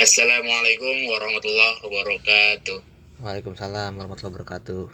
Assalamualaikum 0.00 1.12
warahmatullahi 1.12 1.76
wabarakatuh. 1.84 2.80
Waalaikumsalam 3.20 4.00
warahmatullahi 4.00 4.32
wabarakatuh. 4.32 4.88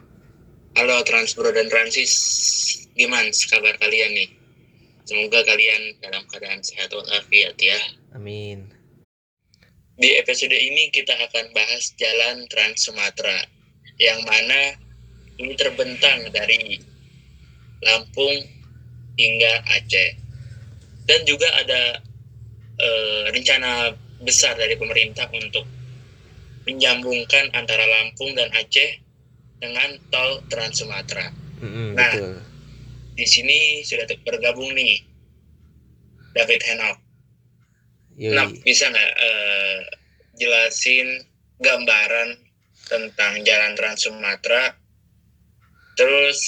Halo 0.74 0.96
Transbro 1.06 1.46
dan 1.54 1.70
Transis, 1.70 2.10
gimana 2.98 3.30
kabar 3.46 3.78
kalian 3.78 4.18
nih? 4.18 4.34
Semoga 5.06 5.46
kalian 5.46 5.94
dalam 6.02 6.26
keadaan 6.26 6.58
sehat 6.58 6.90
walafiat 6.90 7.54
ya. 7.54 7.78
Amin. 8.18 8.66
Di 9.94 10.18
episode 10.18 10.58
ini 10.58 10.90
kita 10.90 11.14
akan 11.14 11.54
bahas 11.54 11.94
jalan 11.94 12.42
Trans 12.50 12.82
Sumatera, 12.82 13.46
yang 14.02 14.18
mana 14.26 14.74
ini 15.38 15.54
terbentang 15.54 16.34
dari 16.34 16.82
Lampung 17.78 18.42
hingga 19.14 19.70
Aceh. 19.70 20.18
Dan 21.06 21.22
juga 21.30 21.46
ada 21.62 22.02
eh, 22.82 23.24
rencana 23.30 24.02
besar 24.22 24.56
dari 24.56 24.76
pemerintah 24.80 25.28
untuk 25.32 25.64
menyambungkan 26.66 27.52
antara 27.54 27.84
Lampung 27.86 28.34
dan 28.34 28.50
Aceh 28.56 28.90
dengan 29.62 29.96
tol 30.10 30.42
Trans 30.50 30.76
Sumatera. 30.76 31.26
Mm-mm, 31.62 31.94
Nah. 31.96 32.12
betul. 32.12 32.34
Di 33.16 33.24
sini 33.24 33.80
sudah 33.80 34.04
bergabung 34.28 34.76
nih 34.76 35.00
David 36.36 36.60
Henok. 36.68 36.96
Nah, 38.16 38.44
bisa 38.60 38.92
nggak 38.92 39.12
eh, 39.24 39.78
jelasin 40.36 41.24
gambaran 41.60 42.36
tentang 42.92 43.40
jalan 43.40 43.72
Trans 43.72 44.04
Sumatera, 44.04 44.76
terus 45.96 46.40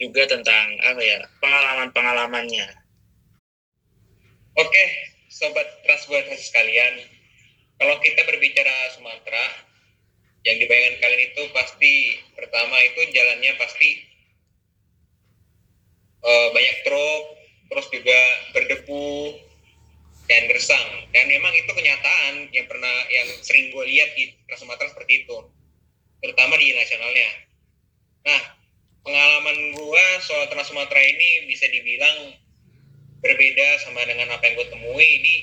juga 0.00 0.26
tentang 0.26 0.74
apa 0.82 1.00
ya 1.02 1.18
pengalaman-pengalamannya. 1.38 2.66
Oke, 4.58 4.86
sobat 5.40 5.64
Transbuaters 5.88 6.52
sekalian, 6.52 7.00
kalau 7.80 7.96
kita 8.04 8.28
berbicara 8.28 8.92
Sumatera, 8.92 9.72
yang 10.44 10.60
dibayangkan 10.60 11.00
kalian 11.00 11.22
itu 11.32 11.42
pasti 11.56 11.92
pertama 12.36 12.76
itu 12.84 13.00
jalannya 13.12 13.52
pasti 13.56 13.88
eh, 16.20 16.48
banyak 16.52 16.76
truk, 16.84 17.22
terus 17.72 17.86
juga 17.88 18.20
berdebu 18.52 19.40
dan 20.28 20.44
gersang. 20.52 21.08
Dan 21.16 21.24
memang 21.24 21.56
itu 21.56 21.72
kenyataan 21.72 22.52
yang 22.52 22.68
pernah 22.68 22.96
yang 23.08 23.28
sering 23.40 23.72
gue 23.72 23.84
lihat 23.88 24.12
di 24.12 24.36
Sumatera 24.60 24.92
seperti 24.92 25.24
itu, 25.24 25.36
terutama 26.20 26.60
di 26.60 26.76
nasionalnya. 26.76 27.48
Nah, 28.28 28.40
pengalaman 29.08 29.72
gue 29.72 30.04
soal 30.20 30.52
Trans 30.52 30.68
Sumatera 30.68 31.00
ini 31.00 31.48
bisa 31.48 31.64
dibilang 31.72 32.36
berbeda 33.20 33.68
sama 33.84 34.04
dengan 34.08 34.32
apa 34.32 34.42
yang 34.44 34.54
gue 34.58 34.68
temui. 34.68 35.10
Di 35.22 35.34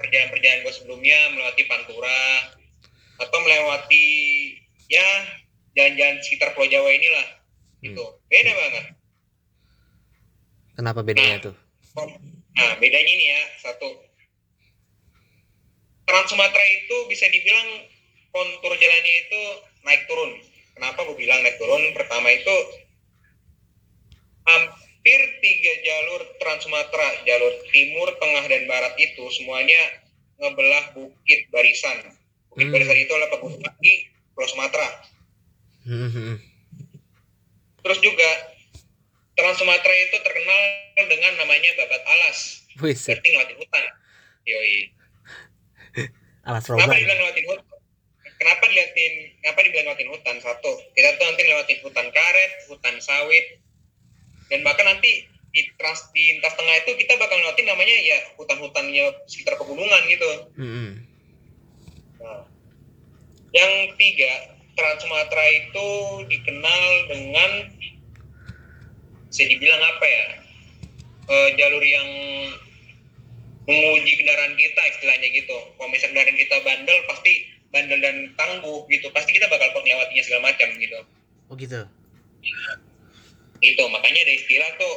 perjalanan-perjalanan 0.00 0.64
gue 0.64 0.74
sebelumnya 0.74 1.18
melewati 1.36 1.62
Pantura 1.68 2.22
atau 3.20 3.38
melewati 3.44 4.06
ya 4.88 5.08
jalan-jalan 5.76 6.18
sekitar 6.24 6.56
Pulau 6.56 6.70
Jawa 6.72 6.88
inilah 6.88 7.26
gitu. 7.84 8.04
Beda 8.32 8.52
banget. 8.56 8.84
Kenapa 10.80 11.00
bedanya 11.04 11.38
tuh? 11.44 11.56
nah 12.56 12.72
bedanya 12.80 13.12
ini 13.12 13.26
ya 13.36 13.42
satu. 13.60 13.88
Trans 16.08 16.26
Sumatera 16.26 16.64
itu 16.74 16.96
bisa 17.06 17.28
dibilang 17.30 17.86
kontur 18.34 18.72
jalannya 18.74 19.14
itu 19.26 19.40
naik 19.86 20.02
turun. 20.10 20.30
Kenapa 20.74 21.06
gue 21.06 21.16
bilang 21.18 21.38
naik 21.44 21.60
turun? 21.60 21.82
Pertama 21.94 22.32
itu 22.34 22.56
hampir 25.00 25.22
tiga 25.40 25.72
jalur 25.80 26.20
Trans 26.36 26.60
Sumatera 26.60 27.08
jalur 27.24 27.56
timur 27.72 28.12
tengah 28.20 28.44
dan 28.52 28.68
barat 28.68 28.92
itu 29.00 29.24
semuanya 29.32 29.80
ngebelah 30.36 30.92
bukit 30.92 31.48
barisan. 31.48 32.20
Bukit 32.52 32.68
Hmm. 32.68 32.74
barisan 32.76 33.00
itu 33.00 33.12
adalah 33.16 33.32
pegunungan 33.32 33.74
di 33.80 34.04
Pulau 34.36 34.48
Sumatera. 34.52 34.88
Mhm. 35.88 36.52
terus 37.80 37.96
juga 38.04 38.28
Trans 39.32 39.56
Sumatera 39.56 39.94
itu 40.04 40.20
terkenal 40.20 40.60
dengan 41.08 41.32
namanya 41.40 41.72
babat 41.80 42.02
alas. 42.04 42.68
Berarti 42.76 43.08
ngelewatin 43.08 43.56
hutan. 43.56 43.84
Yoi. 44.44 44.92
Alas 46.44 46.68
kenapa 46.68 46.92
dibilang 46.92 47.24
ngelewatin 47.24 47.46
hutan? 47.48 47.66
Kenapa 48.36 48.62
dilihatin 48.68 49.12
kenapa 49.40 49.58
dibilang 49.64 49.84
ngelewatin 49.88 50.10
hutan? 50.12 50.36
Satu 50.44 50.72
kita 50.92 51.08
tuh 51.16 51.24
nanti 51.24 51.40
ngelewatin 51.48 51.78
hutan 51.88 52.06
karet 52.12 52.52
hutan 52.68 52.96
sawit 53.00 53.64
dan 54.50 54.66
bahkan 54.66 54.86
nanti 54.86 55.24
di 55.50 55.66
trans 55.78 56.10
di 56.14 56.38
lintas 56.38 56.54
tengah 56.54 56.76
itu 56.86 56.94
kita 56.94 57.18
bakal 57.18 57.34
ngelewatin 57.38 57.66
namanya 57.66 57.96
ya 58.06 58.18
hutan-hutannya 58.38 59.04
sekitar 59.26 59.58
pegunungan 59.58 60.02
gitu 60.06 60.30
Mhm. 60.58 61.10
Nah, 62.20 62.44
yang 63.56 63.72
tiga, 63.96 64.32
Trans 64.76 65.00
Sumatera 65.02 65.44
itu 65.56 65.88
dikenal 66.28 66.82
dengan 67.10 67.50
bisa 69.30 69.44
dibilang 69.46 69.80
apa 69.80 70.06
ya? 70.06 70.26
eh, 71.30 71.48
jalur 71.54 71.78
yang 71.78 72.08
menguji 73.70 74.12
kendaraan 74.18 74.58
kita 74.58 74.82
istilahnya 74.90 75.28
gitu. 75.30 75.56
Kalau 75.78 75.88
misalnya 75.94 76.26
kendaraan 76.26 76.38
kita 76.42 76.56
bandel 76.66 76.98
pasti 77.06 77.32
bandel 77.70 78.02
dan 78.02 78.16
tangguh 78.34 78.82
gitu. 78.90 79.06
Pasti 79.14 79.30
kita 79.30 79.46
bakal 79.46 79.70
melewatinya 79.78 80.22
segala 80.26 80.50
macam 80.50 80.68
gitu. 80.74 80.98
Oh 81.46 81.54
gitu. 81.54 81.86
Itu 83.60 83.82
makanya 83.92 84.20
ada 84.24 84.34
istilah 84.34 84.70
tuh 84.80 84.94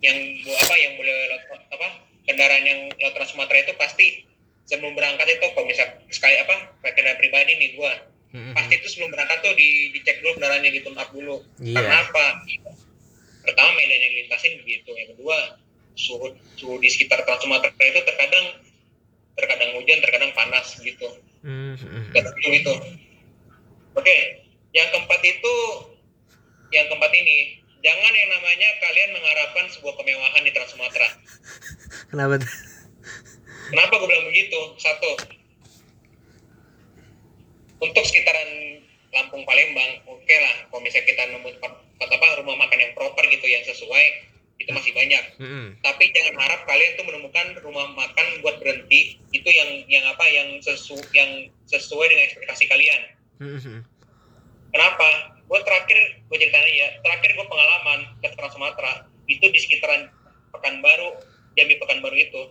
yang 0.00 0.16
apa 0.46 0.74
yang 0.80 0.92
boleh 0.96 1.14
apa 1.50 1.88
kendaraan 2.24 2.64
yang 2.64 2.80
Trans 3.12 3.34
Sumatera 3.34 3.66
itu 3.66 3.74
pasti 3.76 4.06
sebelum 4.66 4.98
berangkat 4.98 5.26
itu 5.30 5.46
kalau 5.54 5.66
misal 5.68 5.86
sekali 6.10 6.36
apa 6.42 6.74
kendaraan 6.82 7.18
pribadi 7.18 7.52
nih 7.58 7.70
gua. 7.78 7.92
Pasti 8.36 8.72
itu 8.76 8.86
sebelum 8.92 9.16
berangkat 9.16 9.38
tuh 9.40 9.54
di, 9.56 9.96
dicek 9.96 10.20
dulu 10.20 10.36
kendaraannya 10.36 10.68
di 10.68 10.80
tune 10.84 10.98
up 11.00 11.08
dulu. 11.08 11.40
Iya. 11.62 11.76
karena 11.80 11.96
apa? 12.04 12.24
Pertama 13.46 13.70
medan 13.78 13.96
yang 13.96 14.12
dilintasin 14.12 14.60
begitu. 14.60 14.90
Yang 14.92 15.08
kedua 15.16 15.36
suhu 15.96 16.36
suhu 16.60 16.76
di 16.76 16.88
sekitar 16.92 17.24
Trans 17.24 17.40
Sumatera 17.40 17.72
itu 17.72 18.00
terkadang 18.04 18.46
terkadang 19.36 19.70
hujan 19.80 19.98
terkadang 20.04 20.32
panas 20.36 20.76
gitu. 20.84 21.08
Mhm. 21.40 22.12
Tentu 22.12 22.46
gitu. 22.52 22.74
Oke 23.96 24.16
yang 24.76 24.92
keempat 24.92 25.20
itu 25.24 25.54
yang 26.74 26.86
keempat 26.90 27.12
ini 27.14 27.62
jangan 27.84 28.12
yang 28.12 28.30
namanya 28.34 28.68
kalian 28.82 29.10
mengharapkan 29.14 29.66
sebuah 29.70 29.94
kemewahan 30.00 30.42
di 30.42 30.50
Trans 30.50 30.72
Sumatera 30.74 31.08
Kenapa? 32.10 32.38
Kenapa 33.66 33.92
gue 33.98 34.08
bilang 34.08 34.26
begitu? 34.30 34.60
Satu, 34.78 35.10
untuk 37.82 38.04
sekitaran 38.06 38.80
Lampung 39.10 39.42
Palembang, 39.48 40.06
oke 40.06 40.36
lah. 40.38 40.56
Kalau 40.68 40.82
misalnya 40.84 41.08
kita 41.08 41.22
nemu 41.32 41.48
tempat, 41.56 41.72
tempat 41.96 42.08
apa 42.20 42.26
rumah 42.44 42.56
makan 42.60 42.78
yang 42.78 42.92
proper 42.92 43.24
gitu, 43.32 43.46
yang 43.48 43.64
sesuai, 43.64 44.04
itu 44.60 44.70
masih 44.72 44.92
banyak. 44.92 45.24
Mhm. 45.40 45.80
Tapi 45.80 46.04
jangan 46.12 46.34
harap 46.40 46.60
kalian 46.68 46.92
tuh 46.96 47.06
menemukan 47.08 47.46
rumah 47.64 47.86
makan 47.96 48.26
buat 48.40 48.56
berhenti 48.60 49.20
itu 49.32 49.48
yang 49.48 49.70
yang 49.88 50.04
apa 50.08 50.24
yang 50.28 50.48
sesu 50.64 50.96
yang 51.12 51.48
sesuai 51.68 52.06
dengan 52.08 52.24
ekspektasi 52.28 52.64
kalian. 52.68 53.00
Mhm. 53.40 53.76
Kenapa? 54.72 55.35
Gue 55.46 55.60
terakhir 55.62 55.98
gue 56.26 56.36
ceritanya 56.42 56.72
ya, 56.74 56.88
terakhir 57.06 57.30
gue 57.38 57.46
pengalaman 57.46 58.00
ke 58.18 58.28
Trans 58.34 58.52
Sumatera 58.54 59.06
itu 59.30 59.46
di 59.46 59.58
sekitaran 59.62 60.10
Pekanbaru, 60.50 61.22
Jambi 61.54 61.78
Pekanbaru 61.78 62.16
itu. 62.18 62.42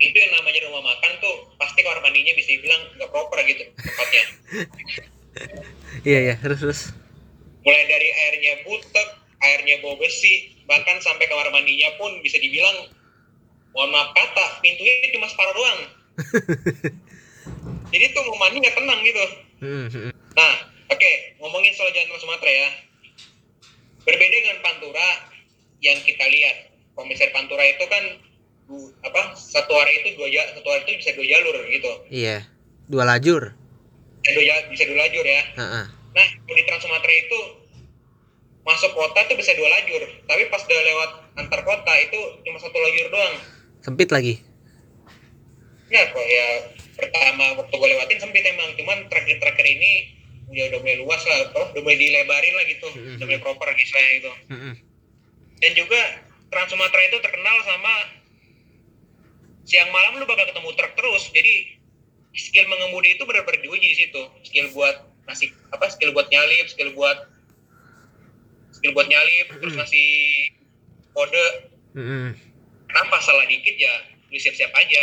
Itu 0.00 0.16
yang 0.16 0.32
namanya 0.40 0.60
rumah 0.66 0.82
makan 0.94 1.12
tuh 1.20 1.54
pasti 1.60 1.84
kamar 1.84 2.00
mandinya 2.00 2.32
bisa 2.34 2.56
dibilang 2.56 2.82
nggak 2.96 3.10
proper 3.12 3.38
gitu 3.46 3.62
tempatnya. 3.78 4.24
Iya 6.00 6.18
iya 6.32 6.34
terus 6.38 6.58
terus. 6.64 6.80
Mulai 7.62 7.84
dari 7.86 8.08
airnya 8.08 8.52
butek, 8.64 9.08
airnya 9.42 9.78
bau 9.84 9.94
besi, 9.98 10.54
bahkan 10.64 10.96
sampai 11.02 11.28
kamar 11.28 11.52
mandinya 11.52 11.92
pun 12.00 12.18
bisa 12.24 12.40
dibilang 12.40 12.88
mohon 13.70 13.90
maaf 13.94 14.10
kata 14.16 14.64
pintunya 14.64 15.12
cuma 15.14 15.26
separuh 15.28 15.54
doang. 15.54 15.80
Jadi 17.92 18.04
tuh 18.14 18.22
mau 18.30 18.38
mandi 18.38 18.56
nggak 18.62 18.76
tenang 18.78 19.00
gitu. 19.02 19.24
Mhm. 19.60 20.08
Nah, 20.34 20.52
oke, 20.90 21.12
ngomongin 21.38 21.72
soal 21.74 21.90
jalan 21.94 22.06
Trans 22.10 22.22
Sumatera 22.22 22.52
ya. 22.52 22.70
Berbeda 24.02 24.36
dengan 24.42 24.58
Pantura 24.64 25.08
yang 25.80 25.98
kita 26.02 26.24
lihat. 26.26 26.56
Misalnya 27.00 27.32
Pantura 27.32 27.64
itu 27.64 27.84
kan 27.88 28.04
apa 29.02 29.34
satu 29.34 29.72
hari 29.74 30.04
itu 30.04 30.14
dua 30.14 30.28
satu 30.54 30.68
hari 30.68 30.82
itu 30.86 30.92
bisa 31.00 31.10
dua 31.16 31.26
jalur 31.26 31.56
gitu. 31.66 31.92
Iya. 32.12 32.44
Dua 32.90 33.04
lajur. 33.08 33.56
Bisa 34.20 34.30
dua, 34.36 34.44
ja- 34.44 34.66
bisa 34.68 34.84
dua 34.84 34.98
lajur 35.06 35.24
ya. 35.24 35.42
Heeh. 35.56 35.84
Nah, 36.10 36.28
kalau 36.44 36.56
di 36.58 36.64
Trans 36.66 36.82
Sumatera 36.84 37.14
itu 37.14 37.40
masuk 38.60 38.92
kota 38.92 39.24
tuh 39.24 39.36
bisa 39.40 39.56
dua 39.56 39.68
lajur, 39.72 40.04
tapi 40.28 40.42
pas 40.52 40.60
udah 40.60 40.82
lewat 40.84 41.10
antar 41.40 41.60
kota 41.64 41.92
itu 41.96 42.20
cuma 42.44 42.60
satu 42.60 42.76
lajur 42.76 43.06
doang. 43.08 43.34
Sempit 43.80 44.12
lagi. 44.12 44.44
Ya 45.88 46.06
kok 46.12 46.22
ya 46.22 46.46
pertama 46.94 47.56
waktu 47.58 47.74
gue 47.74 47.88
lewatin 47.88 48.20
sempit 48.20 48.44
emang, 48.44 48.76
cuman 48.76 49.08
terakhir-terakhir 49.10 49.66
ini 49.66 49.92
udah 50.50 50.64
udah 50.66 50.78
mulai 50.80 50.98
luas 50.98 51.22
lah, 51.22 51.38
toh 51.50 51.66
udah 51.70 51.80
mulai 51.80 51.96
dilebarin 51.96 52.54
lah 52.54 52.64
gitu, 52.66 52.88
Mhm. 52.90 53.14
udah 53.16 53.26
mulai 53.26 53.40
proper 53.40 53.68
gitu 53.72 53.92
lah 53.92 54.10
gitu. 54.12 54.32
Mhm. 54.50 54.72
Dan 55.60 55.72
juga 55.74 56.00
Trans 56.50 56.68
Sumatera 56.68 57.02
itu 57.06 57.18
terkenal 57.20 57.56
sama 57.62 57.94
siang 59.62 59.86
malam 59.88 60.18
lu 60.18 60.26
bakal 60.26 60.50
ketemu 60.50 60.70
truk 60.74 60.92
terus 60.94 61.30
jadi 61.30 61.54
skill 62.32 62.66
mengemudi 62.66 63.14
itu 63.14 63.22
benar-benar 63.22 63.60
diuji 63.60 63.86
di 63.86 63.96
situ 63.96 64.22
skill 64.42 64.66
buat 64.72 64.96
ngasih 65.26 65.46
apa 65.70 65.86
skill 65.86 66.10
buat 66.10 66.26
nyalip 66.26 66.66
skill 66.66 66.90
buat 66.90 67.14
skill 68.72 68.90
buat 68.90 69.06
nyalip 69.06 69.46
terus 69.52 69.74
ngasih 69.76 70.10
kode 71.12 71.46
Mm-mm. 71.94 72.34
kenapa 72.86 73.22
salah 73.22 73.46
dikit 73.46 73.78
ya 73.78 73.94
lu 74.26 74.38
siap-siap 74.38 74.74
aja 74.74 75.02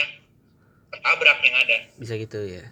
ketabrak 0.91 1.39
yang 1.44 1.55
ada 1.57 1.77
bisa 1.95 2.13
gitu 2.17 2.39
ya 2.44 2.63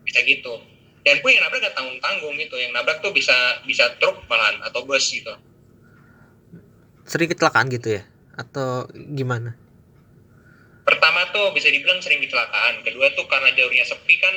bisa 0.00 0.24
gitu 0.24 0.64
dan 1.04 1.20
pun 1.20 1.28
yang 1.30 1.44
nabrak 1.44 1.60
gak 1.60 1.76
tanggung 1.76 2.00
tanggung 2.00 2.34
gitu. 2.40 2.56
Yang 2.56 2.72
nabrak 2.72 2.98
tuh 3.04 3.12
bisa 3.12 3.36
bisa 3.68 3.92
truk 4.00 4.24
malahan 4.26 4.56
atau 4.64 4.88
bus 4.88 5.04
gitu. 5.12 5.36
Sering 7.04 7.28
kecelakaan 7.28 7.68
gitu 7.68 8.00
ya? 8.00 8.02
Atau 8.34 8.88
gimana? 9.12 9.52
Pertama 10.88 11.28
tuh 11.30 11.52
bisa 11.52 11.68
dibilang 11.68 12.00
sering 12.00 12.24
kecelakaan. 12.24 12.80
Kedua 12.80 13.12
tuh 13.12 13.28
karena 13.28 13.52
jalurnya 13.52 13.84
sepi 13.84 14.16
kan 14.16 14.36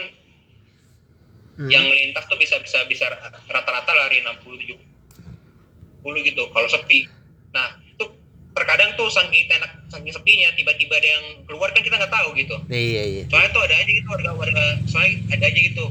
Hmm. 1.58 1.74
yang 1.74 1.82
melintas 1.90 2.22
tuh 2.30 2.38
bisa 2.38 2.54
bisa 2.62 2.86
bisa 2.86 3.10
rata-rata 3.50 3.90
lari 3.90 4.22
60 4.22 4.78
70 6.06 6.22
gitu 6.22 6.44
kalau 6.54 6.70
sepi. 6.70 7.10
Nah 7.50 7.82
itu 7.82 8.06
terkadang 8.54 8.94
tuh 8.94 9.10
saking 9.10 9.50
enak 9.50 9.72
saking 9.90 10.14
sepinya 10.14 10.54
tiba-tiba 10.54 10.94
ada 11.02 11.10
yang 11.18 11.26
keluar 11.50 11.74
kan 11.74 11.82
kita 11.82 11.98
nggak 11.98 12.14
tahu 12.14 12.38
gitu. 12.38 12.54
Iya 12.70 13.04
iya. 13.10 13.24
Soalnya 13.26 13.50
tuh 13.50 13.64
ada 13.66 13.74
aja 13.74 13.90
gitu 13.90 14.06
warga 14.06 14.32
warga 14.38 14.66
soalnya 14.86 15.34
ada 15.34 15.46
aja 15.50 15.58
gitu 15.58 15.86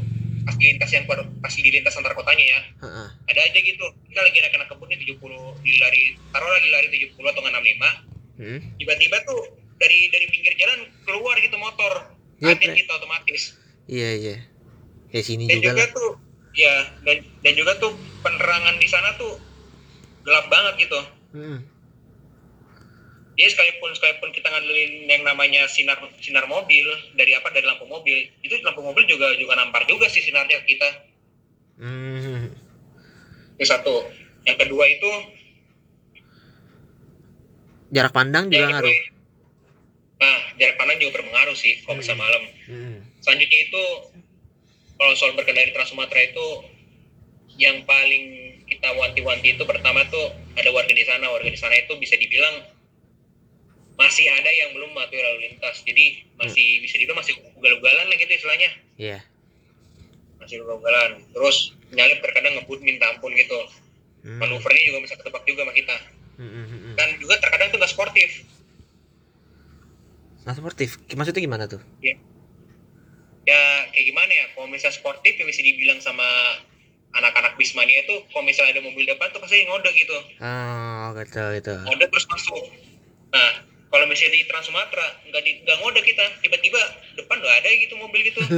pas 0.46 0.54
di 0.54 0.64
lintas 0.70 0.90
yang 0.94 1.04
pas 1.10 1.52
di 1.52 1.68
lintas 1.68 1.98
antar 1.98 2.14
kotanya 2.14 2.44
ya. 2.46 2.60
Heeh. 2.86 3.08
ada 3.26 3.40
aja 3.42 3.58
gitu. 3.58 3.84
Kita 4.06 4.20
lagi 4.22 4.38
anak-anak 4.38 4.68
kebun 4.70 4.86
nih 4.88 4.98
70 5.02 5.18
di 5.66 5.72
lari 5.82 6.02
taruh 6.30 6.46
lagi 6.48 6.68
lari 6.70 6.88
70 6.88 7.18
atau 7.18 7.40
nggak 7.42 7.54
65 7.58 8.14
Hmm. 8.36 8.60
tiba-tiba 8.76 9.16
tuh 9.24 9.48
dari 9.80 10.12
dari 10.12 10.28
pinggir 10.28 10.52
jalan 10.60 10.92
keluar 11.08 11.40
gitu 11.40 11.56
motor. 11.56 12.12
Iya, 12.36 12.52
kaget 12.52 12.68
Pre. 12.68 12.76
kita 12.76 12.92
otomatis. 13.00 13.42
Iya 13.88 14.10
iya. 14.12 14.36
Kayak 15.08 15.24
sini 15.24 15.44
dan 15.48 15.56
juga 15.56 15.68
juga 15.72 15.80
lah. 15.82 15.88
tuh 15.96 16.10
ya 16.52 16.74
dan 17.00 17.16
dan 17.40 17.52
juga 17.56 17.72
tuh 17.80 17.92
penerangan 18.20 18.76
di 18.76 18.88
sana 18.92 19.08
tuh 19.16 19.40
gelap 20.20 20.46
banget 20.52 20.74
gitu. 20.84 21.00
Mm. 21.32 21.58
Jadi 23.36 23.52
sekalipun 23.52 23.92
sekalipun 23.92 24.32
kita 24.32 24.48
ngandelin 24.48 24.92
yang 25.06 25.22
namanya 25.22 25.68
sinar 25.68 26.00
sinar 26.18 26.48
mobil 26.48 26.88
dari 27.14 27.36
apa 27.36 27.52
dari 27.52 27.68
lampu 27.68 27.84
mobil 27.84 28.16
itu 28.40 28.54
lampu 28.64 28.80
mobil 28.80 29.04
juga 29.04 29.36
juga 29.36 29.54
nampar 29.54 29.84
juga 29.84 30.08
sih 30.08 30.24
sinarnya 30.24 30.64
ke 30.64 30.74
kita 30.74 30.90
Hmm. 31.76 32.48
itu 33.60 33.68
satu 33.68 34.08
yang 34.48 34.56
kedua 34.56 34.84
itu 34.88 35.10
jarak 37.92 38.16
pandang 38.16 38.48
juga 38.48 38.80
ngaruh 38.80 38.98
nah 40.16 40.38
jarak 40.56 40.76
pandang 40.80 40.96
juga 40.96 41.20
berpengaruh 41.20 41.52
sih 41.52 41.84
kalau 41.84 42.00
bisa 42.00 42.16
Hmm. 42.16 42.22
malam 42.24 42.42
Mm. 42.66 42.96
selanjutnya 43.20 43.60
itu 43.68 43.82
kalau 44.96 45.12
soal 45.12 45.36
berkendara 45.36 45.68
di 45.68 45.76
Trans 45.76 45.92
Sumatera 45.92 46.24
itu 46.24 46.46
yang 47.60 47.84
paling 47.84 48.24
kita 48.64 48.96
wanti-wanti 48.96 49.60
itu 49.60 49.62
pertama 49.68 50.08
tuh 50.08 50.32
ada 50.56 50.72
warga 50.72 50.90
di 50.90 51.04
sana 51.04 51.28
warga 51.28 51.52
di 51.52 51.60
sana 51.60 51.76
itu 51.76 51.92
bisa 52.00 52.16
dibilang 52.16 52.64
masih 53.96 54.28
ada 54.28 54.50
yang 54.52 54.76
belum 54.76 54.92
mematuhi 54.92 55.20
lalu 55.24 55.38
lintas. 55.50 55.80
Jadi 55.84 56.24
masih 56.36 56.84
bisa 56.84 56.94
dibilang 57.00 57.20
masih 57.20 57.34
ugal-ugalan 57.56 58.06
lah 58.08 58.16
gitu 58.16 58.32
istilahnya. 58.32 58.70
Iya. 59.00 59.18
Masih 60.40 60.62
ugal-ugalan. 60.62 61.24
Terus 61.32 61.72
nyalip 61.92 62.20
terkadang 62.20 62.60
ngebut 62.60 62.80
minta 62.84 63.08
ampun 63.08 63.32
gitu. 63.34 63.60
Hmm. 64.26 64.42
manuvernya 64.42 64.82
juga 64.90 64.98
bisa 65.06 65.14
ketebak 65.14 65.46
juga 65.46 65.62
sama 65.62 65.74
kita. 65.78 65.96
Mm, 66.36 66.42
mm, 66.42 66.64
mm, 66.66 66.66
mm. 66.66 66.94
dan 66.98 67.08
juga 67.22 67.38
terkadang 67.38 67.70
tuh 67.70 67.78
nggak 67.78 67.92
sportif. 67.94 68.30
Nah 70.42 70.54
sportif. 70.58 70.98
Maksudnya 71.14 71.42
gimana 71.46 71.64
tuh? 71.70 71.78
Ya. 72.02 73.86
Kayak 73.94 74.06
gimana 74.10 74.32
ya? 74.34 74.46
Kalau 74.50 74.66
misalnya 74.66 74.98
sportif 74.98 75.38
ya 75.38 75.46
bisa 75.46 75.62
dibilang 75.62 76.02
sama 76.02 76.26
anak-anak 77.14 77.54
bismania 77.54 78.02
itu 78.02 78.26
kalau 78.34 78.42
misalnya 78.42 78.76
ada 78.76 78.82
mobil 78.82 79.06
depan 79.06 79.30
tuh 79.30 79.38
pasti 79.38 79.62
ngode 79.62 79.94
gitu. 79.94 80.18
Oh 80.42 81.14
gitu 81.14 81.42
gitu. 81.62 81.74
Ngode 81.86 82.04
terus 82.10 82.26
masuk. 82.26 82.62
Nah 83.30 83.50
kalau 83.86 84.04
misalnya 84.10 84.34
di 84.34 84.42
Trans 84.50 84.66
Sumatera 84.66 85.06
nggak 85.30 85.42
di 85.42 85.52
nggak 85.62 85.76
ngode 85.80 86.00
kita. 86.02 86.24
Tiba-tiba 86.42 86.80
depan 87.16 87.36
nggak 87.38 87.56
ada 87.62 87.68
gitu 87.78 87.94
mobil 87.98 88.20
gitu. 88.26 88.40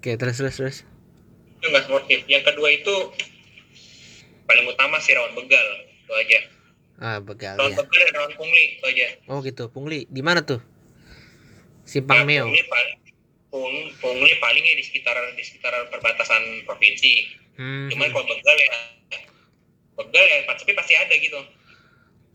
Oke 0.00 0.10
terus 0.16 0.36
terus 0.36 0.54
terus. 0.56 0.76
Itu 1.60 1.66
nggak 1.72 1.84
sportif. 1.88 2.20
Yang 2.28 2.44
kedua 2.52 2.68
itu 2.72 2.94
paling 4.46 4.64
utama 4.70 5.02
sih 5.02 5.16
rawan 5.16 5.34
begal 5.34 5.66
itu 5.88 6.12
aja. 6.12 6.38
Ah 6.96 7.18
begal 7.20 7.56
rawan 7.58 7.72
ya. 7.72 7.76
begal 7.80 8.00
dan 8.04 8.14
rawan 8.14 8.32
pungli 8.36 8.64
itu 8.78 8.84
aja. 8.86 9.06
Oh 9.28 9.40
gitu. 9.40 9.64
Pungli 9.72 10.06
di 10.06 10.22
mana 10.22 10.44
tuh? 10.44 10.60
Simpang 11.86 12.22
Ya, 12.22 12.26
meo 12.26 12.44
pungli 12.50 12.64
pung, 13.46 13.76
pungli 14.02 14.32
palingnya 14.42 14.74
di 14.76 14.84
sekitar 14.84 15.16
di 15.32 15.42
sekitar 15.42 15.72
perbatasan 15.88 16.66
provinsi. 16.68 17.44
Hmm. 17.56 17.88
cuman 17.88 18.12
kalau 18.12 18.28
begal 18.28 18.52
ya 18.52 18.68
begal 19.96 20.24
ya 20.28 20.44
sepi 20.60 20.76
pasti 20.76 20.92
ada 20.92 21.16
gitu 21.16 21.40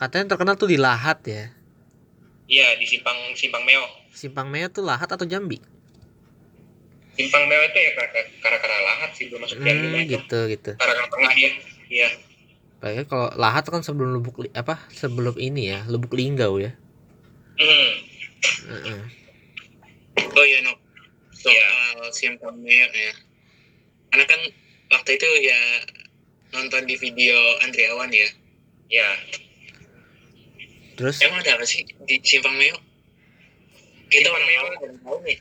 katanya 0.02 0.34
terkenal 0.34 0.58
tuh 0.58 0.70
di 0.74 0.82
lahat 0.82 1.22
ya 1.30 1.46
iya 2.50 2.74
di 2.82 2.90
simpang 2.90 3.38
simpang 3.38 3.62
meo 3.62 3.86
simpang 4.10 4.50
meo 4.50 4.68
tuh 4.74 4.82
lahat 4.82 5.08
atau 5.14 5.30
jambi 5.30 5.62
simpang 7.14 7.46
meo 7.46 7.62
itu 7.70 7.80
ya 7.80 7.92
karena 7.94 8.22
karena 8.42 8.80
lahat 8.82 9.10
sih 9.14 9.30
belum 9.30 9.46
masuk 9.46 9.62
hmm, 9.62 9.70
lima 9.70 10.00
itu 10.02 10.10
gitu 10.18 10.40
gitu 10.50 10.72
karena 10.82 11.06
tengah 11.08 11.34
dia 11.38 11.50
iya 11.94 12.10
Padahal 12.82 13.06
kalau 13.06 13.30
lahat 13.38 13.64
kan 13.70 13.86
sebelum 13.86 14.18
lubuk 14.18 14.42
li- 14.42 14.56
apa 14.58 14.90
sebelum 14.90 15.38
ini 15.38 15.70
ya 15.70 15.86
lubuk 15.86 16.18
linggau 16.18 16.58
ya 16.58 16.74
hmm. 17.62 17.92
Heeh. 18.74 19.02
Oh 20.18 20.46
iya 20.46 20.60
Nok, 20.66 20.78
soal 21.36 21.54
Iya. 21.54 21.70
simpang 22.10 22.58
meo 22.58 22.88
ya. 22.90 23.14
Karena 24.10 24.26
kan 24.26 24.42
waktu 24.98 25.10
itu 25.22 25.30
ya 25.46 25.62
nonton 26.58 26.90
di 26.90 26.96
video 26.98 27.38
Andriawan 27.62 28.10
ya. 28.10 28.30
ya 28.90 29.08
terus 30.96 31.18
Emang 31.22 31.40
ada 31.42 31.58
apa 31.58 31.66
sih 31.66 31.84
di 31.84 32.16
simpang 32.24 32.56
meo? 32.56 32.78
Kita 34.12 34.28
orang 34.28 34.44
Meo. 34.44 34.64
tahu 35.00 35.18
nih. 35.24 35.38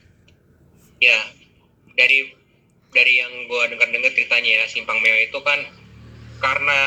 ya 1.00 1.18
dari 1.96 2.28
dari 2.92 3.12
yang 3.18 3.32
gua 3.48 3.66
dengar-dengar 3.66 4.12
ceritanya 4.14 4.62
ya 4.62 4.64
simpang 4.68 5.00
meo 5.00 5.16
itu 5.16 5.38
kan 5.42 5.58
karena 6.38 6.80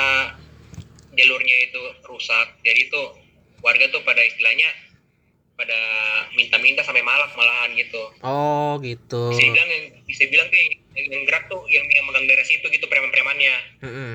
jalurnya 1.13 1.57
itu 1.69 1.81
rusak 2.05 2.47
jadi 2.61 2.89
itu 2.89 3.01
warga 3.61 3.89
tuh 3.89 4.01
pada 4.05 4.21
istilahnya 4.21 4.69
pada 5.53 5.77
minta-minta 6.33 6.81
sampai 6.81 7.05
malak 7.05 7.29
malahan 7.37 7.73
gitu 7.77 8.01
oh 8.25 8.81
gitu 8.81 9.29
bisa 9.29 9.43
dibilang 9.45 9.69
yang 9.69 9.83
bisa 10.09 10.23
bilang 10.29 10.47
tuh 10.49 10.57
yang, 10.57 10.73
yang 11.13 11.23
gerak 11.29 11.43
tuh 11.45 11.61
yang 11.69 11.85
yang 11.85 12.05
megang 12.09 12.25
daerah 12.25 12.45
situ 12.45 12.65
gitu 12.69 12.85
preman-premannya 12.89 13.55
Heeh. 13.85 14.13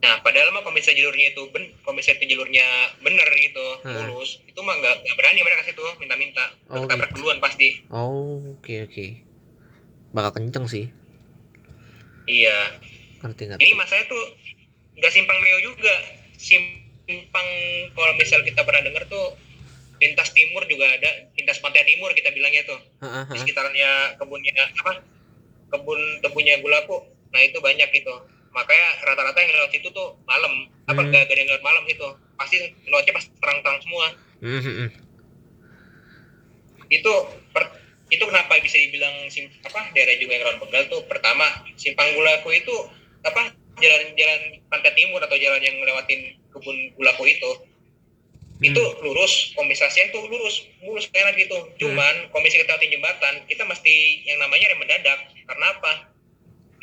Nah 0.00 0.16
padahal 0.24 0.48
mah 0.56 0.64
kalau 0.64 0.72
misalnya 0.72 1.04
jalurnya 1.04 1.26
itu 1.36 1.42
ben 1.52 1.64
kalau 1.84 1.92
misalnya 1.92 2.24
itu 2.24 2.26
jalurnya 2.32 2.66
bener 3.04 3.28
gitu 3.36 3.66
Hmm. 3.84 4.08
mulus 4.08 4.40
itu 4.48 4.56
mah 4.64 4.72
nggak 4.80 4.96
nggak 5.04 5.16
berani 5.16 5.40
mereka 5.44 5.62
situ 5.68 5.84
minta-minta. 6.00 6.44
Oh, 6.72 6.84
ketabrak 6.84 7.12
gitu. 7.12 7.16
duluan 7.20 7.38
pasti. 7.40 7.84
Oh 7.92 8.40
oke 8.56 8.74
oke. 8.88 9.06
Bakal 10.16 10.30
kenceng 10.40 10.64
sih. 10.72 10.88
Iya. 12.24 12.80
Ngerti 13.20 13.42
ngerti. 13.52 13.60
Ini 13.60 13.72
masanya 13.76 14.04
tuh 14.08 14.24
nggak 14.96 15.12
simpang 15.12 15.38
meo 15.44 15.58
juga. 15.60 15.94
Simpang 16.40 17.48
kalau 17.92 18.12
misal 18.16 18.40
kita 18.40 18.64
pernah 18.64 18.80
dengar 18.80 19.04
tuh 19.04 19.36
lintas 20.00 20.32
timur 20.32 20.64
juga 20.64 20.88
ada 20.96 21.28
lintas 21.36 21.60
pantai 21.60 21.84
timur 21.84 22.08
kita 22.16 22.32
bilangnya 22.32 22.64
tuh. 22.64 22.80
Heeh, 23.04 23.22
di 23.28 23.36
heeh. 23.36 23.40
sekitarnya 23.44 24.16
kebunnya 24.16 24.64
apa? 24.80 25.04
Kebun 25.76 26.24
tebunya 26.24 26.56
gulaku. 26.64 27.04
Nah 27.36 27.40
itu 27.44 27.60
banyak 27.60 27.92
gitu 27.92 28.39
makanya 28.50 28.88
rata-rata 29.06 29.38
yang 29.38 29.52
lewat 29.54 29.70
situ 29.70 29.88
tuh 29.90 30.18
malam. 30.26 30.66
Apa 30.90 31.00
Hmm. 31.06 31.10
gak 31.14 31.30
ada 31.30 31.34
yang 31.38 31.50
lewat 31.50 31.64
malam 31.64 31.82
situ 31.86 32.06
pasti 32.34 32.56
lewatnya 32.88 33.12
pas 33.14 33.26
terang-terang 33.28 33.78
semua. 33.84 34.06
Hmm, 34.40 34.60
hmm, 34.60 34.74
hmm. 34.74 34.90
itu 36.90 37.12
per- 37.54 37.78
itu 38.10 38.24
kenapa 38.26 38.58
bisa 38.58 38.74
dibilang 38.74 39.14
sim, 39.30 39.46
apa 39.62 39.94
daerah 39.94 40.18
juga 40.18 40.34
yang 40.34 40.42
rawan 40.50 40.58
begal 40.66 40.82
tuh? 40.90 41.06
Pertama 41.06 41.46
simpang 41.78 42.10
gulaku 42.18 42.50
itu 42.50 42.74
apa 43.22 43.54
jalan-jalan 43.78 44.58
pantai 44.66 44.92
timur 44.98 45.22
atau 45.22 45.38
jalan 45.38 45.62
yang 45.62 45.78
ngelewatin 45.78 46.34
kebun 46.50 46.76
gulaku 46.98 47.30
itu 47.30 47.50
itu 48.60 48.82
lurus 49.00 49.56
komisasinya 49.56 50.12
itu 50.12 50.20
lurus 50.28 50.68
mulus 50.84 51.06
enak 51.14 51.38
gitu. 51.38 51.56
Cuman 51.80 52.28
komisi 52.34 52.60
kita 52.60 52.76
jembatan 52.76 53.46
kita 53.48 53.64
mesti 53.64 54.26
yang 54.28 54.36
namanya 54.42 54.74
rem 54.74 54.80
mendadak. 54.82 55.18
Karena 55.48 55.66
apa? 55.78 55.92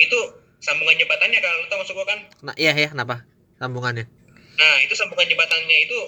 Itu 0.02 0.20
sambungan 0.58 0.98
jembatannya 0.98 1.40
kalau 1.40 1.56
lu 1.62 1.68
tahu 1.70 1.80
maksud 1.82 1.96
gua 1.96 2.08
kan? 2.08 2.20
Nah 2.44 2.56
iya 2.58 2.74
ya 2.74 2.90
kenapa? 2.90 3.24
Sambungannya. 3.58 4.06
Nah 4.58 4.76
itu 4.82 4.94
sambungan 4.94 5.26
jembatannya 5.26 5.78
itu 5.86 6.00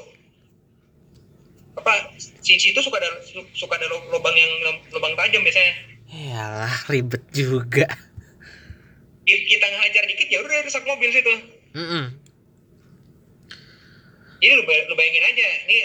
apa? 1.77 1.93
Si 2.17 2.57
situ 2.57 2.79
suka 2.81 2.97
ada 2.97 3.09
suka 3.53 3.73
ada 3.77 3.87
lubang 3.87 4.35
yang 4.35 4.51
lubang 4.89 5.13
tajam 5.13 5.45
biasanya. 5.45 5.73
Yalah 6.09 6.75
ribet 6.89 7.21
juga. 7.29 7.85
Ki- 9.23 9.45
kita 9.45 9.65
ngehajar 9.69 10.03
dikit 10.09 10.27
ya 10.27 10.41
udah 10.41 10.65
rusak 10.65 10.81
mobil 10.83 11.13
situ. 11.13 11.33
Mm-mm. 11.77 12.17
jadi 14.39 14.55
lu, 14.55 14.63
bay- 14.63 14.87
lu 14.87 14.95
bayangin 14.95 15.21
aja 15.21 15.47
nih 15.67 15.81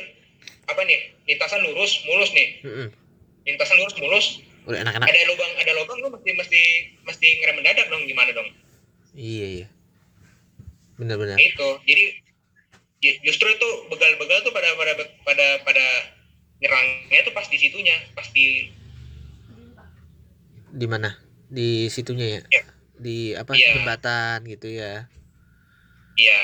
apa 0.65 0.81
nih? 0.87 1.13
Lintasan 1.29 1.61
lurus 1.61 2.01
mulus 2.09 2.31
nih. 2.33 2.49
Mm-mm. 2.65 2.89
lintasan 3.45 3.77
lurus 3.77 3.97
mulus 4.01 4.27
udah 4.65 4.79
enak-enak. 4.81 5.07
Ada 5.07 5.23
lubang 5.29 5.53
ada 5.61 5.73
lubang 5.77 5.99
lu 6.01 6.09
mesti 6.11 6.31
mesti 6.33 6.61
mesti 7.05 7.27
ngerem 7.41 7.57
mendadak 7.61 7.87
dong 7.89 8.03
gimana 8.05 8.31
dong? 8.33 8.49
Iya 9.13 9.47
iya. 9.61 9.67
Bener-bener. 10.97 11.37
Nah, 11.37 11.45
itu. 11.45 11.69
Jadi 11.85 12.05
ju- 13.01 13.19
justru 13.23 13.49
itu 13.49 13.69
begal-begal 13.89 14.41
tuh 14.41 14.53
pada 14.53 14.73
pada 14.75 14.93
pada 15.23 15.47
pada 15.63 15.87
nyerangnya 16.59 17.21
tuh 17.23 17.35
pas 17.35 17.45
di 17.45 17.59
situnya 17.59 17.97
pas 18.15 18.25
di 18.31 18.73
di 20.75 20.87
mana? 20.89 21.15
Di 21.47 21.87
situnya 21.87 22.27
ya? 22.27 22.43
Iya. 22.51 22.63
di 22.95 23.17
apa? 23.35 23.53
Iya. 23.53 23.75
jembatan 23.75 24.39
gitu 24.47 24.71
ya? 24.71 25.11
Ya 26.15 26.41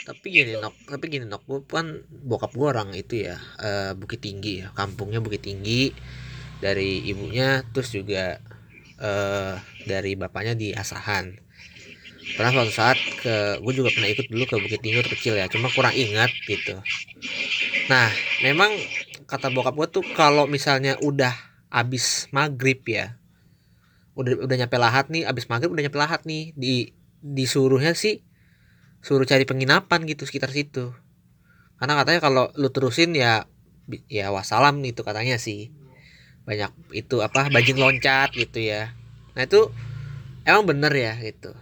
tapi 0.00 0.32
gini 0.32 0.56
Gitu. 0.56 0.60
nok. 0.60 0.74
Tapi 0.88 1.04
gini 1.08 1.26
nok. 1.28 1.42
Gue 1.44 1.60
kan 1.64 2.02
bokap 2.08 2.52
gue 2.56 2.66
orang 2.66 2.90
itu 2.96 3.20
ya 3.20 3.36
eh, 3.60 3.92
bukit 3.92 4.20
tinggi 4.20 4.64
ya. 4.64 4.72
Kampungnya 4.72 5.20
bukit 5.20 5.44
tinggi 5.44 5.92
dari 6.60 7.04
ibunya 7.08 7.64
terus 7.72 7.90
juga 7.92 8.38
eh 9.00 9.54
dari 9.88 10.12
bapaknya 10.14 10.54
di 10.54 10.76
asahan. 10.76 11.32
Pernah 12.36 12.52
suatu 12.52 12.72
saat 12.72 12.98
ke 13.24 13.58
gue 13.58 13.72
juga 13.74 13.90
pernah 13.90 14.12
ikut 14.12 14.28
dulu 14.30 14.44
ke 14.46 14.56
bukit 14.60 14.80
tinggi 14.84 15.02
kecil 15.02 15.34
ya 15.40 15.48
cuma 15.48 15.72
kurang 15.72 15.96
ingat 15.96 16.30
gitu. 16.46 16.78
Nah 17.88 18.12
memang 18.44 18.70
kata 19.26 19.50
bokap 19.50 19.74
gue 19.74 19.88
tuh 19.88 20.04
kalau 20.14 20.44
misalnya 20.46 21.00
udah 21.00 21.32
abis 21.70 22.28
maghrib 22.34 22.82
ya 22.86 23.14
udah 24.18 24.42
udah 24.42 24.56
nyampe 24.58 24.76
lahat 24.76 25.06
nih 25.08 25.22
abis 25.22 25.46
maghrib 25.46 25.70
udah 25.70 25.86
nyampe 25.86 25.98
lahat 25.98 26.20
nih 26.26 26.50
di 26.58 26.92
disuruhnya 27.22 27.94
sih 27.94 28.26
suruh 29.00 29.24
cari 29.24 29.48
penginapan 29.48 30.04
gitu 30.04 30.28
sekitar 30.28 30.52
situ. 30.52 30.92
Karena 31.80 31.96
katanya 31.96 32.20
kalau 32.20 32.44
lu 32.60 32.68
terusin 32.68 33.16
ya 33.16 33.48
ya 34.12 34.28
wassalam 34.28 34.76
itu 34.84 35.00
katanya 35.00 35.40
sih 35.40 35.72
banyak 36.44 36.72
itu 36.96 37.20
apa 37.20 37.48
bajing 37.52 37.78
loncat 37.78 38.32
gitu 38.34 38.58
ya. 38.60 38.92
Nah 39.36 39.44
itu 39.46 39.70
emang 40.44 40.64
bener 40.66 40.92
ya 40.92 41.14
gitu. 41.20 41.52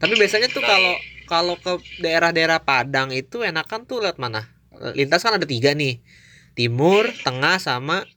Tapi 0.00 0.16
biasanya 0.16 0.48
tuh 0.48 0.64
kalau 0.64 0.94
kalau 1.30 1.54
ke 1.60 2.02
daerah-daerah 2.02 2.58
Padang 2.64 3.14
itu 3.14 3.44
enakan 3.44 3.86
tuh 3.86 4.02
lewat 4.02 4.18
mana? 4.18 4.50
Lintas 4.96 5.22
kan 5.22 5.36
ada 5.36 5.46
tiga 5.46 5.76
nih. 5.76 6.00
Timur 6.56 7.06
tengah 7.22 7.60
sama 7.62 8.08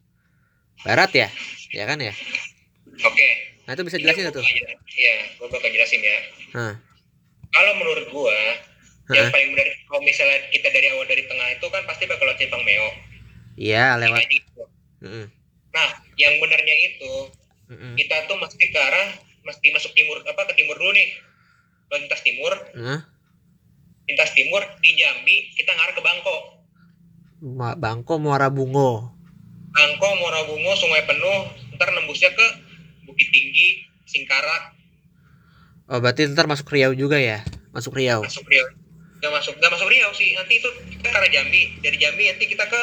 barat 0.82 1.12
ya? 1.14 1.30
Ya 1.70 1.86
kan 1.86 2.02
ya? 2.02 2.16
Oke. 3.06 3.30
Nah 3.68 3.78
itu 3.78 3.84
bisa 3.86 4.00
jelasin 4.00 4.34
tuh? 4.34 4.44
Iya, 4.44 5.16
gue 5.40 5.48
bakal 5.48 5.70
jelasin 5.70 6.02
ya. 6.02 6.20
Kalau 7.54 7.74
menurut 7.78 8.10
gua, 8.10 8.40
yang 9.14 9.30
paling 9.30 9.54
benar 9.54 9.68
kalau 9.86 10.02
misalnya 10.02 10.40
kita 10.50 10.72
dari 10.74 10.88
awal 10.90 11.06
dari 11.06 11.24
tengah 11.28 11.48
itu 11.54 11.68
kan 11.70 11.84
pasti 11.86 12.04
bakal 12.10 12.26
lewat 12.26 12.40
Simpang 12.40 12.64
Meo. 12.64 12.88
iya 13.60 14.00
lewat. 14.00 14.24
Nah, 15.74 15.90
yang 16.16 16.38
benarnya 16.38 16.76
itu 16.94 17.14
Heeh. 17.74 17.94
kita 17.98 18.30
tuh 18.30 18.38
mesti 18.38 18.66
ke 18.70 18.80
arah 18.80 19.10
mesti 19.44 19.68
masuk 19.76 19.92
timur 19.92 20.24
apa 20.24 20.48
ke 20.48 20.54
timur 20.56 20.78
dulu 20.78 20.94
nih. 20.94 21.10
Lintas 21.94 22.22
timur, 22.26 22.54
Heeh. 22.74 23.00
lintas 24.10 24.32
timur 24.34 24.62
di 24.82 24.90
Jambi 24.98 25.52
kita 25.58 25.72
ngarah 25.74 25.94
ke 25.94 26.02
Bangko. 26.02 26.38
Ma- 27.44 27.76
Bangko 27.76 28.24
Muara 28.24 28.48
Bungo 28.48 29.14
Bangko, 29.74 30.10
Morabungo, 30.22 30.78
Sungai 30.78 31.02
Penuh, 31.10 31.50
ntar 31.76 31.90
nembusnya 31.98 32.30
ke 32.30 32.46
Bukit 33.10 33.34
Tinggi, 33.34 33.90
Singkarak, 34.06 34.78
Oh 35.92 36.00
berarti 36.00 36.32
ntar 36.32 36.48
masuk 36.48 36.72
Riau 36.72 36.96
juga 36.96 37.20
ya? 37.20 37.44
Masuk 37.76 38.00
Riau. 38.00 38.24
masuk 38.24 38.48
Riau. 38.48 38.68
Gak 39.20 39.32
masuk, 39.32 39.56
gak 39.60 39.72
masuk 39.72 39.88
Riau 39.92 40.12
sih. 40.16 40.32
Nanti 40.36 40.64
itu 40.64 40.70
kita 40.96 41.12
ke 41.12 41.18
arah 41.20 41.32
Jambi. 41.32 41.76
Dari 41.84 41.98
Jambi 42.00 42.24
nanti 42.32 42.46
kita 42.48 42.66
ke 42.72 42.82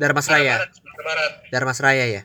Darmas 0.00 0.30
arah. 0.32 0.64
Barat. 1.02 1.32
Darmas 1.50 1.78
Raya 1.80 2.06
ya. 2.08 2.22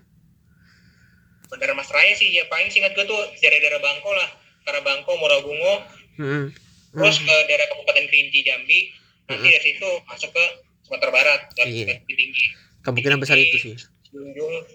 Bandara 1.54 1.78
Mas 1.78 1.86
Raya 1.94 2.18
sih 2.18 2.34
ya 2.34 2.50
paling 2.50 2.74
singkat 2.74 2.98
gue 2.98 3.06
tuh 3.06 3.22
dari 3.38 3.62
daerah 3.62 3.78
Bangko 3.78 4.10
lah 4.10 4.26
ke 4.66 4.70
arah 4.74 4.82
Bangko 4.82 5.14
Morabungo 5.22 5.86
Hmm. 6.14 6.50
terus 6.94 7.18
ke 7.22 7.36
daerah 7.50 7.66
Kabupaten 7.74 8.06
Kerinci 8.06 8.46
Jambi 8.46 8.90
nanti 9.26 9.50
dari 9.50 9.66
situ 9.66 9.90
masuk 10.06 10.30
ke 10.30 10.46
Sumatera 10.86 11.10
Barat 11.10 11.42
Iya. 11.62 12.02
Tinggi 12.06 12.54
Kemungkinan 12.82 13.18
besar 13.22 13.38
itu 13.38 13.58
sih. 13.58 13.74
Junjung 14.10 14.66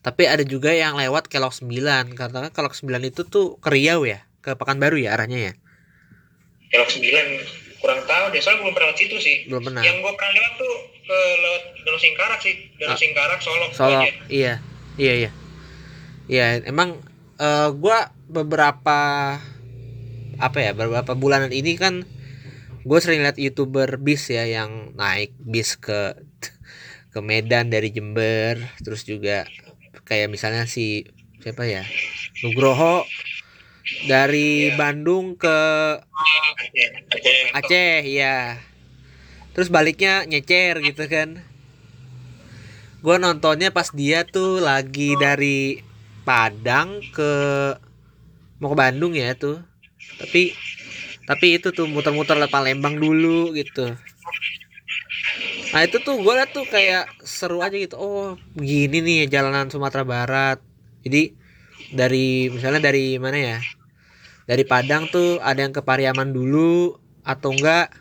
Tapi 0.00 0.24
ada 0.28 0.44
juga 0.44 0.72
yang 0.72 0.96
lewat 0.96 1.28
Kelok 1.28 1.52
9 1.56 2.16
karena 2.16 2.38
kan 2.48 2.52
Kelok 2.52 2.72
9 2.76 2.88
itu 3.04 3.24
tuh 3.28 3.56
ke 3.60 3.68
Riau 3.68 4.04
ya, 4.08 4.24
ke 4.40 4.56
Pekanbaru 4.56 4.96
ya 5.00 5.12
arahnya 5.16 5.52
ya. 5.52 5.52
Kelok 6.72 6.88
9 6.88 7.67
kurang 7.78 8.02
tahu 8.02 8.24
deh 8.28 8.38
soalnya 8.38 8.60
belum 8.60 8.72
pernah 8.72 8.88
lewat 8.88 8.98
situ 8.98 9.16
sih 9.16 9.36
Belum 9.46 9.62
pernah. 9.62 9.82
yang 9.82 9.96
gue 9.96 10.12
pernah 10.12 10.32
lewat 10.32 10.52
tuh 10.54 10.74
ke 11.00 11.18
lewat 11.36 11.62
Danau 11.80 11.98
Singkarak 11.98 12.40
sih 12.40 12.54
Danau 12.74 12.90
Ah. 12.90 12.98
Singkarak 12.98 13.38
Solok 13.38 13.70
Solo. 13.72 13.98
aja. 13.98 14.10
Iya. 14.28 14.54
Iya 14.94 15.12
iya. 15.16 15.30
Iya, 16.26 16.46
emang 16.64 16.98
eh, 17.36 17.68
gua 17.72 17.98
beberapa 18.26 18.98
apa 20.36 20.58
ya, 20.58 20.70
beberapa 20.70 21.12
bulanan 21.12 21.50
ini 21.50 21.74
kan 21.74 22.02
gue 22.80 22.98
sering 22.98 23.20
lihat 23.20 23.36
youtuber 23.36 23.96
bis 23.96 24.26
ya 24.26 24.44
yang 24.44 24.94
naik 24.94 25.34
bis 25.36 25.74
ke 25.74 26.14
ke 27.08 27.18
Medan 27.18 27.68
dari 27.68 27.88
Jember 27.88 28.54
terus 28.78 29.02
juga 29.02 29.44
kayak 30.02 30.28
misalnya 30.28 30.64
si 30.64 31.04
siapa 31.38 31.62
ya 31.62 31.82
Nugroho 32.40 33.04
dari 34.04 34.68
Iya. 34.68 34.76
Bandung 34.76 35.34
ke 35.34 35.58
Aceh 36.78 36.90
Aceh 37.10 37.42
Aceh 37.58 38.00
ya 38.06 38.62
terus 39.58 39.74
baliknya 39.74 40.22
nyecer 40.22 40.78
gitu 40.86 41.10
kan. 41.10 41.42
Gue 43.02 43.18
nontonnya 43.18 43.74
pas 43.74 43.90
dia 43.90 44.22
tuh 44.22 44.62
lagi 44.62 45.18
dari 45.18 45.82
Padang 46.22 47.02
ke 47.10 47.32
mau 48.62 48.70
ke 48.70 48.76
Bandung 48.78 49.18
ya 49.18 49.34
tuh. 49.34 49.58
Tapi 50.22 50.54
tapi 51.26 51.58
itu 51.58 51.74
tuh 51.74 51.90
muter-muter 51.90 52.38
lewat 52.38 52.54
Palembang 52.54 53.02
dulu 53.02 53.50
gitu. 53.58 53.98
Nah 55.74 55.80
itu 55.82 55.98
tuh 56.06 56.22
gue 56.22 56.34
tuh 56.54 56.62
kayak 56.62 57.10
seru 57.26 57.58
aja 57.58 57.74
gitu. 57.74 57.98
Oh 57.98 58.38
begini 58.54 59.02
nih 59.02 59.20
jalanan 59.26 59.74
Sumatera 59.74 60.06
Barat. 60.06 60.62
Jadi 61.02 61.34
dari 61.90 62.46
misalnya 62.46 62.94
dari 62.94 63.18
mana 63.18 63.38
ya 63.42 63.58
dari 64.48 64.64
Padang 64.64 65.12
tuh 65.12 65.36
ada 65.44 65.60
yang 65.60 65.76
ke 65.76 65.84
Pariaman 65.84 66.32
dulu 66.32 66.96
atau 67.20 67.52
enggak? 67.52 67.92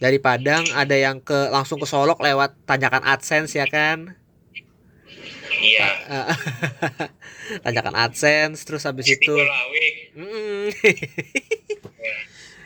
Dari 0.00 0.16
Padang 0.16 0.64
ada 0.72 0.96
yang 0.96 1.20
ke 1.20 1.52
langsung 1.52 1.76
ke 1.76 1.84
Solok 1.84 2.24
lewat 2.24 2.56
tanjakan 2.64 3.04
AdSense 3.04 3.60
ya 3.60 3.68
kan? 3.68 4.16
Iya. 5.60 5.88
Tanjakan 7.64 7.92
AdSense 7.92 8.64
terus 8.64 8.88
habis 8.88 9.04
itu 9.04 9.36
Istiqlal 9.36 9.52
Awik. 9.52 9.94
Mm. 10.16 10.66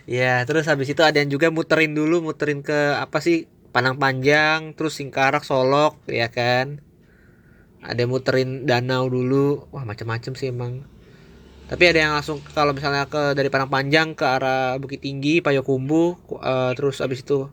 ya 0.23 0.43
terus 0.47 0.71
habis 0.71 0.91
itu 0.91 1.03
ada 1.03 1.19
yang 1.19 1.31
juga 1.31 1.51
muterin 1.51 1.95
dulu 1.95 2.23
muterin 2.23 2.63
ke 2.63 2.95
apa 2.95 3.19
sih? 3.19 3.51
Panang 3.71 4.03
Panjang 4.03 4.75
terus 4.75 4.99
Singkarak 4.99 5.43
Solok 5.43 5.99
ya 6.11 6.31
kan? 6.31 6.83
Ada 7.83 8.07
yang 8.07 8.11
muterin 8.11 8.67
danau 8.67 9.07
dulu. 9.07 9.71
Wah 9.71 9.83
macam-macam 9.87 10.35
sih 10.35 10.51
emang 10.51 10.90
tapi 11.71 11.87
ada 11.87 12.03
yang 12.03 12.13
langsung 12.19 12.43
kalau 12.51 12.75
misalnya 12.75 13.07
ke 13.07 13.39
dari 13.39 13.47
Panang 13.47 13.71
Panjang 13.71 14.19
ke 14.19 14.27
arah 14.27 14.75
Bukit 14.83 15.07
Tinggi 15.07 15.39
Payakumbuh 15.39 16.19
ku- 16.27 16.43
eh, 16.43 16.75
terus 16.75 16.99
habis 16.99 17.23
itu 17.23 17.47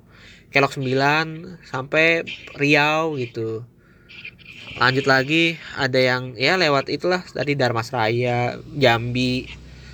Kelok 0.49 0.73
9 0.73 1.61
sampai 1.69 2.25
Riau 2.57 3.13
gitu. 3.21 3.61
Lanjut 4.81 5.05
lagi 5.05 5.61
ada 5.77 6.01
yang 6.01 6.33
ya 6.33 6.57
lewat 6.57 6.89
itulah 6.89 7.21
tadi 7.29 7.53
Darmas 7.53 7.93
Raya 7.93 8.57
Jambi 8.73 9.45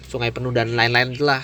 Sungai 0.07 0.31
Penuh 0.31 0.55
dan 0.55 0.71
lain-lain 0.71 1.19
itulah. 1.19 1.43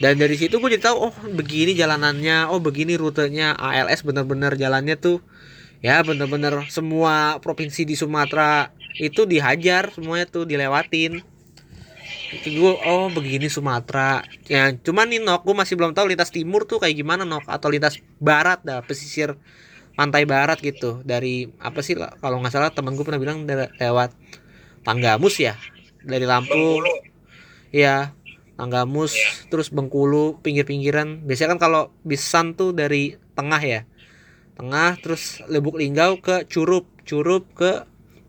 Dan 0.00 0.16
dari 0.16 0.36
situ 0.40 0.56
gue 0.56 0.70
jadi 0.72 0.92
tahu 0.92 1.12
oh 1.12 1.14
begini 1.36 1.76
jalanannya 1.76 2.48
oh 2.48 2.60
begini 2.60 2.96
rutenya 2.96 3.52
ALS 3.56 4.00
bener-bener 4.00 4.56
jalannya 4.56 4.96
tuh 4.96 5.20
ya 5.84 6.00
bener-bener 6.00 6.68
semua 6.72 7.40
provinsi 7.40 7.84
di 7.84 7.96
Sumatera 7.96 8.72
itu 8.96 9.28
dihajar 9.28 9.92
semuanya 9.92 10.28
tuh 10.28 10.48
dilewatin 10.48 11.20
gue 12.44 12.72
oh 12.84 13.08
begini 13.08 13.46
Sumatera 13.48 14.20
ya 14.50 14.74
cuman 14.74 15.06
nih 15.08 15.20
nok 15.22 15.46
gue 15.46 15.54
masih 15.56 15.74
belum 15.78 15.96
tahu 15.96 16.12
lintas 16.12 16.28
timur 16.28 16.68
tuh 16.68 16.82
kayak 16.82 16.96
gimana 16.98 17.24
nok 17.24 17.48
atau 17.48 17.68
lintas 17.72 18.00
barat 18.20 18.60
dah 18.66 18.82
pesisir 18.84 19.38
pantai 19.96 20.28
barat 20.28 20.60
gitu 20.60 21.00
dari 21.02 21.48
apa 21.56 21.80
sih 21.80 21.96
kalau 21.96 22.42
nggak 22.44 22.52
salah 22.52 22.70
temen 22.72 22.92
gue 22.94 23.04
pernah 23.06 23.20
bilang 23.22 23.48
dari- 23.48 23.72
lewat 23.80 24.12
Tanggamus 24.84 25.40
ya 25.40 25.56
dari 26.04 26.22
Lampung 26.28 26.82
Bengkulu 26.84 26.94
Iya, 27.74 28.14
Tanggamus, 28.56 29.12
Iya. 29.12 29.52
terus 29.52 29.68
Bengkulu, 29.68 30.40
pinggir-pinggiran. 30.40 31.26
Biasanya 31.28 31.58
kan 31.58 31.60
kalau 31.60 31.82
bisan 32.06 32.56
tuh 32.56 32.72
dari 32.72 33.18
tengah 33.36 33.60
ya. 33.60 33.84
Tengah 34.56 34.96
terus 35.02 35.44
Lubuk 35.50 35.76
Linggau 35.76 36.16
ke 36.24 36.48
Curup, 36.48 36.88
Curup 37.04 37.52
ke 37.52 37.84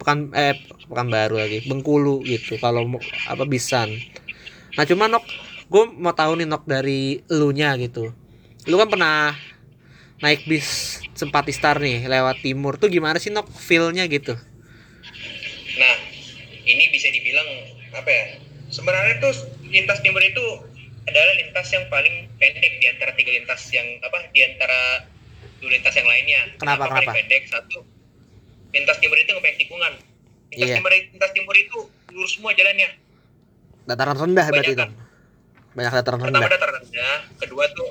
Pekan 0.08 0.32
eh 0.32 0.56
Pekanbaru 0.88 1.36
lagi, 1.36 1.68
Bengkulu 1.68 2.24
gitu 2.24 2.56
kalau 2.64 2.88
mau 2.88 3.04
apa 3.28 3.44
bisan. 3.44 3.92
Nah, 4.80 4.88
cuma 4.88 5.12
Nok, 5.12 5.28
gue 5.68 5.84
mau 6.00 6.16
tahu 6.16 6.40
nih 6.40 6.48
Nok 6.48 6.64
dari 6.64 7.20
elunya 7.28 7.76
gitu. 7.76 8.16
Lu 8.72 8.80
kan 8.80 8.88
pernah 8.88 9.36
naik 10.24 10.48
bis 10.48 11.04
Sempati 11.12 11.52
Star 11.52 11.84
nih 11.84 12.08
lewat 12.08 12.40
timur 12.40 12.80
tuh 12.80 12.88
gimana 12.88 13.20
sih 13.20 13.36
nok 13.36 13.52
feel-nya 13.52 14.08
gitu? 14.08 14.32
Nah, 15.76 15.96
ini 16.64 16.88
bisa 16.88 17.12
dibilang 17.12 17.50
apa 17.92 18.08
ya? 18.08 18.26
Sebenarnya 18.72 19.20
tuh 19.20 19.36
lintas 19.68 20.00
timur 20.00 20.24
itu 20.24 20.46
adalah 21.04 21.36
lintas 21.36 21.68
yang 21.76 21.84
paling 21.92 22.32
pendek 22.40 22.80
di 22.80 22.86
antara 22.88 23.12
tiga 23.12 23.36
lintas 23.36 23.60
yang 23.76 24.00
apa 24.00 24.24
di 24.32 24.40
antara 24.40 25.04
dua 25.60 25.76
lintas 25.76 26.00
yang 26.00 26.08
lainnya. 26.08 26.42
Kenapa, 26.56 26.88
paling 26.88 27.12
kenapa? 27.12 27.18
pendek? 27.20 27.44
Satu, 27.52 27.84
lintas 28.70 28.98
timur 28.98 29.16
itu 29.16 29.30
nggak 29.30 29.56
tikungan. 29.58 29.94
Lintas 30.48 30.68
Iya. 30.68 30.76
timur 30.76 30.92
lintas 30.92 31.32
timur 31.32 31.56
itu 31.56 31.78
lurus 32.10 32.32
semua 32.34 32.52
jalannya. 32.52 32.90
Dataran 33.84 34.18
rendah 34.18 34.46
berarti 34.46 34.68
Kebanyakan. 34.70 34.90
dong. 34.90 35.06
Banyak 35.74 35.94
dataran 35.94 36.18
Pertama 36.20 36.36
rendah. 36.38 36.52
dataran 36.52 36.76
rendah, 36.82 37.16
kedua 37.38 37.66
tuh 37.72 37.90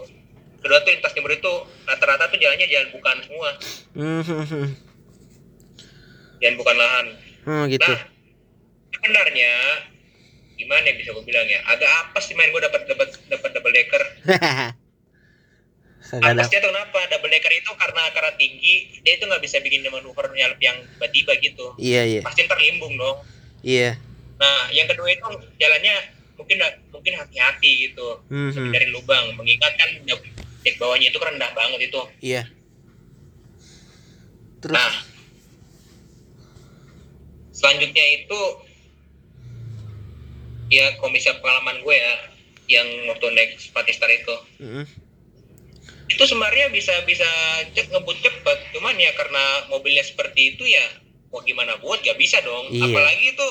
kedua 0.58 0.78
tuh 0.80 0.90
lintas 0.90 1.12
timur 1.12 1.30
itu 1.30 1.52
rata-rata 1.84 2.24
tuh 2.26 2.36
jalannya 2.36 2.66
jalan 2.66 2.88
bukan 2.90 3.16
semua, 3.22 3.48
Hmm, 3.92 4.20
jalan 6.36 6.54
bukan 6.56 6.76
lahan. 6.76 7.06
Hmm, 7.44 7.64
gitu. 7.66 7.86
Nah, 7.86 8.02
sebenarnya 8.92 9.52
gimana 10.56 10.82
ya 10.82 10.94
bisa 10.96 11.12
gue 11.12 11.22
bilang 11.22 11.46
ya 11.46 11.60
agak 11.66 11.86
apa 11.86 12.18
sih 12.18 12.32
main 12.32 12.48
gue 12.48 12.58
dapat 12.58 12.82
dapat 12.86 13.08
dapat 13.28 13.50
double 13.52 13.70
decker 13.70 14.02
Apesnya 16.06 16.58
tuh 16.60 16.70
kenapa 16.70 16.98
double 17.10 17.30
decker 17.30 17.50
itu 17.50 17.70
karena 17.74 18.02
karena 18.14 18.32
tinggi 18.38 18.74
dia 19.02 19.18
itu 19.18 19.24
nggak 19.24 19.42
bisa 19.42 19.58
bikin 19.58 19.82
manuver 19.86 20.30
nyalip 20.30 20.58
yang 20.58 20.78
tiba-tiba 20.94 21.32
gitu 21.40 21.66
Iya, 21.76 22.02
iya. 22.06 22.20
pasti 22.22 22.46
ntar 22.46 22.58
limbung 22.58 22.94
dong 22.94 23.18
Iya. 23.60 23.98
nah 24.36 24.68
yang 24.70 24.86
kedua 24.86 25.08
itu 25.08 25.26
jalannya 25.56 25.94
mungkin 26.36 26.56
mungkin 26.92 27.12
hati-hati 27.16 27.90
gitu 27.90 28.20
Hmm, 28.28 28.52
hmm. 28.52 28.70
dari 28.70 28.92
lubang 28.92 29.34
mengingat 29.34 29.72
kan 29.74 29.88
dek 30.62 30.74
bawahnya 30.76 31.08
itu 31.10 31.18
rendah 31.18 31.50
banget 31.50 31.80
itu 31.88 32.00
Iya. 32.22 32.42
Terus 34.60 34.74
nah 34.74 34.92
selanjutnya 37.50 38.04
itu 38.20 38.40
ya 40.68 40.98
komisi 40.98 41.30
pengalaman 41.40 41.80
gue 41.80 41.94
ya 41.94 42.14
yang 42.66 42.86
waktu 43.06 43.26
naik 43.32 43.50
Spatistar 43.56 44.10
itu 44.10 44.34
Mm-mm. 44.58 44.84
Itu 46.06 46.22
sebenarnya 46.22 46.70
bisa 46.70 46.94
bisa 47.02 47.26
cek 47.74 47.90
ngebut 47.90 48.18
cepet 48.22 48.58
cuman 48.78 48.94
ya 48.94 49.10
karena 49.18 49.66
mobilnya 49.66 50.06
seperti 50.06 50.54
itu 50.54 50.62
ya 50.62 50.86
mau 51.34 51.42
gimana 51.42 51.76
buat 51.82 52.00
gak 52.00 52.16
bisa 52.16 52.38
dong. 52.46 52.70
Iya. 52.70 52.86
apalagi 52.86 53.24
itu 53.34 53.48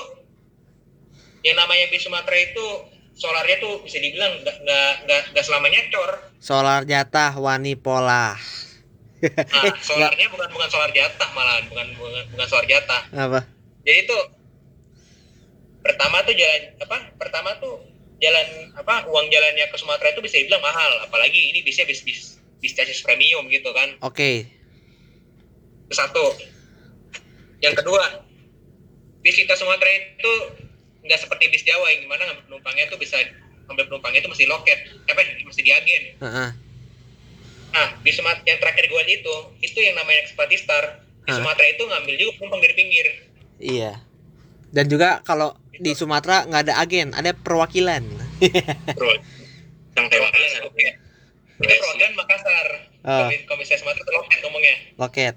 yang 1.45 1.59
namanya 1.59 1.85
bis 1.93 2.01
Sumatera 2.01 2.38
itu 2.41 2.65
solarnya 3.15 3.62
tuh 3.62 3.83
bisa 3.85 4.01
dibilang 4.01 4.41
nggak 4.41 4.57
nggak 4.65 4.91
nggak 5.05 5.21
nggak 5.31 5.45
selamanya 5.45 5.79
cor 5.93 6.12
solar 6.41 6.83
jatah 6.83 7.31
wani 7.38 7.77
pola. 7.77 8.35
nah 9.21 9.63
solarnya 9.88 10.27
bukan 10.33 10.50
bukan 10.51 10.69
solar 10.74 10.91
jatah 10.91 11.29
malahan 11.31 11.63
bukan 11.69 11.88
bukan, 11.95 12.24
bukan 12.33 12.47
solar 12.50 12.65
jatah. 12.65 13.03
Apa? 13.13 13.39
jadi 13.85 14.09
itu 14.09 14.17
pertama 15.85 16.25
tuh 16.25 16.33
jalan 16.33 16.62
apa 16.81 16.97
pertama 17.21 17.50
tuh 17.62 17.85
jalan 18.17 18.47
apa 18.74 19.05
uang 19.05 19.27
jalannya 19.29 19.69
ke 19.69 19.77
Sumatera 19.77 20.15
itu 20.15 20.24
bisa 20.24 20.41
dibilang 20.41 20.63
mahal. 20.63 20.91
Apalagi 21.05 21.53
ini 21.53 21.62
bisa 21.62 21.85
bis 21.85 22.01
bis 22.01 22.41
bis 22.65 22.74
chassis 22.74 23.05
premium 23.05 23.45
gitu 23.48 23.69
kan 23.69 23.93
Oke. 24.01 24.50
itu 25.86 25.93
satu 25.93 26.34
yang 27.62 27.77
kedua 27.77 28.25
bis 29.22 29.38
kita 29.38 29.53
Sumatera 29.53 29.86
itu 29.93 30.31
nggak 31.05 31.22
seperti 31.22 31.53
bis 31.53 31.62
Jawa 31.62 31.86
yang 31.93 32.10
gimana 32.10 32.25
ngambil 32.25 32.43
penumpangnya 32.50 32.89
tuh 32.89 32.98
bisa 32.98 33.22
ngambil 33.69 33.86
penumpangnya 33.93 34.25
itu 34.25 34.29
mesti 34.34 34.45
loket 34.50 34.79
apa 35.05 35.22
mesti 35.45 35.62
di 35.62 35.69
agen 35.69 36.03
Heeh. 36.17 36.50
nah 37.69 37.88
bis 38.01 38.17
Sumatera 38.17 38.41
yang 38.50 38.57
terakhir 38.57 38.89
gue 38.89 39.01
itu 39.13 39.34
itu 39.62 39.77
yang 39.77 39.93
namanya 39.93 40.25
Expati 40.25 40.57
Star 40.57 41.05
di 41.22 41.29
Hah? 41.29 41.38
Sumatera 41.38 41.65
itu 41.69 41.84
ngambil 41.86 42.13
juga 42.17 42.31
penumpang 42.41 42.62
dari 42.65 42.74
pinggir 42.74 43.07
Iya. 43.55 44.03
Dan 44.75 44.92
juga 44.92 45.24
kalau 45.24 45.55
di 45.72 45.96
Sumatera 45.96 46.44
nggak 46.44 46.61
ada 46.68 46.75
agen, 46.83 47.16
ada 47.16 47.31
perwakilan. 47.31 48.03
bro 48.92 49.11
yang 49.96 50.11
perwakilan 50.11 50.51
oke 50.68 50.85
itu 51.57 51.74
perwakilan 51.74 52.13
Makassar 52.15 52.68
Oh. 53.05 53.29
Komis- 53.29 53.46
komisi 53.46 53.77
Sumatera 53.77 54.01
itu 54.01 54.11
loket 54.11 54.39
ngomongnya 54.41 54.75
Loket. 54.98 55.35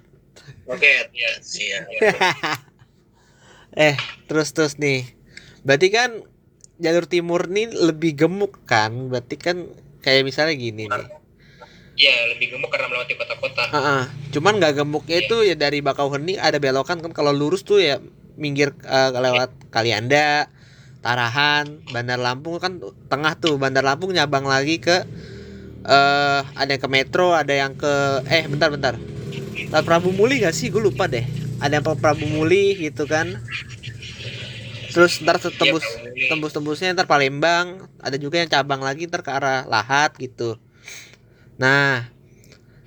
oke 0.65 0.89
Iya. 1.13 1.31
iya 1.53 1.79
eh, 3.89 3.97
terus 4.25 4.51
terus 4.51 4.75
nih. 4.77 5.05
Berarti 5.61 5.89
kan 5.89 6.11
jalur 6.79 7.05
timur 7.05 7.45
nih 7.47 7.69
lebih 7.69 8.17
gemuk 8.17 8.65
kan? 8.65 9.13
Berarti 9.13 9.37
kan 9.37 9.69
kayak 10.01 10.25
misalnya 10.25 10.57
gini 10.57 10.89
nih. 10.89 11.07
Iya, 11.99 12.15
lebih 12.33 12.57
gemuk 12.57 12.71
karena 12.71 12.89
melewati 12.89 13.13
kota-kota. 13.13 13.69
Heeh. 13.69 14.03
Cuman 14.33 14.57
nggak 14.57 14.81
gemuknya 14.81 15.19
itu 15.21 15.37
ya 15.43 15.53
dari 15.53 15.83
Bakauheni 15.83 16.39
ada 16.39 16.57
belokan 16.57 17.03
kan 17.03 17.13
kalau 17.13 17.35
lurus 17.35 17.61
tuh 17.61 17.83
ya 17.83 18.01
minggir 18.39 18.73
eh, 18.81 19.11
lewat 19.13 19.69
Kalianda, 19.69 20.49
Tarahan, 21.03 21.83
Bandar 21.91 22.17
Lampung 22.17 22.57
kan 22.57 22.79
tengah 23.11 23.37
tuh 23.37 23.59
Bandar 23.59 23.83
Lampung 23.83 24.15
nyabang 24.15 24.47
lagi 24.47 24.79
ke 24.79 25.05
eh 25.85 26.41
ada 26.43 26.71
yang 26.71 26.83
ke 26.83 26.91
Metro, 26.91 27.35
ada 27.35 27.55
yang 27.55 27.75
ke 27.79 28.25
eh 28.27 28.45
bentar 28.51 28.73
bentar. 28.73 28.95
Lewat 29.69 29.85
Prabu 29.85 30.11
Muli 30.17 30.41
gak 30.43 30.57
sih? 30.57 30.73
Gue 30.73 30.81
lupa 30.81 31.07
deh. 31.07 31.23
Ada 31.61 31.79
yang 31.79 31.85
ke 31.85 31.93
Prabu 32.01 32.27
Muli 32.27 32.79
gitu 32.79 33.05
kan. 33.05 33.37
Terus 34.89 35.21
ntar 35.21 35.37
tembus 35.39 35.85
Prabu 35.85 36.09
Muli. 36.09 36.27
tembus-tembusnya 36.33 36.97
ntar 36.97 37.07
Palembang, 37.07 37.87
ada 38.01 38.17
juga 38.17 38.41
yang 38.41 38.49
cabang 38.49 38.81
lagi 38.81 39.05
ntar 39.07 39.21
ke 39.21 39.31
arah 39.31 39.69
Lahat 39.69 40.17
gitu. 40.17 40.57
Nah, 41.61 42.09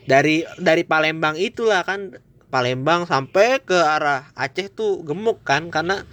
dari 0.10 0.48
dari 0.58 0.82
Palembang 0.88 1.38
itulah 1.38 1.86
kan 1.86 2.18
Palembang 2.52 3.08
sampai 3.08 3.64
ke 3.64 3.78
arah 3.78 4.34
Aceh 4.36 4.68
tuh 4.74 5.06
gemuk 5.08 5.46
kan 5.48 5.72
karena 5.72 6.04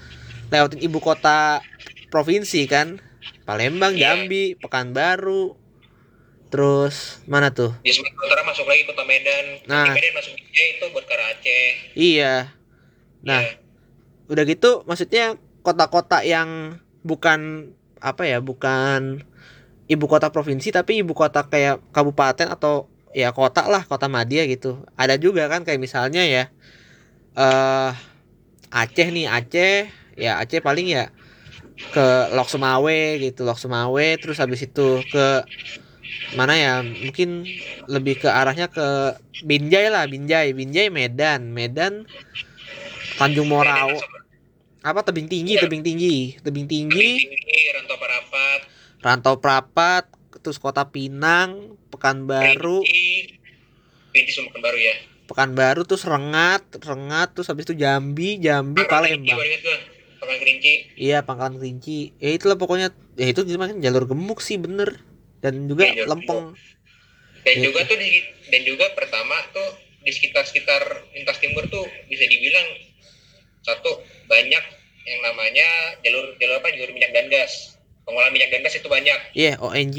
lewatin 0.53 0.79
ibu 0.85 1.01
kota 1.01 1.65
provinsi 2.13 2.69
kan. 2.69 3.01
Palembang, 3.49 3.97
Iya. 3.97 4.13
Jambi, 4.13 4.61
Pekanbaru. 4.61 5.57
Terus 6.49 7.21
mana 7.29 7.53
tuh? 7.53 7.77
Di 7.85 7.93
Sumatera 7.93 8.25
Utara 8.25 8.43
masuk 8.49 8.65
lagi 8.65 8.83
kota 8.89 9.05
Medan. 9.05 9.47
Nah. 9.69 9.85
Di 9.85 9.91
Medan 9.93 10.13
masuk 10.17 10.33
Aceh 10.33 10.67
itu 10.81 10.85
buat 10.93 11.05
ke 11.05 11.15
Aceh. 11.15 11.67
Iya. 11.93 12.35
Nah, 13.25 13.41
Iya. 13.45 13.53
udah 14.33 14.45
gitu 14.49 14.71
maksudnya 14.89 15.37
kota-kota 15.61 16.25
yang 16.25 16.81
bukan 17.05 17.73
apa 18.01 18.25
ya, 18.25 18.39
bukan 18.41 19.25
ibu 19.89 20.05
kota 20.09 20.29
provinsi 20.33 20.73
tapi 20.73 21.01
ibu 21.01 21.13
kota 21.13 21.45
kayak 21.49 21.81
kabupaten 21.93 22.49
atau 22.53 22.89
ya 23.17 23.33
kota 23.33 23.69
lah, 23.69 23.85
kota 23.85 24.09
Madia 24.09 24.45
gitu. 24.49 24.85
Ada 24.97 25.17
juga 25.21 25.49
kan 25.53 25.65
kayak 25.65 25.81
misalnya 25.81 26.25
ya 26.25 26.45
eh 27.37 27.93
Aceh 28.69 29.09
nih, 29.09 29.25
Aceh, 29.29 29.89
ya 30.17 30.41
Aceh 30.41 30.61
paling 30.61 30.89
ya 30.93 31.09
ke 31.93 32.07
Lok 32.37 32.49
Sumawe 32.53 33.01
gitu, 33.23 33.45
Lok 33.49 33.57
Sumawe 33.61 34.09
terus 34.21 34.37
habis 34.43 34.61
itu 34.65 35.01
ke 35.09 35.27
mana 36.35 36.53
ya 36.55 36.75
mungkin 36.83 37.45
lebih 37.87 38.21
ke 38.21 38.29
arahnya 38.29 38.69
ke 38.69 39.17
Binjai 39.43 39.89
lah 39.89 40.05
Binjai. 40.05 40.53
Binjai 40.53 40.91
Medan. 40.91 41.53
Medan 41.53 42.05
Tanjung 43.17 43.49
Morau. 43.51 43.99
Apa 44.79 45.03
tebing 45.03 45.27
tinggi 45.27 45.59
Iya. 45.59 45.67
tebing 45.67 45.83
tinggi. 45.83 46.39
Tebing 46.39 46.67
tinggi. 46.71 47.11
Tinggi, 47.19 47.61
Rantau 47.75 47.97
Parapat, 47.99 48.61
Rantau 49.03 49.35
Prapat 49.39 50.05
terus 50.39 50.57
kota 50.57 50.87
Pinang 50.87 51.75
Pekanbaru. 51.91 52.87
Kerinci, 52.87 53.35
Kerinci 54.15 54.33
Sumatera 54.33 54.63
Baru 54.63 54.79
ya. 54.79 54.95
Pekanbaru 55.29 55.83
terus 55.85 56.07
Rengat 56.07 56.63
Rengat 56.81 57.35
terus 57.37 57.51
habis 57.51 57.67
itu 57.69 57.75
Jambi 57.75 58.39
Jambi 58.39 58.81
Palembang. 58.87 59.37
Pangkalan 60.19 60.39
Kerinci. 60.41 60.73
iya 60.95 61.19
Pangkalan 61.27 61.55
Kerinci. 61.59 61.99
Ya 62.23 62.31
itulah 62.33 62.57
pokoknya. 62.57 62.95
Ya 63.19 63.35
itu 63.35 63.43
kan 63.43 63.83
jalur 63.83 64.07
gemuk 64.07 64.39
sih 64.39 64.57
bener 64.57 65.03
dan 65.39 65.55
juga 65.65 65.83
Iya, 65.85 65.93
jalur 65.97 66.09
lempeng. 66.13 66.45
Dan 67.41 67.55
Gitu. 67.55 67.65
juga 67.67 67.81
tuh 67.85 67.97
di, 67.97 68.09
dan 68.49 68.63
juga 68.63 68.87
pertama 68.93 69.35
tuh 69.51 69.69
di 69.99 70.11
sekitar-sekitar 70.11 70.83
lintas 71.13 71.39
timur 71.39 71.65
tuh 71.67 71.83
bisa 72.07 72.25
dibilang 72.25 72.67
satu 73.61 73.91
banyak 74.27 74.65
yang 75.03 75.21
namanya 75.23 75.69
jalur 76.01 76.37
jalur 76.37 76.57
apa 76.57 76.69
jalur 76.71 76.91
minyak 76.91 77.13
dan 77.13 77.29
gas. 77.29 77.77
Pengolahan 78.03 78.31
minyak 78.31 78.51
dan 78.51 78.61
gas 78.61 78.75
itu 78.75 78.87
banyak. 78.87 79.19
Iya 79.33 79.57
ONG 79.59 79.99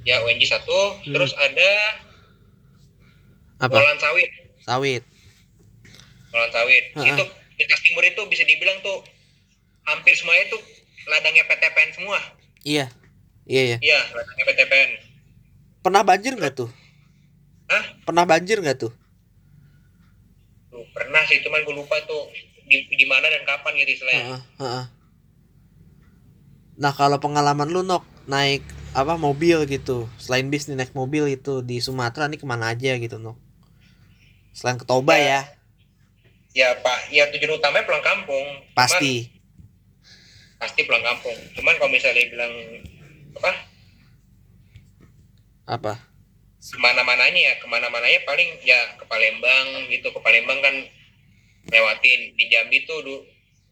ya 0.00 0.16
ONG 0.20 0.42
satu 0.42 0.96
Hmm. 0.98 1.12
terus 1.12 1.32
ada 1.34 1.70
apa? 3.58 3.68
pengolahan 3.68 4.00
sawit. 4.00 4.30
Sawit. 4.60 5.02
Pengolahan 6.26 6.52
sawit. 6.52 6.84
Ha-ha. 6.94 7.06
itu 7.10 7.24
lintas 7.56 7.80
timur 7.82 8.02
itu 8.02 8.22
bisa 8.26 8.42
dibilang 8.42 8.80
tuh 8.80 9.04
hampir 9.84 10.14
semuanya 10.14 10.48
tuh 10.48 10.62
ladangnya 11.06 11.44
PTPN 11.44 11.90
semua. 11.92 12.18
Iya 12.62 12.88
iya 13.48 13.62
iya. 13.74 13.78
Iya 13.80 13.98
PTPN 14.44 14.90
pernah 15.80 16.04
banjir 16.04 16.36
nggak 16.36 16.54
tuh? 16.56 16.70
Hah? 17.70 17.84
pernah 18.02 18.26
banjir 18.26 18.60
nggak 18.60 18.78
tuh? 18.82 18.92
Tuh, 20.68 20.84
pernah 20.92 21.22
sih 21.24 21.40
cuman 21.40 21.62
gue 21.62 21.74
lupa 21.74 21.96
tuh 22.04 22.28
di, 22.66 22.82
di 22.86 23.06
mana 23.06 23.26
dan 23.30 23.42
kapan 23.46 23.78
gitu 23.80 24.00
istilahnya. 24.00 24.42
Heeh. 24.60 24.84
Nah 26.80 26.92
kalau 26.94 27.18
pengalaman 27.22 27.68
lu 27.70 27.82
nok 27.82 28.04
naik 28.26 28.62
apa 28.90 29.14
mobil 29.14 29.62
gitu 29.70 30.10
selain 30.18 30.50
bis 30.50 30.66
nih 30.66 30.74
naik 30.74 30.92
mobil 30.98 31.30
itu 31.30 31.62
di 31.62 31.78
Sumatera 31.78 32.26
nih 32.26 32.42
ke 32.42 32.46
mana 32.46 32.74
aja 32.74 32.98
gitu 32.98 33.16
nok? 33.22 33.38
Selain 34.50 34.76
ke 34.76 34.84
Toba 34.84 35.14
ya, 35.14 35.46
ya 36.50 36.74
pak 36.82 37.14
ya 37.14 37.30
tujuan 37.30 37.56
utamanya 37.56 37.86
pulang 37.86 38.02
kampung. 38.02 38.46
Cuman- 38.46 38.74
pasti. 38.74 39.30
pasti 40.58 40.84
pulang 40.84 41.00
kampung. 41.00 41.38
Cuman 41.56 41.72
kalau 41.78 41.88
misalnya 41.88 42.20
bilang 42.28 42.52
apa 43.32 43.52
Apa? 45.66 45.94
ke 46.60 46.76
mana-mananya 46.76 47.40
ya 47.40 47.54
ke 47.56 47.66
mana-mananya 47.66 48.20
paling 48.22 48.50
ya 48.60 48.76
ke 48.94 49.04
Palembang 49.04 49.66
gitu 49.88 50.06
ke 50.06 50.20
Palembang 50.20 50.60
kan 50.60 50.74
lewatin 51.66 52.20
di 52.34 52.44
Jambi 52.46 52.84
tuh 52.84 53.00
du- 53.00 53.24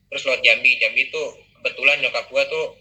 terus 0.09 0.25
lewat 0.25 0.41
Jambi 0.41 0.79
Jambi 0.79 1.05
tuh 1.09 1.27
kebetulan 1.55 2.01
nyokap 2.01 2.25
gua 2.29 2.47
tuh 2.47 2.81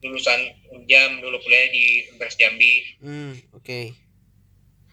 lulusan 0.00 0.52
jam 0.84 1.18
dulu 1.18 1.40
kuliah 1.40 1.64
di 1.66 1.84
Universitas 2.08 2.38
Jambi 2.38 2.72
Hmm, 3.00 3.32
oke. 3.50 3.80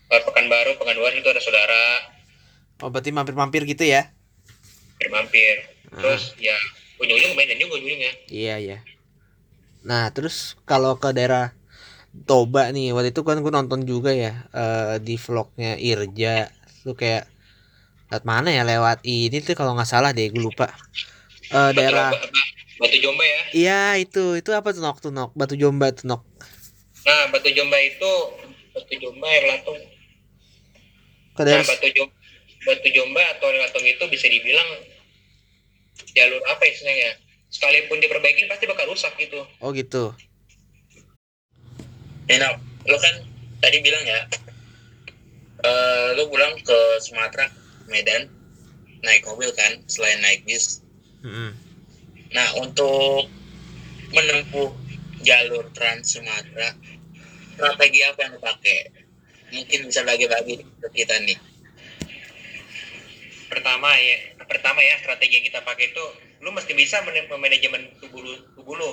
lewat 0.08 0.24
Pekanbaru 0.24 0.72
Pekanbaru 0.76 1.16
itu 1.16 1.28
ada 1.28 1.42
saudara 1.42 1.84
Oh, 2.80 2.88
berarti 2.88 3.10
mampir-mampir 3.10 3.64
gitu 3.66 3.84
ya? 3.84 4.12
mampir 5.06 5.68
Ah. 5.92 6.00
terus 6.02 6.32
ya 6.38 6.56
ujung-ujung 6.98 7.36
mainan 7.36 7.56
juga 7.58 7.76
ujungnya 7.78 8.12
Iya, 8.26 8.56
iya. 8.58 8.78
Nah, 9.86 10.10
terus 10.10 10.58
kalau 10.66 10.98
ke 10.98 11.14
daerah 11.14 11.54
Toba 12.26 12.72
nih, 12.72 12.96
waktu 12.96 13.12
itu 13.12 13.22
kan 13.28 13.44
gue 13.44 13.52
nonton 13.54 13.84
juga 13.84 14.16
ya 14.16 14.48
eh, 14.56 14.96
di 15.04 15.16
vlognya 15.20 15.76
Irja. 15.78 16.48
Tuh 16.82 16.96
kayak 16.96 17.28
lewat 18.10 18.24
mana 18.24 18.50
ya? 18.56 18.64
Lewat 18.64 19.04
ini 19.04 19.38
tuh 19.44 19.54
kalau 19.54 19.76
nggak 19.76 19.90
salah 19.90 20.16
deh, 20.16 20.32
gue 20.32 20.42
lupa. 20.42 20.72
Eh, 21.52 21.72
daerah 21.78 22.10
Batu, 22.76 22.98
Jomba 23.00 23.24
ya 23.24 23.42
Iya, 23.54 23.82
itu. 24.02 24.40
Itu 24.40 24.52
apa 24.52 24.74
tuh 24.74 24.82
nok 24.82 24.98
tuh 25.04 25.12
nok? 25.14 25.32
Batu 25.38 25.56
Jomba 25.60 25.94
tuh 25.94 26.08
nok. 26.10 26.22
nah 27.06 27.30
Batu 27.30 27.54
Jomba 27.54 27.78
itu 27.84 28.12
Batu 28.74 28.94
Jomba 28.98 29.30
air 29.30 29.46
latung 29.46 29.78
Ke 31.38 31.42
Nah, 31.44 31.46
daerah 31.46 31.66
Batu 31.68 31.88
Jomba, 31.94 32.16
Batu 32.66 32.90
Jomba 32.90 33.22
atau 33.38 33.48
Latung 33.54 33.86
itu 33.86 34.04
bisa 34.10 34.26
dibilang 34.26 34.70
jalur 36.16 36.42
apa 36.48 36.64
ya 36.66 36.72
istilahnya? 36.74 37.12
Sekalipun 37.56 38.04
diperbaiki 38.04 38.52
pasti 38.52 38.68
bakal 38.68 38.92
rusak 38.92 39.16
gitu. 39.16 39.48
Oh, 39.64 39.72
gitu. 39.72 40.12
Ya, 42.28 42.36
Nok, 42.42 42.60
lo 42.92 42.98
kan 43.00 43.16
tadi 43.64 43.80
bilang 43.80 44.04
ya, 44.04 44.28
eh 45.64 46.08
lo 46.20 46.28
pulang 46.28 46.52
ke 46.60 46.80
Sumatera, 47.00 47.48
Medan, 47.88 48.28
naik 49.08 49.24
mobil 49.24 49.56
kan, 49.56 49.80
selain 49.88 50.20
naik 50.20 50.44
bis. 50.44 50.84
Mm-mm. 51.24 51.56
Nah, 52.36 52.50
untuk 52.60 53.32
menempuh 54.12 54.76
jalur 55.24 55.72
Trans 55.72 56.12
Sumatera, 56.12 56.76
strategi 57.56 58.04
apa 58.04 58.20
yang 58.20 58.36
lo 58.36 58.42
pakai? 58.44 58.80
Mungkin 59.56 59.80
bisa 59.88 60.04
bagi-bagi 60.04 60.60
ke 60.60 60.88
kita 60.92 61.16
nih. 61.24 61.40
Pertama 63.48 63.96
ya, 63.96 64.18
pertama 64.44 64.84
ya 64.84 65.00
strategi 65.00 65.40
yang 65.40 65.46
kita 65.48 65.64
pakai 65.64 65.94
itu 65.94 66.06
lu 66.44 66.50
mesti 66.52 66.72
bisa 66.76 67.00
men- 67.06 67.30
manajemen 67.30 67.92
tubuh 68.00 68.22
lu, 68.22 68.34
tubuh 68.56 68.76
lu. 68.76 68.92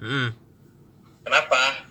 Mm-mm. 0.00 0.28
Kenapa? 1.24 1.86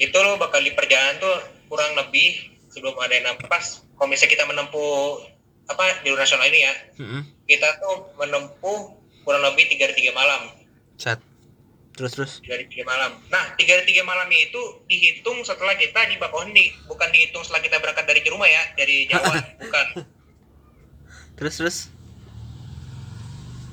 Itu 0.00 0.16
lu 0.16 0.40
bakal 0.40 0.64
di 0.64 0.72
perjalanan 0.72 1.20
tuh 1.20 1.36
kurang 1.68 1.92
lebih 1.98 2.56
sebelum 2.72 2.96
ada 3.02 3.12
yang 3.12 3.26
nafas. 3.36 3.84
Kalau 3.98 4.08
misalnya 4.08 4.32
kita 4.32 4.44
menempuh 4.48 5.26
apa 5.70 6.02
jalur 6.02 6.18
nasional 6.18 6.48
ini 6.48 6.60
ya, 6.66 6.74
Mm-mm. 7.02 7.22
kita 7.44 7.68
tuh 7.78 8.14
menempuh 8.16 8.96
kurang 9.22 9.42
lebih 9.44 9.68
tiga 9.68 9.92
tiga 9.92 10.16
malam. 10.16 10.56
Set. 10.96 11.20
Terus 12.00 12.16
terus. 12.16 12.32
tiga 12.40 12.56
tiga 12.64 12.84
malam. 12.88 13.12
Nah, 13.28 13.52
tiga 13.60 13.76
tiga 13.84 14.00
malamnya 14.08 14.48
itu 14.48 14.62
dihitung 14.88 15.44
setelah 15.44 15.76
kita 15.76 16.08
di 16.08 16.16
Bakauheni, 16.16 16.72
bukan 16.88 17.12
dihitung 17.12 17.44
setelah 17.44 17.60
kita 17.60 17.76
berangkat 17.76 18.08
dari 18.08 18.24
rumah 18.30 18.48
ya, 18.48 18.62
dari 18.72 19.04
Jawa, 19.04 19.36
bukan. 19.62 19.86
Terus 21.36 21.54
terus. 21.60 21.76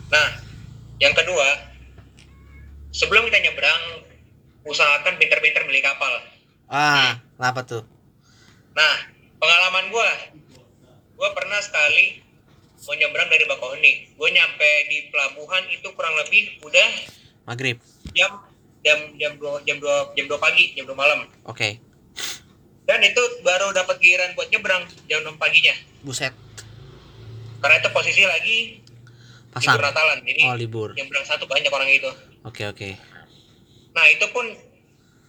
Nah, 0.07 0.27
yang 1.03 1.13
kedua, 1.13 1.47
sebelum 2.95 3.27
kita 3.27 3.39
nyebrang, 3.43 4.07
usahakan 4.63 5.19
pintar-pintar 5.19 5.63
beli 5.67 5.83
kapal. 5.83 6.11
Ah, 6.67 7.19
apa 7.39 7.61
tuh? 7.63 7.83
Nah, 8.75 8.95
pengalaman 9.39 9.91
gua, 9.91 10.09
gua 11.15 11.29
pernah 11.35 11.59
sekali 11.63 12.23
mau 12.87 12.95
nyebrang 12.95 13.27
dari 13.27 13.43
Bakauheni. 13.47 13.93
Gua 14.15 14.29
nyampe 14.31 14.69
di 14.87 15.11
pelabuhan 15.11 15.63
itu 15.71 15.87
kurang 15.91 16.15
lebih 16.23 16.59
udah 16.63 16.89
Maghrib. 17.47 17.79
jam 18.11 18.43
jam 18.83 18.99
jam 19.19 19.33
dua 19.39 19.59
jam 19.63 19.79
dua 19.79 20.11
jam 20.15 20.25
dua 20.27 20.39
pagi, 20.39 20.75
jam 20.75 20.87
dua 20.87 20.95
malam. 20.95 21.27
Oke. 21.47 21.79
Dan 22.87 23.03
itu 23.03 23.19
baru 23.43 23.75
dapat 23.75 23.99
giliran 23.99 24.31
buat 24.31 24.47
nyebrang 24.47 24.87
jam 25.11 25.19
6 25.19 25.35
paginya. 25.35 25.75
Buset. 26.07 26.31
karena 27.57 27.83
itu 27.83 27.89
posisi 27.91 28.23
lagi 28.23 28.79
Pasang. 29.49 29.73
libur 29.73 29.83
Natalan 29.83 30.19
jadi 30.21 30.41
Oh, 30.43 30.55
libur. 30.55 30.89
yang 30.93 31.07
berangkat 31.07 31.29
satu 31.33 31.45
banyak 31.45 31.69
orang 31.69 31.89
itu 31.89 32.09
Oke, 32.43 32.63
oke. 32.63 32.89
nah 33.91 34.05
itu 34.05 34.25
pun 34.29 34.45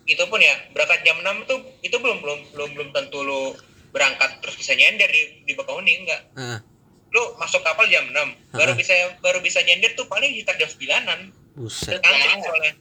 itu 0.04 0.24
pun 0.24 0.38
ya 0.38 0.54
berangkat 0.70 1.00
jam 1.02 1.18
6 1.18 1.44
tuh 1.44 1.58
itu 1.80 1.94
belum 1.94 2.18
belum 2.18 2.38
belum 2.52 2.70
belum 2.72 2.88
tentu 2.90 3.20
lu 3.20 3.52
berangkat 3.88 4.40
terus 4.40 4.54
bisa 4.54 4.72
nyender 4.72 5.06
di 5.06 5.22
di 5.42 5.52
Bakauheni 5.52 5.92
enggak 5.98 6.20
Heeh. 6.34 6.60
lu 7.08 7.22
masuk 7.36 7.60
kapal 7.60 7.84
jam 7.86 8.04
6 8.06 8.16
baru 8.50 8.72
bisa 8.72 8.92
baru 9.18 9.40
bisa 9.40 9.60
nyender 9.60 9.92
tuh 9.94 10.04
paling 10.04 10.28
sekitar 10.30 10.56
jam 10.56 10.68
9an 10.68 11.20
Buset. 11.54 11.98
ngantri 11.98 12.38
soalnya 12.38 12.72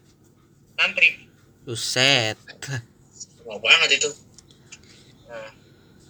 ngantri 0.76 1.10
Buset. 1.64 2.38
Mau 3.42 3.58
banget 3.58 3.98
itu. 3.98 4.10
nah, 5.26 5.52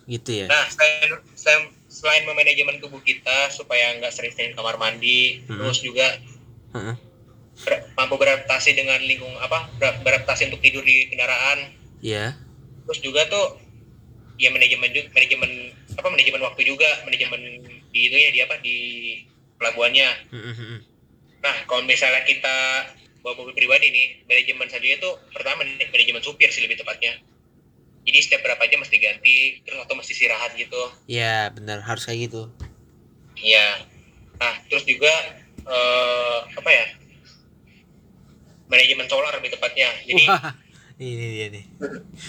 Gitu 0.05 0.31
ya. 0.33 0.45
nah 0.47 0.65
selain, 0.67 1.09
selain 1.33 1.61
selain 1.97 2.21
memanajemen 2.23 2.77
tubuh 2.77 3.01
kita 3.01 3.49
supaya 3.49 3.97
nggak 3.97 4.13
sering-sering 4.13 4.53
kamar 4.53 4.77
mandi 4.77 5.41
Hmm. 5.43 5.57
terus 5.57 5.81
juga 5.81 6.05
Heeh. 6.71 6.95
ber- 7.59 7.83
mampu 7.95 8.15
beradaptasi 8.15 8.71
dengan 8.71 9.01
lingkung 9.01 9.33
apa 9.39 9.65
ber- 9.75 9.97
beradaptasi 9.99 10.45
untuk 10.45 10.61
tidur 10.61 10.81
di 10.81 11.09
kendaraan 11.09 11.73
Iya. 11.99 12.37
terus 12.85 13.01
juga 13.01 13.25
tuh 13.25 13.57
ya 14.37 14.53
manajemen 14.53 14.93
juga 14.93 15.09
manajemen 15.11 15.51
apa 15.91 16.07
manajemen 16.07 16.41
waktu 16.43 16.61
juga 16.63 16.85
manajemen 17.01 17.41
di 17.89 17.99
itu 18.03 18.15
ya 18.15 18.29
di 18.29 18.39
apa 18.39 18.61
di 18.61 18.77
pelabuhannya 19.57 20.09
heeh. 20.29 20.77
nah 21.39 21.55
kalau 21.65 21.81
misalnya 21.81 22.21
kita 22.21 22.85
bawa 23.19 23.33
mobil 23.35 23.57
pribadi 23.57 23.89
nih 23.89 24.07
manajemen 24.23 24.69
saja 24.69 24.85
itu 24.85 25.09
pertama 25.33 25.65
manajemen 25.65 26.21
supir 26.21 26.47
sih 26.47 26.61
lebih 26.61 26.77
tepatnya 26.77 27.17
jadi 28.07 28.19
setiap 28.19 28.41
berapa 28.41 28.63
jam 28.65 28.79
mesti 28.79 28.97
ganti 28.97 29.35
terus 29.61 29.83
atau 29.83 29.93
mesti 29.93 30.11
istirahat 30.11 30.55
gitu 30.55 30.79
Iya, 31.05 31.51
benar 31.51 31.83
harus 31.83 32.03
kayak 32.03 32.31
gitu. 32.31 32.47
Iya. 33.35 33.83
Nah, 34.37 34.55
terus 34.65 34.83
juga 34.83 35.11
eh, 35.61 36.39
apa 36.49 36.69
ya? 36.69 36.85
Manajemen 38.67 39.07
solar 39.07 39.31
lebih 39.33 39.51
tepatnya. 39.51 39.91
Jadi 40.03 40.23
Wah, 40.25 40.55
ini 40.99 41.25
dia 41.33 41.47
nih. 41.49 41.65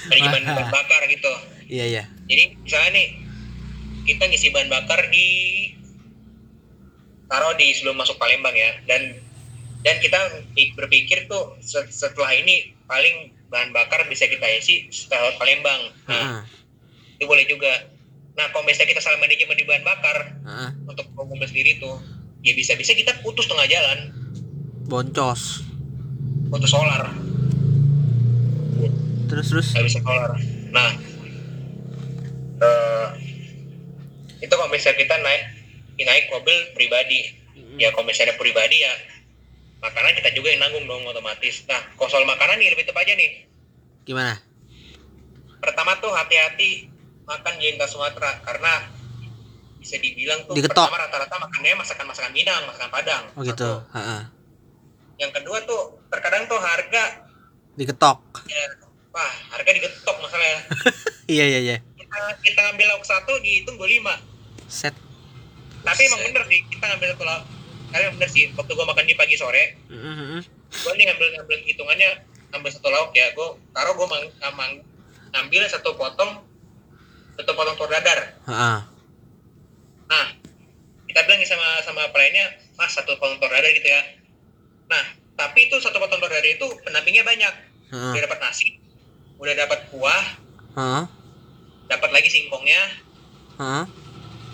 manajemen 0.08 0.42
bahan 0.44 0.68
bakar 0.68 1.02
gitu. 1.06 1.32
Iya, 1.66 1.84
iya. 1.88 2.04
Jadi 2.26 2.42
misalnya 2.58 2.90
nih 2.92 3.08
kita 4.04 4.22
ngisi 4.26 4.48
bahan 4.50 4.68
bakar 4.68 5.06
di 5.08 5.28
taruh 7.28 7.52
di 7.54 7.70
sebelum 7.70 7.96
masuk 7.96 8.16
Palembang 8.16 8.56
ya 8.56 8.72
dan 8.84 9.20
dan 9.80 10.00
kita 10.00 10.16
pi- 10.52 10.72
berpikir 10.72 11.28
tuh 11.28 11.60
se- 11.60 11.86
setelah 11.88 12.32
ini 12.32 12.72
paling 12.84 13.36
bahan 13.48 13.72
bakar 13.72 14.04
bisa 14.06 14.24
kita 14.24 14.44
isi 14.54 14.88
setelah 14.88 15.32
Palembang. 15.36 15.80
Nah, 16.04 16.14
Heeh. 16.14 16.42
itu 17.16 17.24
boleh 17.24 17.44
juga. 17.44 17.72
Nah, 18.34 18.46
kalau 18.52 18.62
misalnya 18.62 18.92
kita 18.92 19.02
salah 19.02 19.18
manajemen 19.18 19.56
di 19.56 19.64
bahan 19.64 19.82
bakar, 19.82 20.16
Heeh. 20.40 20.70
untuk 20.84 21.08
mobil 21.12 21.42
sendiri 21.42 21.76
tuh 21.76 21.96
ya 22.38 22.54
bisa-bisa 22.54 22.94
kita 22.94 23.18
putus 23.18 23.50
tengah 23.50 23.66
jalan 23.66 24.14
Boncos. 24.86 25.66
untuk 26.48 26.64
solar 26.64 27.12
Terus 29.28 29.46
terus. 29.52 29.68
nggak 29.74 29.84
bisa 29.84 30.00
solar 30.00 30.32
nah 30.70 30.88
eh, 32.58 33.08
itu 34.38 34.48
kalau 34.48 34.70
misalnya 34.70 34.96
kita 34.96 35.14
naik 35.18 35.42
naik 35.98 36.24
mobil 36.30 36.56
pribadi 36.72 37.26
ya 37.76 37.90
kalau 37.90 38.06
misalnya 38.06 38.38
pribadi 38.38 38.80
ya 38.80 38.94
makanan 39.78 40.12
kita 40.18 40.30
juga 40.32 40.48
yang 40.50 40.60
nanggung 40.62 40.84
dong 40.84 41.02
otomatis 41.04 41.62
nah 41.66 41.80
kalau 41.94 42.10
soal 42.10 42.26
makanan 42.26 42.58
nih 42.58 42.74
lebih 42.74 42.84
tepatnya 42.84 43.14
nih 43.14 43.30
Gimana? 44.02 44.40
pertama 45.58 45.98
tuh 45.98 46.10
hati-hati 46.10 46.88
makan 47.28 47.54
di 47.58 47.64
lintas 47.68 47.92
Sumatera 47.92 48.40
karena 48.40 48.88
bisa 49.78 49.94
dibilang 49.98 50.42
tuh 50.44 50.56
Digetok. 50.56 50.88
pertama 50.88 50.96
rata-rata 50.98 51.36
makannya 51.38 51.76
masakan-masakan 51.76 52.32
Minang, 52.34 52.66
masakan 52.66 52.90
Padang. 52.90 53.24
Oh 53.38 53.46
gitu. 53.46 53.78
Satu. 53.78 53.94
Heeh. 53.94 54.22
Yang 55.18 55.32
kedua 55.38 55.58
tuh 55.62 56.02
terkadang 56.10 56.50
tuh 56.50 56.58
harga 56.58 57.22
Diketok. 57.78 58.18
ya, 58.50 58.64
wah 59.14 59.32
harga 59.54 59.70
digetok 59.70 60.16
masalahnya 60.18 60.58
iya, 61.34 61.44
iya, 61.46 61.60
iya. 61.62 61.76
kita, 61.94 62.16
kita 62.42 62.58
ngambil 62.64 62.86
lauk 62.90 63.04
satu 63.06 63.38
dihitung 63.38 63.78
dua 63.78 63.86
lima 63.86 64.14
Set. 64.66 64.94
tapi 65.82 66.00
emang 66.06 66.20
bener 66.26 66.42
sih 66.46 66.60
kita 66.70 66.84
ngambil 66.86 67.08
lauk 67.18 67.44
emang 67.92 68.14
bener 68.20 68.30
sih 68.30 68.52
waktu 68.52 68.72
gua 68.76 68.86
makan 68.88 69.04
di 69.08 69.14
pagi 69.16 69.36
sore 69.38 69.76
heeh. 69.88 70.40
gua 70.84 70.92
nih 70.96 71.04
ngambil 71.08 71.26
ngambil 71.38 71.58
hitungannya 71.64 72.10
ngambil 72.52 72.70
satu 72.72 72.88
lauk 72.92 73.10
ya 73.16 73.32
gua 73.32 73.56
taruh 73.72 73.94
gua 73.96 74.06
mang, 74.08 74.24
mang- 74.56 74.84
ngambil 75.32 75.68
satu 75.68 75.96
potong 75.96 76.44
satu 77.38 77.52
potong 77.54 77.76
telur 77.78 77.92
dadar 77.92 78.18
Heeh. 78.48 78.78
sama 81.88 82.04
pelayannya 82.12 82.46
mas 82.76 82.92
satu 82.92 83.16
potong 83.16 83.40
telur 83.40 83.50
dadar 83.56 83.72
gitu 83.72 83.88
ya 83.88 84.02
nah 84.86 85.04
tapi 85.40 85.66
itu 85.72 85.80
satu 85.80 85.96
potong 85.96 86.20
telur 86.20 86.30
dadar 86.30 86.46
itu 86.46 86.66
pendampingnya 86.84 87.24
banyak 87.24 87.54
Heeh. 87.90 88.12
udah 88.14 88.22
dapat 88.28 88.38
nasi 88.44 88.76
udah 89.40 89.54
dapat 89.56 89.80
kuah 89.88 90.24
Heeh. 90.76 91.04
dapat 91.88 92.10
lagi 92.12 92.28
singkongnya 92.28 92.82
Heeh. 93.56 93.84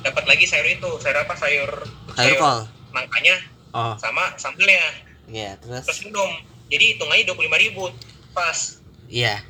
dapat 0.06 0.24
lagi 0.30 0.44
sayur 0.46 0.68
itu 0.70 0.90
sayur 1.02 1.18
apa 1.26 1.34
sayur 1.34 1.70
Sayur 2.14 2.38
kol. 2.38 2.60
Nangkanya 2.94 3.36
Oh, 3.74 3.98
sama 3.98 4.38
sambelnya. 4.38 4.86
Iya, 5.26 5.58
plus 5.58 5.82
terus 5.82 6.06
minum. 6.06 6.30
Jadi 6.70 6.94
hitungannya 6.94 7.26
dua 7.26 7.34
puluh 7.34 7.50
ribu 7.58 7.90
pas. 8.30 8.78
Iya. 9.10 9.42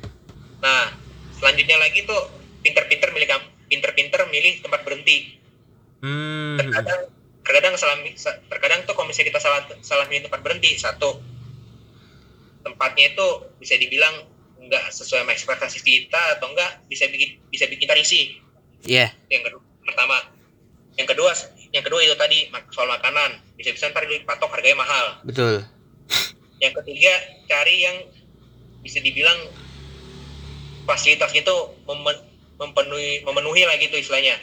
nah 0.65 0.89
selanjutnya 1.37 1.77
lagi 1.77 2.09
tuh 2.09 2.25
pinter-pinter 2.65 3.13
milih 3.13 3.29
pinter-pinter 3.69 4.25
milih 4.33 4.65
tempat 4.65 4.81
berhenti. 4.81 5.37
Hmm. 6.01 6.57
terkadang 6.57 7.01
terkadang 7.45 7.73
salah 7.77 7.97
terkadang 8.49 8.81
tuh 8.89 8.97
kalau 8.97 9.05
misalnya 9.09 9.29
kita 9.29 9.41
salah 9.41 9.61
salah 9.85 10.05
milih 10.09 10.25
tempat 10.25 10.41
berhenti 10.41 10.73
satu 10.77 11.21
tempatnya 12.65 13.13
itu 13.13 13.27
bisa 13.61 13.77
dibilang 13.77 14.25
nggak 14.57 14.89
sesuai 14.89 15.21
sama 15.21 15.31
ekspektasi 15.37 15.85
kita 15.85 16.41
atau 16.41 16.49
enggak 16.49 16.81
bisa 16.89 17.05
bikin 17.13 17.37
bisa 17.53 17.69
bikin 17.69 17.85
kita 17.85 17.93
risih. 17.93 18.25
Iya. 18.89 19.13
Itu 19.29 19.31
yang 19.37 19.45
kedua 19.45 19.61
pertama. 19.85 20.17
Yang 20.97 21.07
kedua 21.13 21.31
yang 21.75 21.83
kedua 21.83 21.99
itu 21.99 22.15
tadi 22.15 22.47
soal 22.71 22.87
makanan. 22.87 23.43
Bisa 23.59 23.75
bisa 23.75 23.91
ntar 23.91 24.07
dipatok 24.07 24.47
harganya 24.55 24.79
mahal. 24.79 25.05
Betul. 25.27 25.67
yang 26.63 26.71
ketiga 26.71 27.11
cari 27.51 27.83
yang 27.83 27.97
bisa 28.79 29.03
dibilang 29.03 29.35
fasilitasnya 30.87 31.43
itu 31.43 31.57
memen- 31.83 32.23
memenuhi 32.55 33.27
memenuhi 33.27 33.61
lah 33.67 33.75
gitu 33.75 33.99
istilahnya. 33.99 34.39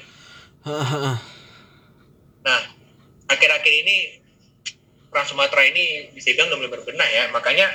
Nah 2.42 2.60
akhir-akhir 3.30 3.72
ini 3.86 4.18
Trans 5.14 5.30
Sumatera 5.30 5.62
ini 5.62 6.10
bisa 6.12 6.34
dibilang 6.34 6.52
udah 6.52 6.58
mulai 6.58 6.72
berbenah 6.74 7.08
ya. 7.08 7.24
Makanya 7.32 7.70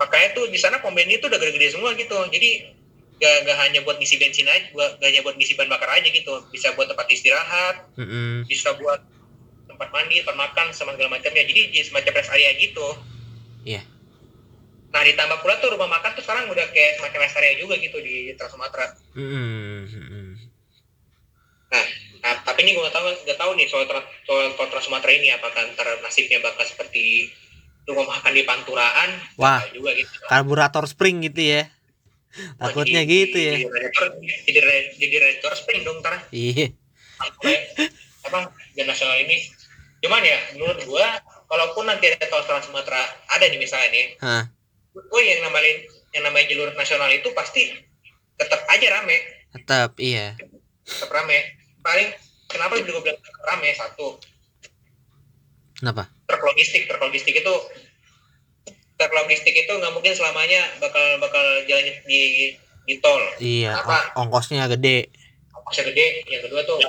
makanya 0.00 0.28
tuh 0.38 0.46
di 0.48 0.56
sana 0.56 0.78
pemain 0.78 1.04
itu 1.04 1.26
udah 1.26 1.36
gede-gede 1.36 1.74
semua 1.76 1.92
gitu. 1.98 2.14
Jadi 2.30 2.72
gak, 3.16 3.46
gak 3.46 3.58
hanya 3.62 3.80
buat 3.82 3.96
ngisi 3.96 4.18
bensin 4.18 4.48
aja 4.48 4.66
buat 4.74 4.98
gak 4.98 5.08
hanya 5.08 5.22
buat 5.22 5.38
ngisi 5.38 5.54
bahan 5.54 5.70
bakar 5.70 5.90
aja 5.94 6.08
gitu 6.10 6.34
bisa 6.50 6.74
buat 6.74 6.90
tempat 6.90 7.06
istirahat 7.08 7.76
Mm-mm. 7.94 8.42
bisa 8.44 8.74
buat 8.76 9.00
tempat 9.64 9.88
mandi 9.90 10.22
tempat 10.22 10.38
makan 10.38 10.66
sama 10.70 10.94
segala 10.94 11.18
macamnya 11.18 11.42
jadi 11.46 11.70
jadi 11.70 11.84
semacam 11.86 12.12
rest 12.14 12.30
area 12.30 12.50
gitu 12.58 12.86
Iya. 13.64 13.80
nah 14.92 15.02
ditambah 15.02 15.40
pula 15.40 15.58
tuh 15.58 15.72
rumah 15.72 15.88
makan 15.88 16.14
tuh 16.14 16.22
sekarang 16.22 16.46
udah 16.52 16.66
kayak 16.70 17.00
semacam 17.00 17.18
rest 17.24 17.36
area 17.40 17.52
juga 17.58 17.74
gitu 17.80 17.98
di 17.98 18.30
Trans 18.38 18.52
Sumatera. 18.52 18.86
Mm-mm. 19.18 20.38
nah, 21.72 21.84
nah 22.22 22.34
tapi 22.46 22.62
ini 22.62 22.78
gue 22.78 22.82
gak 22.86 22.94
tahu 22.94 23.06
gak 23.26 23.38
tahu 23.40 23.50
nih 23.58 23.66
soal 23.66 23.88
soal 24.22 24.54
tol 24.54 24.68
Trans 24.70 24.86
Sumatera 24.86 25.10
ini 25.16 25.34
apakah 25.34 25.64
ntar 25.74 25.98
nasibnya 26.04 26.38
bakal 26.44 26.62
seperti 26.62 27.32
rumah 27.84 28.16
makan 28.16 28.32
di 28.32 28.42
Panturaan 28.46 29.10
Wah. 29.36 29.60
Juga 29.74 29.92
gitu 29.98 30.08
Karburator 30.24 30.84
spring 30.86 31.20
gitu 31.26 31.40
ya. 31.42 31.68
Takutnya 32.56 33.00
jadi- 33.00 33.10
gitu 33.22 33.36
ya. 33.38 33.52
jadi 33.54 33.64
radiator 33.68 34.06
jadi 34.42 34.60
re- 34.60 34.90
jadi 34.94 35.14
radiator 35.18 35.52
spring 35.54 35.82
dong 35.82 35.98
ntar 36.00 36.18
Iya. 36.28 36.74
apa 38.24 38.40
dan 38.74 38.86
nasional 38.86 39.18
ini 39.18 39.38
cuman 40.00 40.20
ya 40.20 40.38
menurut 40.52 40.78
gua 40.84 41.06
kalaupun 41.46 41.84
nanti 41.84 42.08
ada 42.08 42.26
tol 42.26 42.42
Trans 42.42 42.66
Sumatera 42.66 43.00
ada 43.28 43.44
nih 43.44 43.56
misalnya 43.56 43.88
nih 43.88 44.06
Hah. 44.18 44.44
gue 44.92 45.22
yang 45.22 45.40
namanya 45.42 45.72
yang 46.10 46.22
namanya 46.22 46.46
jalur 46.46 46.70
nasional 46.72 47.08
itu 47.08 47.30
pasti 47.32 47.70
tetap 48.34 48.66
aja 48.66 48.86
rame 48.92 49.16
Tetap 49.52 49.94
iya. 49.96 50.34
tetap 50.82 51.08
rame 51.08 51.38
paling 51.80 52.10
kenapa 52.46 52.76
gue 52.76 52.90
bilang 52.96 53.16
rame 53.44 53.70
satu 53.72 54.18
Kenapa? 55.74 56.06
truk 56.24 56.42
logistik 56.44 56.86
truk 56.86 57.02
logistik 57.02 57.34
itu 57.36 57.54
truk 59.04 59.12
logistik 59.14 59.52
itu 59.54 59.68
nggak 59.70 59.92
mungkin 59.92 60.10
selamanya 60.10 60.64
bakal 60.78 61.04
bakal 61.18 61.44
jalan 61.64 61.84
di 62.02 62.20
di 62.82 62.94
tol 62.98 63.20
Iya, 63.36 63.76
Apa? 63.76 64.16
ong- 64.16 64.26
ongkosnya 64.26 64.64
gede. 64.66 65.12
ongkosnya 65.52 65.84
gede 65.86 66.06
yang 66.26 66.42
kedua 66.42 66.60
tuh 66.62 66.80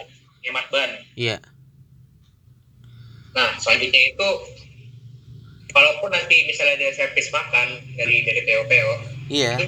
hemat 0.42 0.66
ban 0.70 0.92
Iya. 1.14 1.44
nah 3.32 3.52
selanjutnya 3.58 4.02
itu 4.10 4.28
walaupun 5.70 6.08
nanti 6.08 6.44
misalnya 6.46 6.76
ada 6.78 6.88
servis 6.94 7.28
makan 7.30 7.68
dari 7.94 8.24
dari 8.24 8.42
PO 8.42 8.64
PO 8.64 8.92
Iya. 9.28 9.60
itu 9.60 9.66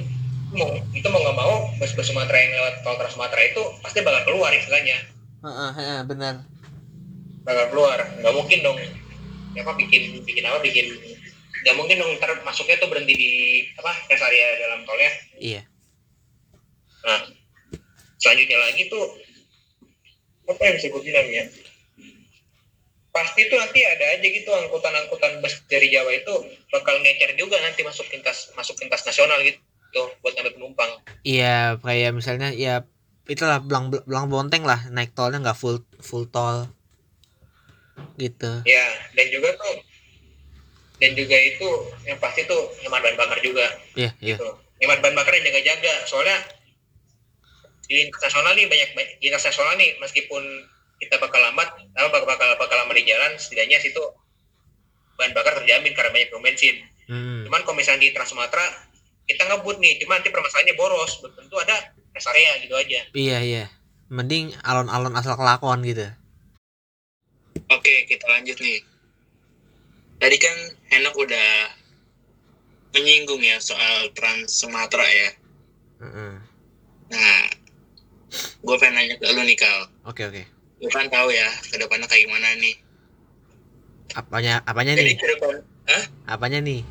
mau 0.50 0.72
itu 0.90 1.04
mau 1.06 1.20
nggak 1.20 1.36
mau 1.38 1.54
bus-bus 1.76 2.08
Sumatera 2.08 2.38
yang 2.38 2.52
lewat 2.54 2.74
tol 2.82 2.96
Trans 2.96 3.12
Sumatera 3.12 3.42
itu 3.44 3.60
pasti 3.78 4.00
bakal 4.00 4.24
keluar 4.24 4.52
istilahnya 4.52 4.98
Heeh, 5.38 5.70
heeh, 5.74 6.00
benar. 6.04 6.48
bakal 7.44 7.66
keluar 7.70 8.00
nggak 8.18 8.34
mungkin 8.34 8.60
dong 8.62 8.78
ya 9.52 9.60
apa 9.60 9.74
bikin 9.74 10.20
bikin 10.22 10.44
apa 10.44 10.60
bikin 10.60 10.86
nggak 11.68 11.76
mungkin 11.76 12.00
dong 12.00 12.16
ntar 12.16 12.32
masuknya 12.48 12.80
tuh 12.80 12.88
berhenti 12.88 13.12
di 13.12 13.32
apa 13.76 13.92
rest 14.08 14.24
area 14.24 14.48
dalam 14.56 14.88
tolnya 14.88 15.12
Iya. 15.36 15.62
nah 17.04 17.20
selanjutnya 18.18 18.56
lagi 18.56 18.88
tuh 18.88 19.04
apa 20.48 20.62
yang 20.64 20.76
bisa 20.80 20.88
gue 20.88 21.04
bilang 21.04 21.28
ya 21.28 21.44
pasti 23.12 23.50
tuh 23.52 23.60
nanti 23.60 23.84
ada 23.84 24.16
aja 24.16 24.24
gitu 24.24 24.48
angkutan-angkutan 24.48 25.42
bus 25.42 25.60
dari 25.68 25.90
Jawa 25.90 26.14
itu 26.14 26.34
bakal 26.72 27.02
ngecer 27.02 27.36
juga 27.36 27.60
nanti 27.60 27.84
masuk 27.84 28.08
lintas 28.14 28.54
masuk 28.56 28.80
lintas 28.80 29.04
nasional 29.04 29.42
gitu 29.44 29.60
buat 30.24 30.38
ngambil 30.38 30.54
penumpang 30.56 30.92
Iya, 31.26 31.82
kayak 31.84 32.14
misalnya 32.14 32.54
ya 32.54 32.86
itulah 33.26 33.60
belang 33.60 33.92
belang 33.92 34.32
bonteng 34.32 34.64
lah 34.64 34.88
naik 34.88 35.12
tolnya 35.12 35.44
nggak 35.44 35.58
full 35.60 35.84
full 36.00 36.30
tol 36.30 36.70
gitu. 38.16 38.62
ya 38.64 38.86
dan 39.18 39.28
juga 39.34 39.52
tuh 39.58 39.74
dan 40.98 41.12
juga 41.14 41.38
itu 41.38 41.70
yang 42.04 42.18
pasti 42.18 42.42
tuh 42.44 42.74
hemat 42.82 43.00
bahan 43.00 43.16
bakar 43.16 43.38
juga 43.40 43.66
Iya, 43.94 44.12
iya. 44.18 44.36
gitu. 44.36 44.50
hemat 44.80 44.98
bahan 45.00 45.14
bakar 45.14 45.34
yang 45.34 45.46
jaga-jaga 45.46 45.94
soalnya 46.06 46.38
di 47.88 47.94
lintas 47.96 48.20
nasional 48.20 48.52
nih 48.54 48.68
banyak 48.68 48.90
banyak 48.94 49.10
di 49.18 49.26
lintas 49.28 49.46
nasional 49.46 49.74
nih 49.76 49.96
meskipun 49.98 50.44
kita 50.98 51.16
bakal 51.18 51.38
lambat 51.38 51.70
apa 51.94 52.08
bakal 52.10 52.26
bakal, 52.26 52.50
bakal 52.58 52.76
lama 52.76 52.94
di 52.94 53.06
jalan 53.06 53.32
setidaknya 53.38 53.78
situ 53.78 54.02
bahan 55.16 55.32
bakar 55.32 55.54
terjamin 55.56 55.94
karena 55.94 56.12
banyak 56.12 56.30
pom 56.30 56.42
bensin 56.42 56.78
Hmm. 57.08 57.48
cuman 57.48 57.64
kalau 57.64 57.80
misalnya 57.80 58.04
di 58.04 58.12
Trans 58.12 58.36
Sumatera 58.36 58.68
kita 59.24 59.48
ngebut 59.48 59.80
nih 59.80 59.96
cuma 59.96 60.20
nanti 60.20 60.28
permasalahannya 60.28 60.76
boros 60.76 61.24
tentu 61.24 61.56
ada 61.56 61.80
rest 62.12 62.28
area 62.28 62.60
gitu 62.60 62.76
aja 62.76 63.00
Iya, 63.16 63.38
iya. 63.40 63.66
Mending 64.12 64.52
alon-alon 64.60 65.16
asal 65.16 65.36
kelakuan 65.36 65.84
gitu. 65.84 66.04
Oke, 67.68 68.08
kita 68.08 68.24
lanjut 68.28 68.56
nih. 68.56 68.80
Tadi 70.18 70.38
kan 70.38 70.56
Henok 70.90 71.16
udah 71.16 71.50
menyinggung 72.92 73.42
ya 73.42 73.62
soal 73.62 74.10
Trans 74.18 74.50
Sumatera 74.50 75.06
ya. 75.06 75.30
Heeh. 76.02 76.34
Nah, 77.08 77.42
gue 78.60 78.76
pengen 78.82 78.94
nanya 78.98 79.16
ke 79.16 79.30
lu 79.30 79.44
nih, 79.46 79.56
Kal. 79.56 79.80
Oke, 80.04 80.26
oke. 80.26 80.44
Lu 80.82 80.90
kan 80.90 81.06
tahu 81.08 81.30
ya 81.30 81.46
ke 81.64 81.78
depannya 81.78 82.10
kayak 82.10 82.26
gimana 82.26 82.48
nih. 82.58 82.76
Apanya 84.14 84.62
apanya 84.66 84.98
Jadi 84.98 85.14
nih? 85.14 85.16
ke 85.16 85.28
depan, 85.38 85.56
Hah? 85.88 86.04
Apanya 86.28 86.60
nih? 86.60 86.82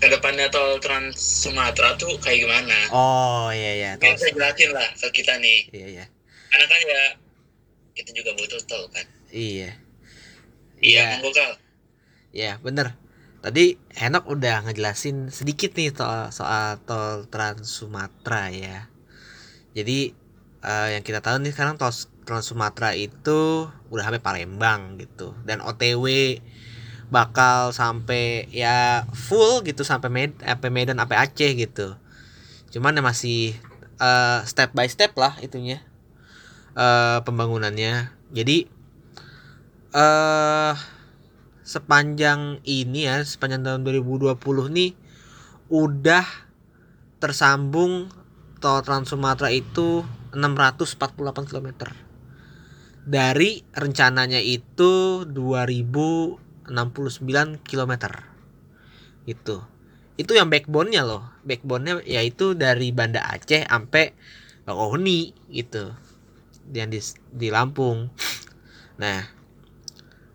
Ke 0.00 0.06
depannya 0.08 0.48
tol 0.48 0.80
Trans 0.80 1.14
Sumatera 1.14 1.94
tuh 1.94 2.10
kayak 2.18 2.42
gimana? 2.42 2.78
Oh, 2.90 3.52
iya 3.52 3.72
iya. 3.76 3.90
Tol. 4.00 4.16
saya 4.16 4.32
jelasin 4.32 4.70
lah 4.74 4.88
ke 4.96 5.06
kita 5.12 5.38
nih. 5.38 5.70
Iya, 5.70 5.86
iya. 5.92 6.04
Karena 6.50 6.66
kan 6.66 6.80
ya 6.82 7.02
kita 7.94 8.10
juga 8.16 8.30
butuh 8.34 8.58
tol 8.66 8.84
kan. 8.90 9.06
Iya. 9.30 9.76
Iya, 10.80 10.98
Iya. 10.98 11.04
monggo 11.14 11.30
Kal. 11.30 11.52
Ya 12.30 12.62
bener. 12.62 12.94
Tadi 13.40 13.80
Henok 13.96 14.30
udah 14.36 14.62
ngejelasin 14.68 15.32
sedikit 15.32 15.74
nih 15.74 15.90
soal, 15.90 16.30
soal 16.30 16.78
tol 16.86 17.26
Trans 17.26 17.66
Sumatera 17.66 18.52
ya. 18.52 18.86
Jadi 19.74 20.14
eh, 20.62 20.88
yang 20.94 21.02
kita 21.02 21.24
tahu 21.24 21.42
nih 21.42 21.50
sekarang 21.50 21.74
tol 21.80 21.90
Trans 22.22 22.46
Sumatera 22.46 22.94
itu 22.94 23.66
udah 23.90 24.04
sampai 24.06 24.22
Palembang 24.22 25.00
gitu. 25.02 25.34
Dan 25.42 25.64
OTW 25.64 26.38
bakal 27.10 27.74
sampai 27.74 28.46
ya 28.54 29.02
full 29.10 29.66
gitu 29.66 29.82
sampai 29.82 30.08
Med 30.12 30.30
sampai 30.38 30.70
Medan 30.70 31.02
sampai 31.02 31.18
Aceh 31.18 31.50
gitu. 31.58 31.98
Cuman 32.70 32.94
ya 32.94 33.02
masih 33.02 33.58
eh, 33.98 34.40
step 34.46 34.70
by 34.76 34.86
step 34.86 35.16
lah 35.18 35.34
itunya 35.42 35.82
eh 36.78 37.18
pembangunannya. 37.26 38.14
Jadi 38.30 38.68
eh 39.90 40.74
sepanjang 41.70 42.58
ini 42.66 43.06
ya 43.06 43.22
sepanjang 43.22 43.62
tahun 43.62 43.86
2020 43.86 44.34
nih 44.74 44.98
udah 45.70 46.26
tersambung 47.22 48.10
tol 48.58 48.82
Trans 48.82 49.14
Sumatera 49.14 49.54
itu 49.54 50.02
648 50.34 51.14
km 51.46 51.94
dari 53.06 53.62
rencananya 53.70 54.42
itu 54.42 55.22
2069 55.30 56.66
km 57.62 57.92
itu 59.30 59.56
itu 60.20 60.36
yang 60.36 60.52
backbone-nya 60.52 61.00
loh. 61.08 61.24
Backbone-nya 61.48 62.04
yaitu 62.04 62.52
dari 62.52 62.92
Banda 62.92 63.24
Aceh 63.24 63.64
sampai 63.64 64.12
Bakauheni 64.68 65.32
gitu. 65.48 65.96
Yang 66.68 66.88
di, 66.92 67.00
di 67.40 67.48
Lampung. 67.48 68.12
Nah, 69.00 69.24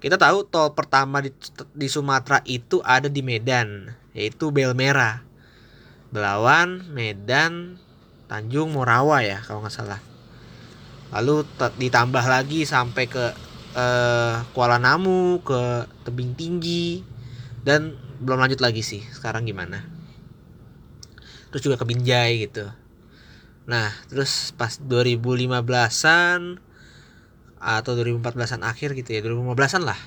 kita 0.05 0.21
tahu 0.21 0.45
tol 0.45 0.69
pertama 0.77 1.17
di, 1.17 1.33
di 1.73 1.89
Sumatera 1.89 2.37
itu 2.45 2.77
ada 2.85 3.09
di 3.09 3.25
Medan, 3.25 3.89
yaitu 4.13 4.53
Belmera. 4.53 5.25
Belawan, 6.13 6.85
Medan, 6.93 7.81
Tanjung 8.29 8.77
Morawa 8.77 9.25
ya 9.25 9.41
kalau 9.41 9.65
nggak 9.65 9.73
salah. 9.73 9.97
Lalu 11.09 11.49
ditambah 11.57 12.21
lagi 12.21 12.69
sampai 12.69 13.09
ke 13.09 13.33
eh, 13.73 14.45
Kuala 14.53 14.77
Namu, 14.77 15.41
ke 15.41 15.89
Tebing 16.05 16.37
Tinggi, 16.37 17.01
dan 17.65 17.97
belum 18.21 18.45
lanjut 18.45 18.61
lagi 18.61 18.85
sih. 18.85 19.01
Sekarang 19.09 19.49
gimana? 19.49 19.89
Terus 21.49 21.65
juga 21.65 21.81
ke 21.81 21.85
Binjai 21.89 22.45
gitu. 22.45 22.69
Nah, 23.65 23.89
terus 24.05 24.53
pas 24.53 24.77
2015-an 24.77 26.61
atau 27.65 27.97
2014-an 27.97 28.61
akhir 28.61 28.93
gitu 28.93 29.09
ya, 29.17 29.25
2015-an 29.25 29.81
lah. 29.81 29.97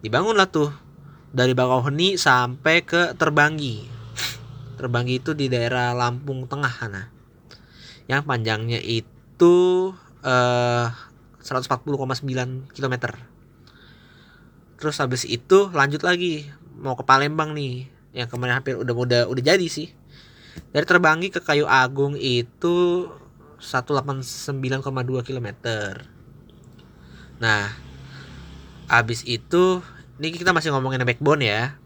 Dibangunlah 0.00 0.48
tuh 0.48 0.72
dari 1.28 1.52
Bakauheni 1.52 2.16
sampai 2.16 2.80
ke 2.80 3.12
Terbanggi. 3.20 3.84
Terbanggi 4.80 5.20
itu 5.20 5.36
di 5.36 5.52
daerah 5.52 5.92
Lampung 5.92 6.48
Tengah 6.48 6.72
sana. 6.72 7.12
Yang 8.08 8.22
panjangnya 8.24 8.80
itu 8.80 9.92
eh 10.24 10.88
140,9 11.44 12.72
km. 12.72 12.94
Terus 14.80 14.96
habis 14.96 15.28
itu 15.28 15.68
lanjut 15.76 16.00
lagi 16.00 16.48
mau 16.80 16.96
ke 16.96 17.04
Palembang 17.04 17.52
nih. 17.52 17.92
Yang 18.16 18.28
kemarin 18.32 18.56
hampir 18.56 18.80
udah 18.80 18.94
udah 18.96 19.22
udah 19.28 19.42
jadi 19.44 19.68
sih. 19.68 19.92
Dari 20.72 20.88
Terbanggi 20.88 21.28
ke 21.28 21.44
Kayu 21.44 21.68
Agung 21.68 22.16
itu 22.16 23.06
189,2 23.60 24.56
km. 25.22 25.48
Nah, 27.40 27.72
habis 28.86 29.24
itu 29.24 29.80
ini 30.20 30.36
kita 30.36 30.52
masih 30.52 30.76
ngomongin 30.76 31.00
backbone 31.08 31.40
ya. 31.48 31.80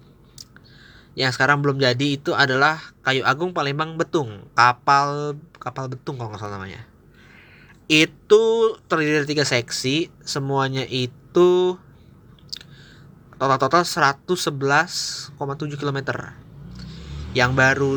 Yang 1.14 1.38
sekarang 1.38 1.62
belum 1.62 1.78
jadi 1.78 2.18
itu 2.18 2.34
adalah 2.34 2.82
Kayu 3.06 3.22
Agung 3.22 3.54
Palembang 3.54 3.94
Betung, 3.94 4.50
kapal 4.58 5.38
kapal 5.62 5.86
betung 5.86 6.18
kalau 6.18 6.34
nggak 6.34 6.42
salah 6.42 6.58
namanya. 6.58 6.82
Itu 7.86 8.74
terdiri 8.90 9.22
dari 9.22 9.28
tiga 9.30 9.46
seksi, 9.46 10.10
semuanya 10.26 10.82
itu 10.90 11.78
total-total 13.38 13.86
111,7 13.86 15.38
km. 15.78 15.98
Yang 17.30 17.50
baru 17.54 17.90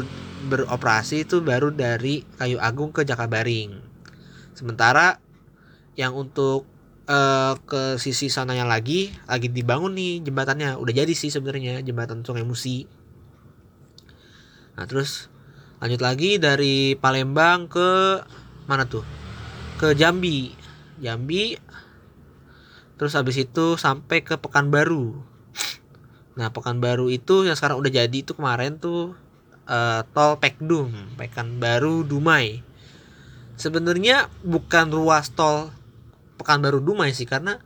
beroperasi 0.54 1.26
itu 1.26 1.42
baru 1.42 1.74
dari 1.74 2.22
Kayu 2.38 2.62
Agung 2.62 2.94
ke 2.94 3.02
Jakabaring. 3.02 3.82
Sementara 4.54 5.18
yang 5.98 6.14
untuk 6.14 6.77
eh, 7.08 7.54
ke 7.64 7.96
sisi 7.96 8.28
sananya 8.28 8.68
lagi 8.68 9.16
lagi 9.26 9.48
dibangun 9.48 9.96
nih 9.96 10.28
jembatannya. 10.28 10.76
Udah 10.78 10.94
jadi 10.94 11.14
sih 11.16 11.32
sebenarnya 11.32 11.80
jembatan 11.82 12.22
Sungai 12.22 12.44
Musi. 12.44 12.86
Nah, 14.78 14.86
terus 14.86 15.32
lanjut 15.82 16.02
lagi 16.04 16.38
dari 16.38 16.94
Palembang 17.00 17.72
ke 17.72 18.22
mana 18.70 18.86
tuh? 18.86 19.08
Ke 19.80 19.96
Jambi. 19.96 20.54
Jambi 21.02 21.56
terus 22.98 23.14
habis 23.14 23.38
itu 23.38 23.78
sampai 23.78 24.26
ke 24.26 24.36
Pekanbaru. 24.38 25.18
Nah, 26.38 26.54
Pekanbaru 26.54 27.10
itu 27.10 27.46
yang 27.46 27.58
sekarang 27.58 27.82
udah 27.82 27.90
jadi 27.90 28.14
itu 28.14 28.38
kemarin 28.38 28.78
tuh 28.78 29.18
eh, 29.66 30.02
tol 30.14 30.38
Pekdum, 30.38 31.18
Pekanbaru 31.18 32.06
Dumai. 32.06 32.62
Sebenarnya 33.58 34.30
bukan 34.46 34.94
ruas 34.94 35.34
tol 35.34 35.74
Pekanbaru 36.38 36.80
Dumai 36.80 37.12
sih 37.12 37.26
karena 37.26 37.60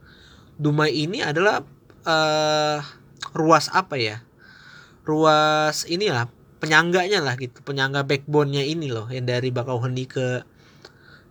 Dumai 0.58 0.94
ini 0.96 1.20
adalah 1.22 1.62
eh 2.08 2.80
ruas 3.36 3.70
apa 3.72 3.96
ya? 4.00 4.24
Ruas 5.06 5.86
ini 5.90 6.10
lah 6.10 6.30
penyangganya 6.62 7.26
lah 7.26 7.34
gitu, 7.42 7.66
penyangga 7.66 8.06
backbone-nya 8.06 8.62
ini 8.62 8.94
loh 8.94 9.10
yang 9.10 9.26
dari 9.26 9.50
Bakauheni 9.50 10.06
ke 10.06 10.46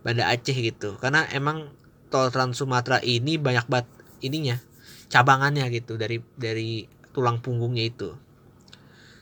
Banda 0.03 0.27
Aceh 0.27 0.53
gitu. 0.55 0.99
Karena 0.99 1.23
emang 1.31 1.71
tol 2.11 2.27
Trans 2.27 2.59
Sumatera 2.59 2.99
ini 2.99 3.39
banyak 3.39 3.65
banget 3.71 3.87
ininya 4.21 4.59
cabangannya 5.07 5.67
gitu 5.71 5.95
dari 5.95 6.19
dari 6.35 6.83
tulang 7.15 7.39
punggungnya 7.39 7.87
itu. 7.87 8.11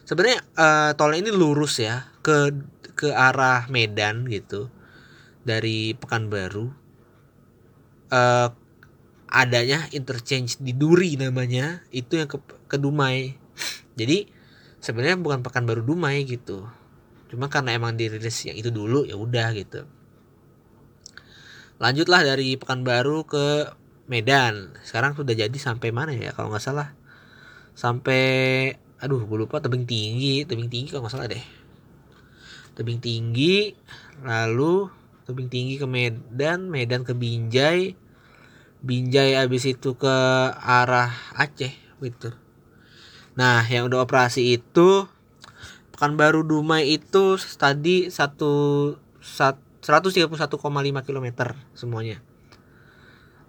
Sebenarnya 0.09 0.41
eh, 0.57 0.91
tol 0.97 1.13
ini 1.13 1.29
lurus 1.29 1.77
ya 1.77 2.09
ke 2.25 2.49
ke 2.97 3.13
arah 3.13 3.69
Medan 3.69 4.25
gitu 4.25 4.73
dari 5.45 5.93
Pekanbaru. 5.93 6.78
Eh 8.09 8.49
adanya 9.29 9.85
interchange 9.93 10.57
di 10.57 10.73
Duri 10.73 11.13
namanya 11.13 11.85
itu 11.93 12.17
yang 12.17 12.25
ke, 12.25 12.41
ke 12.65 12.81
Dumai. 12.81 13.37
Jadi 13.93 14.25
sebenarnya 14.81 15.21
bukan 15.21 15.45
Pekanbaru 15.45 15.85
Dumai 15.85 16.25
gitu. 16.25 16.65
Cuma 17.29 17.45
karena 17.45 17.77
emang 17.77 17.93
dirilis 17.93 18.41
yang 18.49 18.57
itu 18.57 18.73
dulu 18.73 19.05
ya 19.05 19.13
udah 19.13 19.53
gitu. 19.53 19.85
Lanjutlah 21.77 22.25
dari 22.25 22.57
Pekanbaru 22.57 23.29
ke 23.29 23.45
Medan. 24.09 24.73
Sekarang 24.81 25.13
sudah 25.13 25.37
jadi 25.37 25.53
sampai 25.53 25.93
mana 25.93 26.11
ya 26.17 26.33
kalau 26.33 26.49
nggak 26.49 26.65
salah? 26.65 26.97
Sampai 27.77 28.73
aduh 28.99 29.23
gue 29.23 29.37
lupa 29.45 29.61
tebing 29.61 29.85
tinggi, 29.85 30.43
tebing 30.43 30.67
tinggi 30.67 30.89
kalau 30.89 31.05
nggak 31.05 31.13
salah 31.13 31.29
deh. 31.29 31.45
Tebing 32.73 32.99
tinggi, 32.99 33.77
lalu 34.25 34.89
tebing 35.29 35.45
tinggi 35.45 35.77
ke 35.77 35.85
Medan, 35.85 36.73
Medan 36.73 37.05
ke 37.05 37.13
Binjai, 37.13 37.93
Binjai 38.81 39.37
habis 39.37 39.69
itu 39.69 39.93
ke 39.93 40.15
arah 40.57 41.13
Aceh 41.37 41.69
gitu. 42.01 42.33
Nah, 43.37 43.61
yang 43.69 43.85
udah 43.85 44.01
operasi 44.01 44.57
itu 44.57 45.05
Pekanbaru 45.93 46.47
Dumai 46.47 46.95
itu 46.97 47.37
tadi 47.59 48.09
satu 48.09 48.95
sat- 49.21 49.61
131,5 49.83 51.03
km 51.05 51.27
semuanya. 51.75 52.23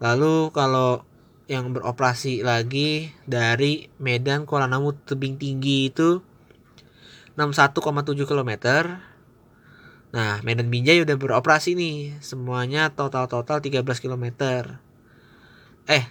Lalu 0.02 0.50
kalau 0.50 1.06
yang 1.50 1.74
beroperasi 1.74 2.46
lagi 2.46 3.10
dari 3.26 3.90
Medan 3.98 4.46
Kuala 4.46 4.70
Namu 4.70 4.94
tebing 4.94 5.38
tinggi 5.38 5.90
itu 5.90 6.22
61,7 7.34 8.26
km. 8.26 8.50
Nah, 10.10 10.42
Medan 10.42 10.68
Binjai 10.74 10.98
udah 11.06 11.14
beroperasi 11.14 11.78
nih. 11.78 12.18
Semuanya 12.18 12.90
total-total 12.90 13.62
13 13.62 14.02
km. 14.02 14.26
Eh, 15.86 16.04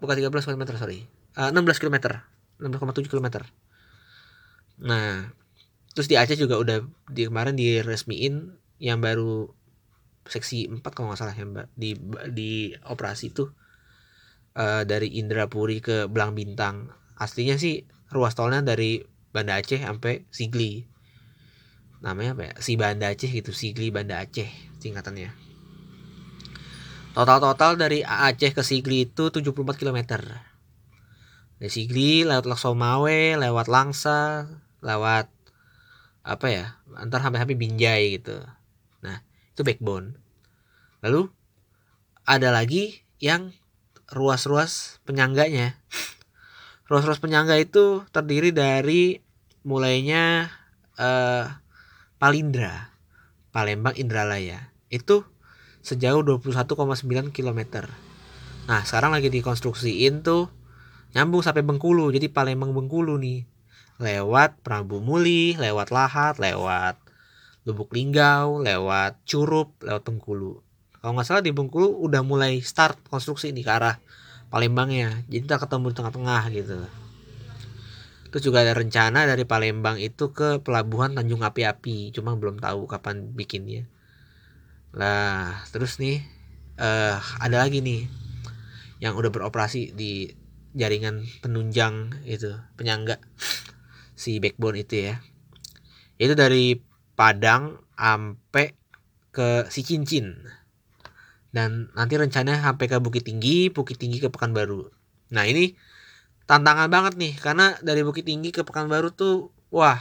bukan 0.00 0.14
13 0.16 0.44
km, 0.48 0.76
sorry. 0.80 1.04
Eh, 1.36 1.48
16 1.52 1.78
km. 1.80 2.24
16,7 2.60 3.12
km. 3.12 3.44
Nah, 4.80 5.32
terus 5.92 6.08
di 6.08 6.16
Aceh 6.16 6.36
juga 6.36 6.56
udah 6.60 6.78
di 7.08 7.22
kemarin 7.28 7.56
diresmiin 7.56 8.34
yang 8.80 9.00
baru 9.00 9.48
seksi 10.26 10.68
4 10.68 10.92
kalau 10.92 11.12
nggak 11.12 11.20
salah 11.20 11.36
yang 11.36 11.54
ba- 11.56 11.70
di 11.78 11.94
di 12.34 12.74
operasi 12.84 13.30
itu 13.32 13.44
eh, 14.56 14.82
dari 14.88 15.20
Indrapuri 15.20 15.78
ke 15.84 16.08
Belang 16.08 16.32
Bintang. 16.36 16.90
Aslinya 17.16 17.56
sih 17.60 17.84
ruas 18.12 18.36
tolnya 18.36 18.60
dari 18.64 19.00
Banda 19.32 19.60
Aceh 19.60 19.80
sampai 19.80 20.24
Sigli. 20.32 20.84
Namanya 22.06 22.38
apa 22.38 22.42
ya? 22.46 22.54
Si 22.62 22.78
Banda 22.78 23.10
Aceh 23.10 23.26
gitu, 23.26 23.50
Sigli 23.50 23.90
Banda 23.90 24.22
Aceh 24.22 24.46
singkatannya. 24.78 25.34
Total-total 27.18 27.74
dari 27.74 28.06
Aceh 28.06 28.54
ke 28.54 28.62
Sigli 28.62 29.10
itu 29.10 29.34
74 29.34 29.74
km. 29.74 30.22
Dari 31.58 31.66
Sigli 31.72 32.22
lewat 32.22 32.46
Laksomawe, 32.46 33.42
lewat 33.42 33.66
Langsa, 33.66 34.46
lewat 34.86 35.26
apa 36.22 36.46
ya? 36.46 36.78
Antar 36.94 37.26
sampai-sampai 37.26 37.58
Binjai 37.58 38.22
gitu. 38.22 38.38
Nah, 39.02 39.26
itu 39.50 39.66
backbone. 39.66 40.14
Lalu 41.02 41.26
ada 42.22 42.54
lagi 42.54 43.02
yang 43.18 43.50
ruas-ruas 44.14 45.02
penyangganya. 45.02 45.74
Ruas-ruas 46.86 47.18
penyangga 47.18 47.58
itu 47.58 48.06
terdiri 48.14 48.54
dari 48.54 49.18
mulainya 49.66 50.46
eh, 50.94 51.50
Palindra, 52.16 52.96
Palembang 53.52 53.92
Indralaya. 54.00 54.72
Itu 54.88 55.28
sejauh 55.84 56.24
21,9 56.24 57.28
km. 57.28 57.60
Nah, 58.64 58.82
sekarang 58.88 59.12
lagi 59.12 59.28
dikonstruksiin 59.28 60.24
tuh 60.24 60.48
nyambung 61.12 61.44
sampai 61.44 61.60
Bengkulu. 61.60 62.08
Jadi 62.08 62.32
Palembang 62.32 62.72
Bengkulu 62.72 63.20
nih. 63.20 63.44
Lewat 64.00 64.64
Prabu 64.64 65.04
Muli, 65.04 65.60
lewat 65.60 65.92
Lahat, 65.92 66.40
lewat 66.40 66.96
Lubuk 67.68 67.92
Linggau, 67.92 68.64
lewat 68.64 69.20
Curup, 69.28 69.76
lewat 69.84 70.08
Bengkulu. 70.08 70.64
Kalau 70.96 71.12
nggak 71.12 71.28
salah 71.28 71.44
di 71.44 71.52
Bengkulu 71.52 72.00
udah 72.00 72.24
mulai 72.24 72.64
start 72.64 72.96
konstruksi 73.12 73.52
nih 73.52 73.64
ke 73.64 73.72
arah 73.76 73.96
Palembangnya. 74.48 75.20
Jadi 75.28 75.44
kita 75.44 75.60
ketemu 75.60 75.92
di 75.92 75.96
tengah-tengah 76.00 76.42
gitu. 76.48 76.80
Terus 78.30 78.42
juga 78.42 78.66
ada 78.66 78.74
rencana 78.74 79.24
dari 79.24 79.46
Palembang 79.46 79.96
itu 80.02 80.34
ke 80.34 80.60
pelabuhan 80.60 81.14
Tanjung 81.14 81.42
Api-Api, 81.46 82.10
cuma 82.10 82.34
belum 82.34 82.58
tahu 82.58 82.90
kapan 82.90 83.32
bikinnya. 83.32 83.86
Lah, 84.96 85.62
terus 85.70 86.00
nih 86.00 86.24
eh 86.76 87.16
ada 87.40 87.56
lagi 87.64 87.80
nih 87.80 88.04
yang 89.00 89.16
udah 89.16 89.32
beroperasi 89.32 89.96
di 89.96 90.28
jaringan 90.76 91.24
penunjang 91.40 92.12
itu 92.28 92.52
penyangga 92.76 93.16
si 94.22 94.40
backbone 94.40 94.84
itu 94.84 95.12
ya. 95.12 95.20
Itu 96.20 96.36
dari 96.36 96.76
Padang 97.16 97.80
sampai 97.96 98.76
ke 99.32 99.64
si 99.72 99.80
Cincin. 99.80 100.36
Dan 101.48 101.88
nanti 101.96 102.20
rencananya 102.20 102.60
sampai 102.60 102.92
ke 102.92 103.00
Bukit 103.00 103.24
Tinggi 103.24 103.72
Bukit 103.72 103.96
Tinggi 103.96 104.20
ke 104.20 104.28
Pekanbaru. 104.28 104.92
Nah 105.32 105.44
ini 105.48 105.72
tantangan 106.46 106.88
banget 106.88 107.14
nih 107.18 107.34
karena 107.38 107.74
dari 107.82 108.06
Bukit 108.06 108.26
Tinggi 108.26 108.54
ke 108.54 108.62
Pekanbaru 108.62 109.10
tuh 109.12 109.50
wah 109.74 109.98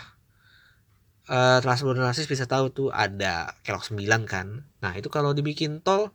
eh 1.25 1.59
transportasi 1.61 2.29
bisa 2.29 2.45
tahu 2.45 2.69
tuh 2.69 2.87
ada 2.93 3.57
kelok 3.65 3.81
9 3.89 4.29
kan. 4.29 4.69
Nah 4.81 4.93
itu 4.93 5.09
kalau 5.09 5.33
dibikin 5.33 5.81
tol 5.81 6.13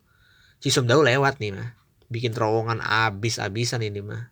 Cisumdawu 0.63 1.03
lewat 1.03 1.41
nih 1.43 1.51
mah. 1.51 1.75
Bikin 2.07 2.31
terowongan 2.31 2.79
abis-abisan 2.79 3.83
ini 3.83 3.99
mah. 3.99 4.31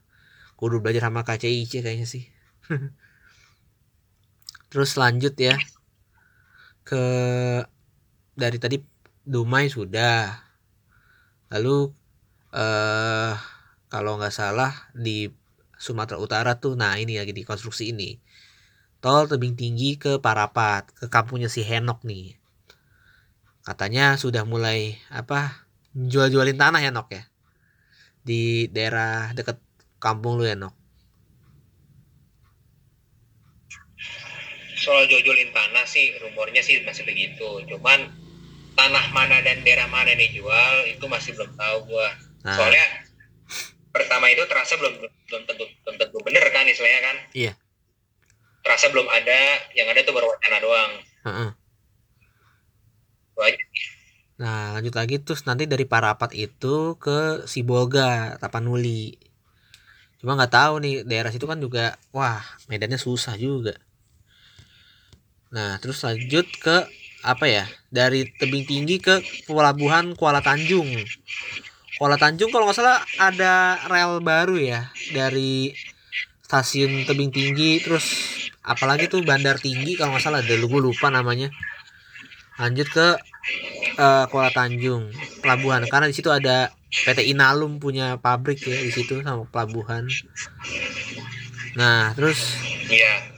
Kudu 0.55 0.79
belajar 0.79 1.09
sama 1.11 1.27
KCIC 1.27 1.83
kayaknya 1.83 2.07
sih. 2.07 2.29
Terus 4.71 4.93
lanjut 4.95 5.33
ya 5.35 5.57
ke 6.85 7.03
dari 8.37 8.57
tadi 8.61 8.77
Dumai 9.25 9.67
sudah. 9.67 10.31
Lalu 11.51 11.91
eh 12.55 13.33
kalau 13.89 14.21
nggak 14.21 14.33
salah 14.33 14.71
di 14.93 15.27
Sumatera 15.79 16.19
Utara 16.19 16.59
tuh 16.59 16.75
nah 16.75 16.99
ini 16.99 17.15
lagi 17.15 17.31
dikonstruksi 17.31 17.95
ini. 17.95 18.19
Tol 18.99 19.31
tebing 19.31 19.55
tinggi 19.55 19.95
ke 19.95 20.19
Parapat 20.19 20.91
ke 20.91 21.07
kampungnya 21.07 21.47
si 21.47 21.63
Henok 21.63 22.03
nih. 22.03 22.35
Katanya 23.63 24.19
sudah 24.19 24.43
mulai 24.43 24.99
apa 25.07 25.65
jual-jualin 25.95 26.59
tanah 26.59 26.83
ya 26.83 26.91
Nok 26.91 27.09
ya? 27.15 27.23
Di 28.27 28.67
daerah 28.67 29.31
deket 29.31 29.57
kampung 30.03 30.35
lu 30.35 30.43
ya 30.43 30.59
Nok 30.59 30.79
soal 34.79 35.05
jojolin 35.11 35.51
tanah 35.51 35.83
sih 35.83 36.15
rumornya 36.23 36.63
sih 36.63 36.79
masih 36.87 37.03
begitu. 37.03 37.61
Cuman 37.67 38.09
tanah 38.79 39.05
mana 39.11 39.43
dan 39.43 39.59
daerah 39.67 39.91
mana 39.91 40.15
yang 40.15 40.23
dijual 40.23 40.87
itu 40.87 41.03
masih 41.05 41.35
belum 41.35 41.51
tahu 41.59 41.77
gua. 41.91 42.09
Nah. 42.47 42.55
Soalnya 42.55 42.85
pertama 43.91 44.31
itu 44.31 44.41
terasa 44.47 44.79
belum 44.79 45.03
belum 45.29 45.45
tentu 45.45 45.65
belum 45.85 45.95
tentu 45.95 46.17
bener 46.25 46.45
kan 46.51 46.65
istilahnya 46.65 47.01
kan 47.05 47.17
Iya. 47.31 47.53
terasa 48.65 48.91
belum 48.91 49.07
ada 49.07 49.39
yang 49.77 49.87
ada 49.87 50.03
tuh 50.03 50.11
baru 50.11 50.27
wacana 50.29 50.57
doang 50.59 50.91
aja. 53.39 53.63
Nah, 54.39 54.79
lanjut 54.79 54.95
lagi 54.95 55.15
terus 55.19 55.43
nanti 55.43 55.67
dari 55.67 55.83
Parapat 55.83 56.31
itu 56.31 56.95
ke 56.95 57.43
Sibolga, 57.43 58.39
Tapanuli. 58.39 59.19
Cuma 60.19 60.35
nggak 60.35 60.51
tahu 60.51 60.73
nih 60.83 60.95
daerah 61.07 61.31
situ 61.31 61.47
kan 61.47 61.59
juga 61.59 61.95
wah, 62.15 62.39
medannya 62.71 62.99
susah 62.99 63.35
juga. 63.35 63.75
Nah, 65.51 65.79
terus 65.83 66.03
lanjut 66.03 66.47
ke 66.59 66.87
apa 67.23 67.45
ya? 67.47 67.65
Dari 67.91 68.27
tebing 68.39 68.63
tinggi 68.63 68.99
ke 68.99 69.19
pelabuhan 69.43 70.15
Kuala 70.15 70.39
Tanjung. 70.39 70.87
Kuala 71.99 72.15
Tanjung 72.15 72.47
kalau 72.51 72.67
nggak 72.67 72.79
salah 72.79 73.03
ada 73.19 73.75
rel 73.91 74.23
baru 74.23 74.55
ya 74.55 74.87
dari 75.13 75.73
stasiun 76.45 77.05
tebing 77.05 77.29
tinggi 77.29 77.77
terus 77.77 78.05
apalagi 78.65 79.05
tuh 79.05 79.21
bandar 79.21 79.61
tinggi 79.61 79.93
kalau 79.93 80.17
nggak 80.17 80.23
salah 80.23 80.41
ada 80.41 80.55
gue 80.57 80.81
lupa 80.81 81.13
namanya. 81.13 81.53
Lanjut 82.59 82.89
ke 82.91 83.07
eh, 83.95 84.25
Kuala 84.27 84.51
Tanjung 84.51 85.13
pelabuhan. 85.39 85.85
Karena 85.87 86.09
di 86.09 86.15
situ 86.17 86.27
ada 86.33 86.73
PT 86.89 87.29
Inalum 87.29 87.77
punya 87.77 88.17
pabrik 88.17 88.65
ya 88.65 88.81
di 88.81 88.89
situ 88.89 89.21
sama 89.21 89.45
pelabuhan. 89.45 90.09
Nah 91.77 92.11
terus 92.17 92.57
iya. 92.89 93.29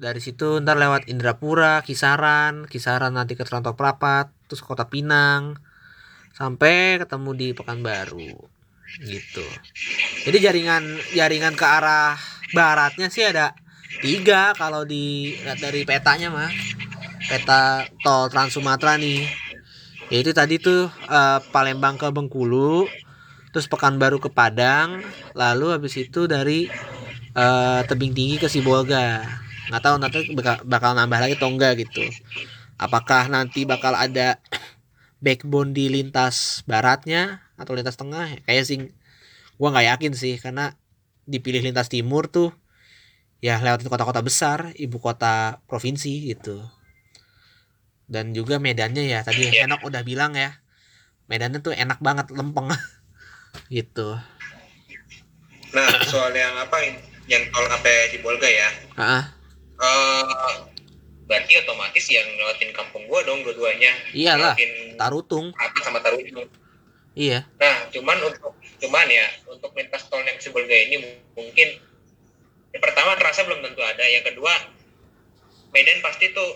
dari 0.00 0.24
situ 0.24 0.56
ntar 0.64 0.80
lewat 0.80 1.10
Indrapura 1.12 1.84
Kisaran 1.84 2.64
Kisaran 2.64 3.12
nanti 3.12 3.36
ke 3.36 3.44
Terantok 3.44 3.76
Prapat 3.76 4.32
terus 4.48 4.64
Kota 4.64 4.88
Pinang 4.88 5.60
sampai 6.32 7.02
ketemu 7.02 7.30
di 7.34 7.48
Pekanbaru 7.52 8.30
gitu 9.04 9.44
jadi 10.26 10.50
jaringan 10.50 10.98
jaringan 11.14 11.54
ke 11.54 11.66
arah 11.66 12.18
baratnya 12.56 13.12
sih 13.12 13.22
ada 13.22 13.52
tiga 14.00 14.56
kalau 14.56 14.86
di 14.86 15.36
dari 15.58 15.82
petanya 15.84 16.32
mah. 16.32 16.50
Peta 17.28 17.84
tol 18.00 18.32
Trans 18.32 18.56
Sumatera 18.56 18.96
nih. 18.96 19.28
Yaitu 20.08 20.32
tadi 20.32 20.56
tuh 20.56 20.88
eh, 20.88 21.38
Palembang 21.52 22.00
ke 22.00 22.08
Bengkulu 22.08 22.88
terus 23.52 23.68
Pekanbaru 23.68 24.20
ke 24.20 24.28
Padang 24.32 25.04
lalu 25.36 25.72
habis 25.72 25.96
itu 26.00 26.24
dari 26.24 26.70
eh, 27.36 27.80
tebing 27.84 28.16
tinggi 28.16 28.36
ke 28.40 28.48
Sibolga. 28.48 29.28
Nggak 29.68 29.82
tahu 29.84 29.96
nanti 30.00 30.18
bakal, 30.32 30.56
bakal 30.64 30.90
nambah 30.96 31.18
lagi 31.20 31.34
atau 31.36 31.52
enggak 31.52 31.84
gitu. 31.84 32.04
Apakah 32.80 33.28
nanti 33.28 33.68
bakal 33.68 33.92
ada 33.92 34.40
backbone 35.24 35.76
di 35.76 35.92
lintas 35.92 36.64
baratnya 36.64 37.44
atau 37.60 37.76
lintas 37.76 38.00
tengah? 38.00 38.40
Kayak 38.48 38.64
sih 38.64 38.88
gua 39.58 39.74
nggak 39.74 39.86
yakin 39.98 40.12
sih 40.14 40.38
karena 40.38 40.78
dipilih 41.28 41.60
lintas 41.60 41.90
timur 41.90 42.30
tuh 42.30 42.54
ya 43.44 43.60
lewat 43.60 43.84
kota-kota 43.86 44.22
besar 44.24 44.72
ibu 44.78 44.96
kota 45.02 45.60
provinsi 45.66 46.32
gitu. 46.32 46.62
Dan 48.08 48.32
juga 48.32 48.56
medannya 48.56 49.04
ya 49.04 49.20
tadi 49.20 49.52
Iya. 49.52 49.68
Henok 49.68 49.84
udah 49.84 50.00
bilang 50.06 50.32
ya 50.32 50.56
medannya 51.28 51.60
tuh 51.60 51.76
enak 51.76 52.00
banget 52.00 52.32
lempeng. 52.32 52.72
Gitu. 53.72 54.14
Nah 55.72 55.90
soal 56.04 56.32
yang 56.36 56.54
apa 56.56 56.78
yang 57.26 57.42
tol 57.52 57.64
sampai 57.68 58.12
di 58.12 58.18
Bolga 58.22 58.48
ya? 58.48 58.68
Ah 58.96 59.24
eh 59.78 60.54
berarti 61.28 61.52
otomatis 61.60 62.04
yang 62.08 62.24
lewatin 62.24 62.70
kampung 62.72 63.04
gua 63.06 63.20
dong 63.24 63.44
dua-duanya. 63.44 63.92
Iyalah 64.16 64.56
tarutung. 64.96 65.52
Prapat 65.52 65.82
sama 65.84 65.98
Tarutung. 66.00 66.48
Iya. 67.18 67.50
Nah, 67.58 67.76
cuman 67.90 68.18
untuk 68.30 68.54
cuman 68.78 69.06
ya 69.10 69.26
untuk 69.50 69.74
lintas 69.74 70.06
tol 70.06 70.22
yang 70.22 70.38
Sibolga 70.38 70.76
ini 70.88 70.96
mu- 71.02 71.26
mungkin 71.34 71.68
yang 72.70 72.82
pertama 72.82 73.18
terasa 73.18 73.42
belum 73.42 73.64
tentu 73.64 73.82
ada, 73.82 74.04
yang 74.06 74.22
kedua 74.22 74.54
Medan 75.72 76.00
pasti 76.00 76.32
tuh 76.32 76.48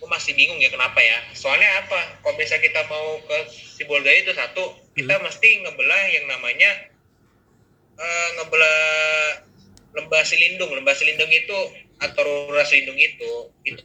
aku 0.00 0.08
masih 0.10 0.32
bingung 0.34 0.58
ya 0.58 0.72
kenapa 0.72 0.98
ya. 0.98 1.18
Soalnya 1.36 1.84
apa? 1.84 2.24
Kalau 2.24 2.34
misalnya 2.34 2.64
kita 2.66 2.80
mau 2.88 3.20
ke 3.22 3.38
Sibolga 3.52 4.10
itu 4.10 4.32
satu, 4.34 4.74
kita 4.96 5.20
mesti 5.22 5.48
ngebelah 5.62 6.02
yang 6.10 6.24
namanya 6.26 6.70
eh, 8.00 8.28
ngebelah 8.40 8.80
lembah 9.92 10.22
Silindung. 10.24 10.72
Lembah 10.72 10.96
Silindung 10.96 11.30
itu 11.30 11.58
atau 12.00 12.22
Rura 12.24 12.64
Silindung 12.64 12.96
itu 12.98 13.52
itu 13.68 13.84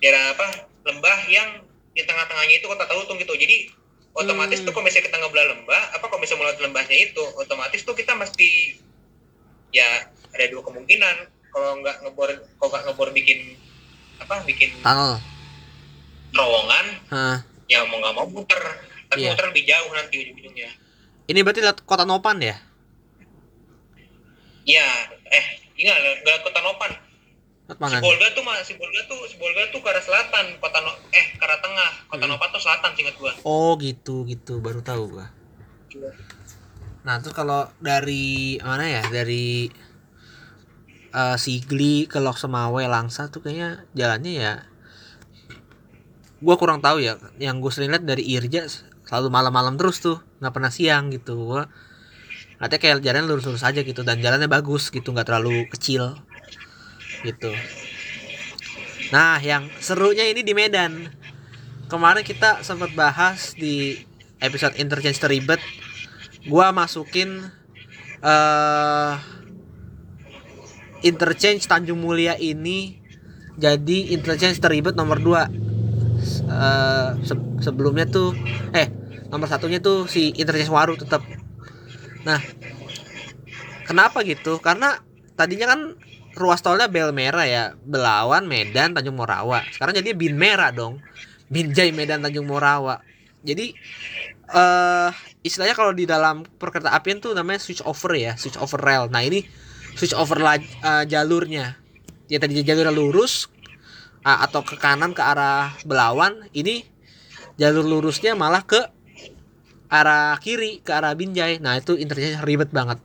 daerah 0.00 0.32
apa? 0.34 0.72
Lembah 0.88 1.18
yang 1.30 1.62
di 1.94 2.02
tengah-tengahnya 2.02 2.58
itu 2.58 2.66
kota 2.66 2.88
Tarutung 2.88 3.20
gitu. 3.22 3.36
Jadi 3.38 3.70
otomatis 4.14 4.62
Hmm. 4.62 4.66
tuh 4.66 4.72
kalau 4.72 4.86
misalnya 4.86 5.06
kita 5.06 5.18
ngebelah 5.18 5.46
lembah 5.50 5.82
apa 5.92 6.04
kalau 6.06 6.20
misalnya 6.22 6.40
melewati 6.46 6.62
lembahnya 6.62 6.96
itu 6.96 7.22
otomatis 7.36 7.80
tuh 7.82 7.94
kita 7.94 8.14
mesti 8.14 8.78
ya 9.70 9.88
ada 10.30 10.44
dua 10.48 10.62
kemungkinan 10.62 11.16
kalau 11.50 11.82
nggak 11.82 11.96
ngebor 12.02 12.30
kalau 12.56 12.68
nggak 12.70 12.84
ngebor 12.86 13.08
bikin 13.10 13.58
apa 14.18 14.46
bikin 14.46 14.70
tunnel 14.78 15.18
terowongan 16.30 16.86
Hah. 17.10 17.38
ya 17.66 17.82
mau 17.86 17.98
nggak 17.98 18.14
mau 18.14 18.26
muter 18.26 18.62
tapi 19.06 19.22
Iya. 19.22 19.34
muter 19.34 19.46
lebih 19.50 19.64
jauh 19.64 19.90
nanti 19.90 20.14
ujung-ujungnya 20.22 20.70
ini 21.26 21.38
berarti 21.42 21.60
lewat 21.62 21.78
kota 21.82 22.06
Nopan 22.06 22.38
ya 22.38 22.56
ya 24.64 24.86
eh 25.28 25.44
enggak 25.76 25.98
nggak 26.22 26.38
kota 26.42 26.60
Nopan 26.62 26.92
mana 27.64 27.96
nih? 27.96 28.04
Sibolga 28.04 28.28
tuh 28.36 28.42
mah 28.44 28.56
Sibolga 28.60 29.00
tuh 29.08 29.18
Sibolga 29.24 29.62
tuh 29.72 29.80
ke 29.80 29.88
arah 29.88 30.04
selatan 30.04 30.44
kota 30.60 30.78
no, 30.84 30.92
eh 31.16 31.26
ke 31.32 31.44
arah 31.44 31.58
tengah 31.64 31.90
kota 32.12 32.24
Hmm. 32.28 32.36
Nopan 32.36 32.48
tuh 32.52 32.60
selatan 32.60 32.90
singkat 32.92 33.16
gua 33.16 33.32
oh 33.48 33.72
gitu 33.80 34.28
gitu 34.28 34.60
baru 34.60 34.84
tahu 34.84 35.16
gua 35.16 35.26
Nah, 37.04 37.20
terus 37.20 37.36
kalau 37.36 37.68
dari 37.84 38.56
mana 38.64 38.88
ya? 38.88 39.04
Dari 39.04 39.68
eh, 41.12 41.36
Sigli 41.36 42.08
ke 42.08 42.16
Lok 42.16 42.40
Semawe 42.40 42.82
Langsa 42.88 43.28
tuh 43.28 43.44
kayaknya 43.44 43.84
jalannya 43.92 44.32
ya 44.32 44.54
gua 46.44 46.56
kurang 46.60 46.80
tahu 46.84 47.00
ya. 47.00 47.16
Yang 47.40 47.56
gue 47.60 47.72
sering 47.72 47.90
lihat 47.92 48.04
dari 48.04 48.24
Irja 48.24 48.68
selalu 49.04 49.28
malam-malam 49.32 49.76
terus 49.80 50.00
tuh, 50.00 50.20
nggak 50.40 50.52
pernah 50.52 50.72
siang 50.72 51.12
gitu. 51.12 51.36
Gua 51.36 51.68
katanya 52.56 52.80
kayak 52.80 52.96
jalan 53.04 53.24
lurus-lurus 53.28 53.64
aja 53.64 53.80
gitu 53.84 54.00
dan 54.00 54.20
jalannya 54.24 54.48
bagus 54.48 54.88
gitu, 54.88 55.12
nggak 55.12 55.28
terlalu 55.28 55.68
kecil 55.72 56.16
gitu. 57.24 57.48
Nah, 59.08 59.40
yang 59.40 59.72
serunya 59.80 60.28
ini 60.28 60.44
di 60.44 60.52
Medan. 60.52 61.08
Kemarin 61.88 62.20
kita 62.20 62.60
sempat 62.60 62.92
bahas 62.92 63.56
di 63.56 63.96
episode 64.44 64.76
Interchange 64.76 65.16
Teribet 65.16 65.64
gua 66.44 66.76
masukin 66.76 67.48
eh 68.24 69.14
interchange 71.04 71.68
Tanjung 71.68 72.00
Mulia 72.00 72.36
ini 72.36 73.00
jadi 73.56 74.12
interchange 74.12 74.60
teribet 74.60 74.96
nomor 74.96 75.20
2 75.20 75.48
sebelumnya 77.60 78.08
tuh 78.08 78.32
eh 78.72 78.88
nomor 79.28 79.48
satunya 79.48 79.80
tuh 79.80 80.08
si 80.08 80.32
interchange 80.36 80.72
Waru 80.72 80.96
tetap 80.96 81.22
Nah, 82.24 82.40
kenapa 83.84 84.24
gitu? 84.24 84.58
Karena 84.58 84.96
tadinya 85.36 85.76
kan 85.76 85.80
ruas 86.34 86.60
tolnya 86.60 86.90
Bel 86.90 87.14
Merah 87.14 87.46
ya, 87.46 87.64
Belawan, 87.82 88.44
Medan, 88.44 88.92
Tanjung 88.94 89.16
Morawa. 89.18 89.62
Sekarang 89.70 89.94
jadi 89.94 90.12
Bin 90.14 90.34
Merah 90.34 90.74
dong. 90.74 90.98
Binjai, 91.48 91.94
Medan, 91.94 92.22
Tanjung 92.22 92.46
Morawa. 92.50 93.00
Jadi 93.44 93.76
eh 94.44 95.10
istilahnya 95.44 95.76
kalau 95.76 95.92
di 95.96 96.04
dalam 96.04 96.44
perkereta 96.44 96.92
apian 96.92 97.20
tuh 97.20 97.32
namanya 97.32 97.60
switch 97.60 97.80
over 97.84 98.12
ya, 98.12 98.36
switch 98.36 98.56
over 98.60 98.80
rail. 98.80 99.08
Nah, 99.08 99.24
ini 99.24 99.44
switch 99.94 100.16
over 100.16 100.40
eh, 100.42 101.04
jalurnya. 101.08 101.76
Ya 102.28 102.40
tadi 102.40 102.60
jalurnya 102.64 102.92
lurus 102.92 103.52
ah, 104.24 104.42
atau 104.44 104.64
ke 104.64 104.80
kanan 104.80 105.12
ke 105.12 105.20
arah 105.20 105.76
Belawan, 105.84 106.48
ini 106.56 106.88
jalur 107.60 107.84
lurusnya 107.84 108.34
malah 108.34 108.64
ke 108.64 108.80
arah 109.92 110.34
kiri 110.40 110.80
ke 110.80 110.90
arah 110.90 111.14
Binjai. 111.14 111.60
Nah, 111.60 111.78
itu 111.78 111.94
interchange 111.94 112.42
ribet 112.42 112.72
banget. 112.72 112.98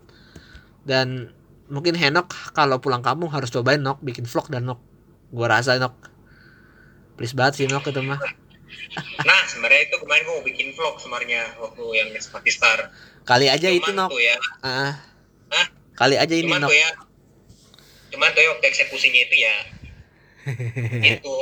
Dan 0.88 1.30
mungkin 1.70 1.94
Henok 1.96 2.34
kalau 2.52 2.82
pulang 2.82 3.06
kampung 3.06 3.30
harus 3.30 3.54
cobain 3.54 3.80
Nok 3.80 4.02
bikin 4.02 4.26
vlog 4.26 4.50
dan 4.50 4.66
Nok. 4.66 4.80
Gua 5.30 5.48
rasa 5.48 5.78
Nok. 5.78 5.96
Please 7.16 7.38
banget 7.38 7.64
sih 7.64 7.66
Nok 7.70 7.90
itu 7.90 8.02
mah. 8.02 8.20
Nah, 9.26 9.42
sebenarnya 9.50 9.90
itu 9.90 9.98
kemarin 10.02 10.22
gue 10.26 10.34
mau 10.34 10.46
bikin 10.46 10.68
vlog 10.74 10.98
sebenarnya 10.98 11.58
waktu 11.62 11.84
yang 11.94 12.10
Sepati 12.18 12.52
Star. 12.54 12.90
Kali 13.26 13.46
aja 13.50 13.70
itu 13.70 13.86
Cuman 13.86 14.10
Nok. 14.10 14.10
tuh 14.14 14.22
ya. 14.22 14.36
Hah? 14.66 14.94
Kali 16.00 16.16
aja 16.16 16.32
ini 16.32 16.48
cuman 16.48 16.64
Nok. 16.64 16.72
ya, 16.72 16.90
cuman 18.16 18.32
tuh 18.32 18.40
ya 18.40 18.50
waktu 18.56 18.66
eksekusinya 18.72 19.20
itu 19.20 19.36
ya, 19.36 19.56
itu 21.12 21.38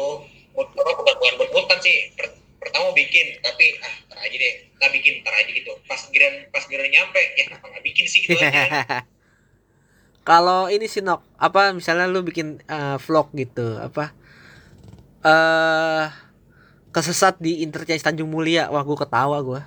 apa, 0.57 1.01
bukan 1.05 1.33
bukan 1.37 1.49
mutan 1.53 1.77
sih. 1.77 2.09
Per- 2.17 2.41
pertama 2.57 2.89
bikin, 2.97 3.37
tapi 3.45 3.77
ah 3.85 3.93
ntar 4.09 4.17
aja 4.25 4.33
deh, 4.33 4.53
ntar 4.81 4.89
bikin, 4.89 5.21
ntar 5.21 5.37
aja 5.37 5.51
gitu. 5.53 5.77
Pas 5.85 6.01
giran 6.09 6.49
pas 6.49 6.65
giran 6.65 6.89
nyampe, 6.89 7.21
ya 7.37 7.43
kenapa 7.53 7.69
nggak 7.69 7.85
bikin 7.85 8.05
sih 8.09 8.25
gitu 8.25 8.33
aja. 8.33 9.05
Kalau 10.27 10.67
ini 10.73 10.85
sih 10.93 11.01
Nok, 11.07 11.19
apa 11.45 11.59
misalnya 11.79 12.05
lu 12.13 12.19
bikin 12.29 12.47
eh, 12.67 12.95
vlog 13.05 13.27
gitu, 13.41 13.79
apa 13.87 14.01
eh 15.25 16.05
kesesat 16.95 17.35
di 17.45 17.61
interchange 17.65 18.03
Tanjung 18.05 18.29
Mulia. 18.33 18.63
Wah, 18.73 18.83
gua 18.87 18.97
ketawa 19.03 19.37
gua. 19.47 19.61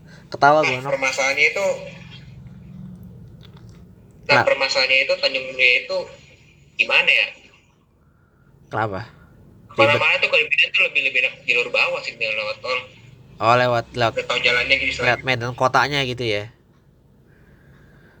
ketawa 0.32 0.60
gua 0.64 0.78
Nah, 0.78 0.82
Nok. 0.84 0.92
permasalahannya 0.92 1.44
itu, 1.52 1.66
nah 4.28 4.34
Nah. 4.36 4.44
permasalahannya 4.44 4.98
itu 5.08 5.14
Tanjung 5.22 5.44
Mulia 5.52 5.70
itu 5.84 5.96
gimana 6.78 7.10
ya? 7.10 7.26
Kenapa? 8.68 9.08
Mana-mana 9.78 10.14
tuh 10.20 10.28
kalau 10.32 10.44
pindah 10.50 10.68
tuh 10.74 10.82
lebih 10.90 11.00
lebih 11.06 11.18
enak 11.22 11.34
jalur 11.46 11.68
bawah 11.70 12.00
sih 12.02 12.12
dengan 12.18 12.34
lewat 12.40 12.56
tol. 12.60 12.78
Oh, 13.38 13.54
lewat 13.54 13.84
lewat 13.94 14.14
tahu 14.26 14.38
jalannya 14.42 14.74
gitu. 14.82 15.00
lihat 15.06 15.22
medan 15.22 15.54
kotanya 15.54 16.02
gitu 16.02 16.26
ya 16.26 16.50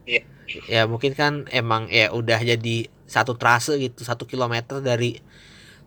Iya. 0.06 0.37
Ya 0.66 0.88
mungkin 0.88 1.12
kan 1.12 1.44
emang 1.52 1.92
ya 1.92 2.10
udah 2.12 2.40
jadi 2.40 2.76
satu 3.08 3.36
trase 3.36 3.76
gitu 3.80 4.04
satu 4.04 4.24
kilometer 4.24 4.80
dari 4.80 5.20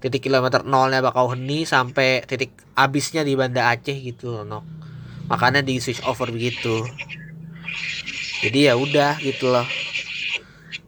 titik 0.01 0.25
kilometer 0.25 0.65
nolnya 0.65 1.01
Bakauheni 1.05 1.65
sampai 1.65 2.25
titik 2.25 2.53
abisnya 2.73 3.21
di 3.21 3.37
Banda 3.37 3.69
Aceh 3.69 3.93
gitu 3.93 4.33
loh 4.33 4.43
Nok. 4.45 4.65
makanya 5.29 5.61
di 5.61 5.77
switch 5.77 6.01
over 6.05 6.29
begitu 6.33 6.85
jadi 8.41 8.71
ya 8.71 8.73
udah 8.77 9.21
gitu 9.21 9.53
loh 9.53 9.65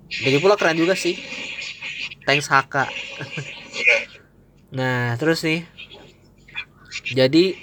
jadi 0.09 0.37
pula 0.41 0.57
keren 0.57 0.77
juga 0.77 0.93
sih 0.97 1.17
thanks 2.23 2.47
Haka. 2.47 2.87
Nah, 4.73 5.13
terus 5.21 5.45
nih. 5.45 5.61
Jadi 7.13 7.53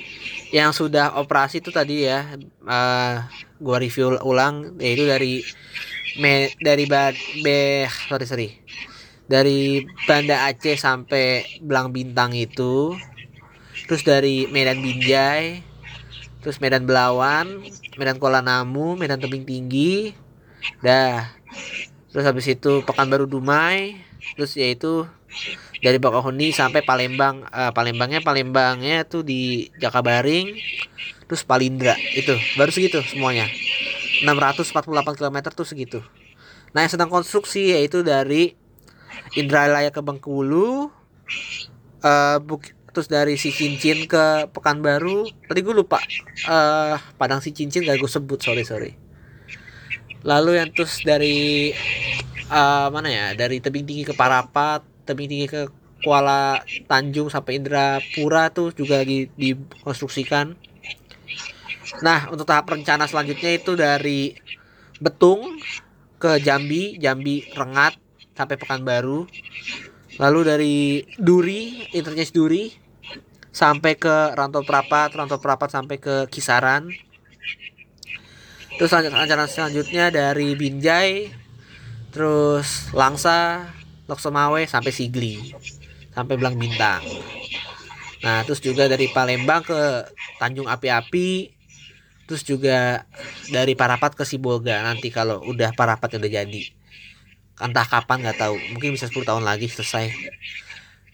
yang 0.54 0.70
sudah 0.70 1.18
operasi 1.18 1.62
itu 1.62 1.70
tadi 1.74 2.06
ya 2.06 2.34
eh 2.66 3.16
gua 3.62 3.76
review 3.78 4.18
ulang 4.22 4.78
yaitu 4.82 5.06
dari 5.06 5.42
me, 6.20 6.52
dari 6.60 6.84
ba, 6.84 7.10
be, 7.40 7.88
sorry 7.88 8.26
sorry. 8.28 8.48
Dari 9.24 9.88
Banda 10.04 10.52
Aceh 10.52 10.76
sampai 10.76 11.46
Belang 11.64 11.90
Bintang 11.90 12.36
itu. 12.36 12.92
Terus 13.88 14.04
dari 14.04 14.44
Medan 14.52 14.84
Binjai. 14.84 15.64
Terus 16.40 16.56
Medan 16.56 16.88
Belawan 16.88 17.60
Medan 18.00 18.16
Kuala 18.16 18.40
Namu 18.40 18.96
Medan 18.96 19.20
Tebing 19.20 19.48
Tinggi. 19.48 20.12
Dah. 20.84 21.30
Terus 22.12 22.24
habis 22.26 22.46
itu 22.50 22.84
Pekanbaru 22.84 23.24
Dumai. 23.24 23.96
Terus 24.36 24.58
yaitu 24.58 25.06
dari 25.80 25.96
Bakauheni 25.96 26.50
sampai 26.50 26.82
Palembang. 26.82 27.46
Eh, 27.48 27.72
Palembangnya 27.72 28.20
Palembangnya 28.20 29.06
tuh 29.06 29.22
di 29.22 29.70
Jakabaring. 29.78 30.58
Terus 31.30 31.46
Palindra 31.46 31.94
itu. 32.18 32.34
Baru 32.58 32.74
segitu 32.74 32.98
semuanya 33.06 33.46
648 34.22 35.18
km 35.18 35.36
tuh 35.52 35.66
segitu. 35.66 35.98
Nah 36.72 36.86
yang 36.86 36.92
sedang 36.92 37.10
konstruksi 37.10 37.74
yaitu 37.74 38.04
dari 38.06 38.54
Indralaya 39.34 39.90
ke 39.90 40.00
Bengkulu 40.02 40.90
Buk- 42.46 42.74
terus 42.90 43.06
dari 43.06 43.38
si 43.38 43.54
cincin 43.54 44.10
ke 44.10 44.50
Pekanbaru. 44.50 45.28
Tadi 45.46 45.60
gue 45.62 45.74
lupa 45.74 46.02
eh 46.48 46.96
Padang 47.18 47.38
si 47.38 47.54
cincin 47.54 47.86
gak 47.86 47.98
gue 48.02 48.10
sebut 48.10 48.40
sorry 48.42 48.66
sorry. 48.66 48.98
Lalu 50.26 50.60
yang 50.60 50.70
terus 50.74 51.00
dari 51.06 51.70
eh, 52.50 52.88
mana 52.90 53.08
ya 53.08 53.26
dari 53.38 53.62
tebing 53.62 53.86
tinggi 53.86 54.04
ke 54.04 54.14
Parapat 54.14 54.82
tebing 55.06 55.28
tinggi 55.30 55.46
ke 55.50 55.62
Kuala 56.00 56.64
Tanjung 56.88 57.28
sampai 57.28 57.60
Indrapura 57.60 58.48
tuh 58.48 58.72
juga 58.72 59.04
lagi 59.04 59.28
dikonstruksikan 59.36 60.56
nah 62.00 62.28
untuk 62.32 62.48
tahap 62.48 62.68
rencana 62.72 63.04
selanjutnya 63.04 63.50
itu 63.56 63.76
dari 63.76 64.34
Betung 65.00 65.56
ke 66.20 66.36
Jambi 66.44 67.00
Jambi 67.00 67.48
Rengat 67.56 67.96
sampai 68.36 68.60
Pekanbaru. 68.60 69.24
Lalu 70.20 70.40
dari 70.44 70.76
Duri 71.16 71.88
interchange 71.96 72.36
Duri 72.36 72.68
sampai 73.48 73.96
ke 73.96 74.36
Rantau 74.36 74.60
Prapat 74.60 75.16
Rantau 75.16 75.40
Prapat 75.40 75.72
sampai 75.72 75.96
ke 75.96 76.28
Kisaran. 76.28 76.92
Terus 78.76 78.92
rencana 78.92 79.48
selanjutnya 79.48 80.12
dari 80.12 80.52
Binjai 80.52 81.32
terus 82.12 82.92
Langsa 82.92 83.72
Loksemawe 84.04 84.60
sampai 84.68 84.92
Sigli 84.92 85.56
sampai 86.12 86.36
Belang 86.36 86.60
Bintang. 86.60 87.00
Nah 88.20 88.44
terus 88.44 88.60
juga 88.60 88.84
dari 88.84 89.08
Palembang 89.08 89.64
ke 89.64 89.80
Tanjung 90.36 90.68
Api-Api 90.68 91.59
terus 92.30 92.46
juga 92.46 93.02
dari 93.50 93.74
Parapat 93.74 94.14
ke 94.14 94.22
Sibolga 94.22 94.86
nanti 94.86 95.10
kalau 95.10 95.42
udah 95.42 95.74
Parapat 95.74 96.14
udah 96.14 96.30
jadi. 96.30 96.62
Entah 97.58 97.82
kapan 97.82 98.22
nggak 98.22 98.38
tahu. 98.38 98.54
Mungkin 98.70 98.94
bisa 98.94 99.10
10 99.10 99.26
tahun 99.26 99.42
lagi 99.42 99.66
selesai. 99.66 100.14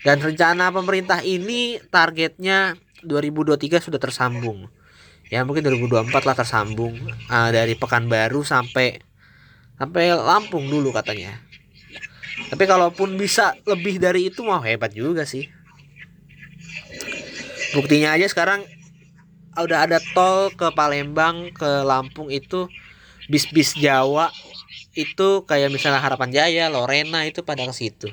Dan 0.05 0.21
rencana 0.21 0.69
pemerintah 0.69 1.25
ini 1.25 1.81
targetnya 1.89 2.77
2023 3.01 3.81
sudah 3.81 3.97
tersambung. 3.97 4.69
Ya 5.33 5.41
mungkin 5.49 5.65
2024 5.65 6.13
lah 6.13 6.37
tersambung. 6.37 7.01
Ah, 7.33 7.49
dari 7.49 7.73
Pekanbaru 7.81 8.45
sampai 8.45 9.01
sampai 9.81 10.13
Lampung 10.13 10.69
dulu 10.69 10.93
katanya. 10.93 11.41
Tapi 12.53 12.65
kalaupun 12.69 13.17
bisa 13.17 13.57
lebih 13.65 13.97
dari 13.97 14.29
itu 14.29 14.45
mau 14.45 14.61
hebat 14.61 14.93
juga 14.93 15.25
sih. 15.25 15.49
Buktinya 17.73 18.13
aja 18.13 18.29
sekarang 18.29 18.76
udah 19.65 19.89
ada 19.89 19.99
tol 20.13 20.53
ke 20.53 20.69
Palembang 20.77 21.53
ke 21.53 21.85
Lampung 21.87 22.29
itu 22.29 22.69
bis-bis 23.31 23.75
Jawa 23.77 24.31
itu 24.97 25.45
kayak 25.45 25.69
misalnya 25.69 26.01
Harapan 26.01 26.33
Jaya, 26.33 26.73
Lorena 26.73 27.29
itu 27.29 27.45
pada 27.45 27.69
ke 27.69 27.75
situ. 27.77 28.09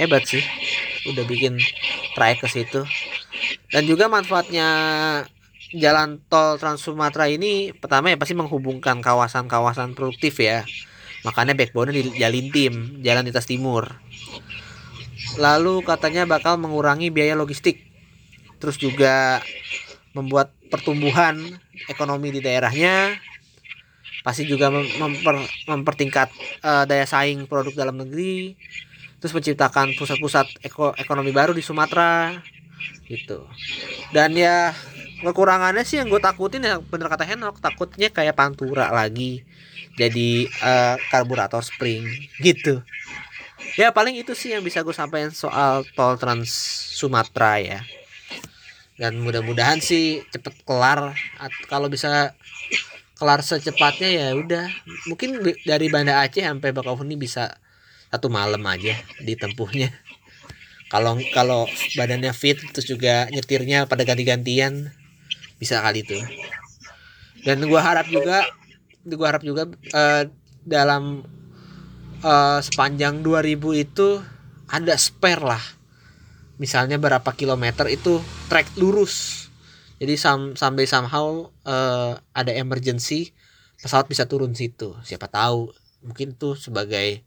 Hebat 0.00 0.24
sih. 0.24 0.40
Udah 1.12 1.24
bikin 1.28 1.60
trayek 2.16 2.40
ke 2.40 2.48
situ. 2.48 2.88
Dan 3.68 3.84
juga 3.84 4.08
manfaatnya 4.08 4.68
jalan 5.76 6.18
tol 6.26 6.56
Trans 6.56 6.82
Sumatera 6.82 7.30
ini 7.30 7.70
pertama 7.76 8.10
ya 8.10 8.16
pasti 8.18 8.32
menghubungkan 8.32 9.04
kawasan-kawasan 9.04 9.92
produktif 9.92 10.40
ya. 10.40 10.64
Makanya 11.20 11.52
backbone 11.52 11.92
di 11.92 12.16
Jalintim, 12.16 13.04
Jalan 13.04 13.28
Lintas 13.28 13.44
Timur. 13.44 14.00
Lalu 15.36 15.84
katanya 15.84 16.24
bakal 16.24 16.56
mengurangi 16.56 17.12
biaya 17.12 17.36
logistik. 17.36 17.84
Terus 18.56 18.80
juga 18.80 19.44
membuat 20.10 20.50
pertumbuhan 20.70 21.38
ekonomi 21.86 22.34
di 22.34 22.40
daerahnya 22.42 23.14
pasti 24.20 24.44
juga 24.44 24.68
mem- 24.68 24.90
memper- 25.00 25.48
mempertingkat 25.64 26.28
eh, 26.60 26.84
daya 26.84 27.06
saing 27.08 27.48
produk 27.48 27.72
dalam 27.72 27.96
negeri 27.96 28.54
terus 29.20 29.32
menciptakan 29.36 29.96
pusat-pusat 29.96 30.64
eko- 30.64 30.96
ekonomi 30.96 31.32
baru 31.32 31.52
di 31.52 31.60
Sumatera 31.60 32.36
gitu. 33.08 33.44
Dan 34.12 34.32
ya 34.36 34.72
kekurangannya 35.20 35.84
sih 35.84 36.00
yang 36.00 36.08
gue 36.08 36.20
takutin 36.20 36.64
ya 36.64 36.80
bener 36.80 37.12
kata 37.12 37.28
Henok 37.28 37.60
takutnya 37.60 38.08
kayak 38.08 38.36
Pantura 38.36 38.88
lagi 38.88 39.44
jadi 39.96 40.48
eh, 40.48 40.96
karburator 41.12 41.60
spring 41.64 42.04
gitu. 42.40 42.80
Ya 43.78 43.92
paling 43.94 44.16
itu 44.18 44.32
sih 44.34 44.52
yang 44.56 44.64
bisa 44.64 44.82
gue 44.82 44.92
sampaikan 44.96 45.30
soal 45.30 45.84
tol 45.94 46.16
Trans 46.16 46.50
Sumatera 46.96 47.60
ya 47.60 47.80
dan 49.00 49.16
mudah-mudahan 49.16 49.80
sih 49.80 50.20
cepet 50.28 50.68
kelar. 50.68 51.16
Kalau 51.72 51.88
bisa 51.88 52.36
kelar 53.16 53.40
secepatnya 53.40 54.08
ya 54.12 54.26
udah. 54.36 54.68
Mungkin 55.08 55.40
dari 55.64 55.88
Banda 55.88 56.20
Aceh 56.20 56.44
sampai 56.44 56.76
Bakauheni 56.76 57.16
bisa 57.16 57.56
satu 58.10 58.26
malam 58.26 58.60
aja 58.66 58.98
ditempuhnya 59.22 59.94
kalau 60.90 61.14
kalau 61.30 61.70
badannya 61.94 62.34
fit 62.34 62.58
terus 62.74 62.90
juga 62.90 63.30
nyetirnya 63.30 63.86
pada 63.86 64.02
ganti-gantian 64.02 64.90
bisa 65.62 65.78
kali 65.78 66.02
itu 66.02 66.18
dan 67.46 67.62
gua 67.70 67.86
harap 67.86 68.10
juga 68.10 68.50
gua 69.06 69.26
harap 69.30 69.46
juga 69.46 69.70
eh, 69.70 70.26
dalam 70.66 71.22
eh, 72.20 72.58
sepanjang 72.66 73.22
2000 73.22 73.62
itu 73.78 74.18
ada 74.66 74.98
spare 74.98 75.46
lah 75.46 75.62
misalnya 76.60 77.00
berapa 77.00 77.32
kilometer 77.32 77.88
itu 77.88 78.20
trek 78.52 78.68
lurus. 78.76 79.48
Jadi 79.96 80.14
sam- 80.20 80.56
sampai 80.60 80.84
somehow 80.84 81.48
eh, 81.64 82.12
ada 82.36 82.52
emergency 82.52 83.32
pesawat 83.80 84.12
bisa 84.12 84.28
turun 84.28 84.52
situ. 84.52 84.92
Siapa 85.00 85.24
tahu 85.32 85.72
mungkin 86.04 86.36
tuh 86.36 86.60
sebagai 86.60 87.24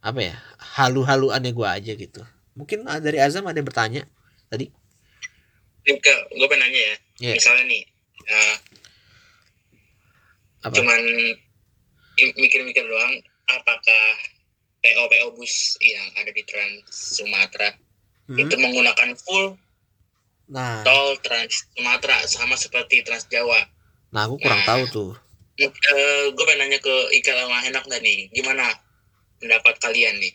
apa 0.00 0.22
ya 0.22 0.34
halu-haluannya 0.78 1.50
gua 1.50 1.74
aja 1.82 1.98
gitu. 1.98 2.22
Mungkin 2.54 2.86
ah, 2.86 3.02
dari 3.02 3.18
Azam 3.18 3.50
ada 3.50 3.58
yang 3.58 3.66
bertanya 3.66 4.02
tadi? 4.46 4.70
Ke, 5.82 6.14
gue 6.30 6.46
pengen 6.46 6.70
nanya 6.70 6.80
ya. 6.80 6.96
Iya. 7.18 7.34
Misalnya 7.40 7.64
nih, 7.66 7.82
eh, 8.30 8.56
apa? 10.62 10.74
cuman 10.76 11.02
mikir-mikir 12.36 12.84
doang, 12.84 13.14
apakah 13.48 14.04
PO 14.84 15.02
PO 15.08 15.28
bus 15.34 15.74
yang 15.82 16.04
ada 16.20 16.30
di 16.30 16.42
Trans 16.46 16.84
Sumatera 16.90 17.74
Hmm? 18.30 18.38
itu 18.38 18.54
menggunakan 18.54 19.10
full 19.18 19.58
nah 20.46 20.86
tol 20.86 21.18
Trans 21.18 21.66
Sumatera 21.74 22.22
sama 22.30 22.54
seperti 22.54 23.02
Trans 23.02 23.26
Jawa? 23.26 23.66
nah 24.14 24.26
aku 24.30 24.38
kurang 24.38 24.62
Nah. 24.62 24.68
tahu 24.70 24.82
tuh 24.86 25.10
gue 25.58 26.44
pengen 26.46 26.58
nanya 26.70 26.78
ke 26.80 26.94
Ika 27.20 27.36
sama 27.36 27.60
Henak 27.60 27.84
dah 27.84 28.00
nih, 28.00 28.32
gimana 28.32 28.64
pendapat 29.36 29.76
kalian 29.76 30.16
nih? 30.16 30.32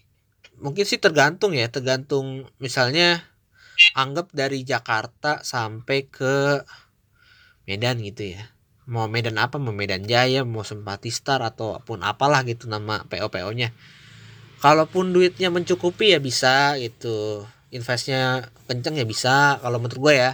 mungkin 0.55 0.83
sih 0.87 0.99
tergantung 0.99 1.51
ya 1.51 1.67
tergantung 1.67 2.47
misalnya 2.59 3.23
anggap 3.91 4.31
dari 4.31 4.63
Jakarta 4.63 5.43
sampai 5.43 6.07
ke 6.07 6.63
Medan 7.67 7.99
gitu 7.99 8.37
ya 8.37 8.53
mau 8.85 9.09
Medan 9.09 9.35
apa 9.41 9.57
mau 9.57 9.73
Medan 9.73 10.05
Jaya 10.05 10.45
mau 10.45 10.61
Sempati 10.61 11.09
Star 11.09 11.41
ataupun 11.41 12.05
apalah 12.05 12.45
gitu 12.45 12.69
nama 12.69 13.03
PO 13.09 13.27
PO 13.33 13.51
nya 13.57 13.73
kalaupun 14.61 15.11
duitnya 15.11 15.49
mencukupi 15.51 16.13
ya 16.15 16.19
bisa 16.21 16.77
gitu 16.79 17.43
investnya 17.75 18.49
kenceng 18.71 18.95
ya 18.95 19.05
bisa 19.05 19.59
kalau 19.59 19.77
menurut 19.77 19.99
gue 19.99 20.13
ya. 20.15 20.31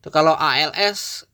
Tuh 0.00 0.14
kalau 0.14 0.38
ALS 0.38 1.26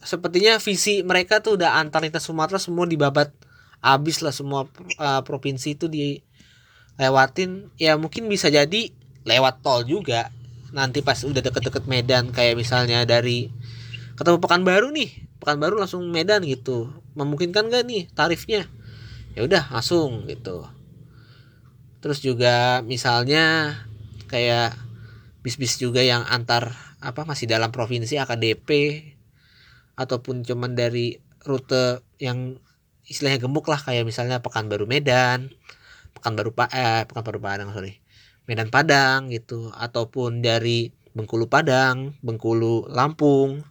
sepertinya 0.00 0.56
visi 0.60 1.04
mereka 1.04 1.44
tuh 1.44 1.60
udah 1.60 1.76
antar 1.80 2.00
lintas 2.04 2.24
Sumatera 2.24 2.56
semua 2.56 2.88
dibabat 2.88 3.32
abis 3.80 4.20
lah 4.20 4.32
semua 4.32 4.68
uh, 5.00 5.22
provinsi 5.24 5.76
itu 5.76 5.88
dilewatin. 5.88 7.72
Ya 7.80 7.96
mungkin 7.96 8.28
bisa 8.28 8.52
jadi 8.52 8.92
lewat 9.24 9.64
tol 9.64 9.84
juga. 9.88 10.28
Nanti 10.70 11.02
pas 11.02 11.18
udah 11.26 11.42
deket-deket 11.42 11.90
Medan 11.90 12.30
kayak 12.30 12.54
misalnya 12.54 13.02
dari 13.02 13.50
ketemu 14.14 14.38
Pekanbaru 14.38 14.92
nih. 14.94 15.10
Pekanbaru 15.40 15.80
langsung 15.80 16.04
Medan 16.12 16.44
gitu. 16.44 16.92
Memungkinkan 17.16 17.72
gak 17.72 17.88
nih 17.88 18.06
tarifnya? 18.12 18.68
Ya 19.34 19.42
udah 19.42 19.72
langsung 19.72 20.28
gitu. 20.28 20.68
Terus 22.00 22.20
juga 22.24 22.80
misalnya 22.84 23.76
kayak 24.30 24.78
bis-bis 25.42 25.82
juga 25.82 26.00
yang 26.06 26.22
antar 26.30 26.70
apa 27.02 27.26
masih 27.26 27.50
dalam 27.50 27.74
provinsi 27.74 28.20
AKDP 28.22 28.70
ataupun 29.98 30.46
cuman 30.46 30.78
dari 30.78 31.18
rute 31.42 32.06
yang 32.22 32.60
istilahnya 33.08 33.42
gemuk 33.42 33.66
lah 33.66 33.80
kayak 33.82 34.06
misalnya 34.06 34.38
Pekanbaru 34.38 34.86
Medan 34.86 35.50
Pekanbaru 36.14 36.54
Pa 36.54 36.70
eh 36.70 37.02
Pekanbaru 37.10 37.42
Padang 37.42 37.74
sorry 37.74 37.98
Medan 38.46 38.70
Padang 38.70 39.32
gitu 39.32 39.74
ataupun 39.74 40.44
dari 40.44 40.94
Bengkulu 41.16 41.50
Padang 41.50 42.14
Bengkulu 42.22 42.86
Lampung 42.86 43.66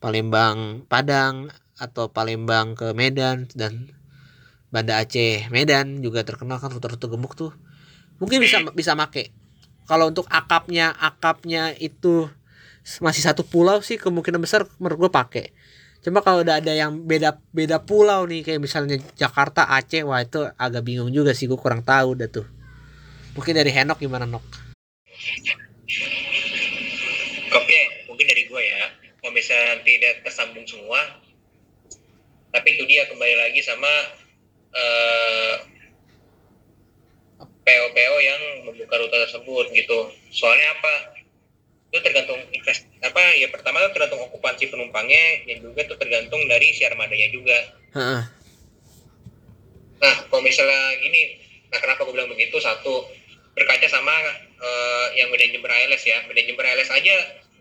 Palembang 0.00 0.86
Padang 0.88 1.52
atau 1.76 2.08
Palembang 2.08 2.78
ke 2.78 2.94
Medan 2.94 3.50
dan 3.52 3.90
Banda 4.74 4.98
Aceh 4.98 5.50
Medan 5.54 6.02
juga 6.02 6.26
terkenal 6.26 6.58
kan 6.58 6.74
rute-rute 6.74 7.06
gemuk 7.06 7.38
tuh. 7.38 7.54
Mungkin 8.18 8.42
bisa 8.42 8.58
bisa 8.74 8.98
make 8.98 9.30
kalau 9.84 10.08
untuk 10.08 10.24
akapnya 10.32 10.92
akapnya 10.96 11.76
itu 11.76 12.28
masih 13.00 13.24
satu 13.24 13.44
pulau 13.44 13.80
sih 13.80 13.96
kemungkinan 13.96 14.40
besar 14.40 14.68
menurut 14.80 15.08
gue 15.08 15.12
pakai. 15.12 15.46
Cuma 16.04 16.20
kalau 16.20 16.44
udah 16.44 16.60
ada 16.60 16.72
yang 16.76 17.08
beda 17.08 17.40
beda 17.48 17.80
pulau 17.80 18.28
nih 18.28 18.44
kayak 18.44 18.60
misalnya 18.60 19.00
Jakarta 19.16 19.64
Aceh 19.72 20.04
wah 20.04 20.20
itu 20.20 20.44
agak 20.60 20.84
bingung 20.84 21.08
juga 21.08 21.32
sih 21.32 21.48
gue 21.48 21.56
kurang 21.56 21.80
tahu 21.80 22.12
dah 22.12 22.28
tuh. 22.28 22.44
Mungkin 23.32 23.56
dari 23.56 23.72
Henok 23.72 23.98
gimana 24.04 24.28
Nok? 24.28 24.44
Oke, 27.56 27.80
mungkin 28.04 28.26
dari 28.28 28.44
gue 28.44 28.62
ya. 28.62 28.84
Kalau 29.24 29.32
misalnya 29.32 29.80
tidak 29.80 30.20
tersambung 30.28 30.68
semua, 30.68 31.00
tapi 32.52 32.76
itu 32.76 32.84
dia 32.84 33.08
kembali 33.08 33.34
lagi 33.40 33.64
sama 33.64 33.90
eh, 34.76 35.54
PO-PO 37.64 38.16
yang 38.20 38.40
membuka 38.68 39.00
rute 39.00 39.16
tersebut 39.16 39.66
gitu. 39.72 39.98
Soalnya 40.30 40.68
apa? 40.78 40.94
Itu 41.88 41.98
tergantung 42.04 42.40
invest 42.52 42.84
apa 43.00 43.22
ya 43.38 43.48
pertama 43.48 43.80
itu 43.80 43.96
tergantung 43.96 44.20
okupansi 44.28 44.68
penumpangnya, 44.68 45.48
yang 45.48 45.64
juga 45.64 45.84
itu 45.84 45.94
tergantung 45.96 46.44
dari 46.48 46.72
si 46.76 46.84
armadanya 46.84 47.28
juga. 47.32 47.58
Nah, 50.04 50.14
kalau 50.28 50.42
misalnya 50.44 51.00
gini, 51.00 51.40
nah 51.72 51.78
kenapa 51.80 52.04
gue 52.04 52.12
bilang 52.12 52.28
begitu? 52.28 52.60
Satu, 52.60 53.08
berkaca 53.56 53.88
sama 53.88 54.12
eh, 54.60 55.06
yang 55.16 55.32
Medan 55.32 55.54
Jember 55.54 55.72
ALS 55.72 56.04
ya. 56.04 56.20
Medan 56.28 56.44
Jember 56.44 56.66
ALS 56.68 56.90
aja 56.92 57.14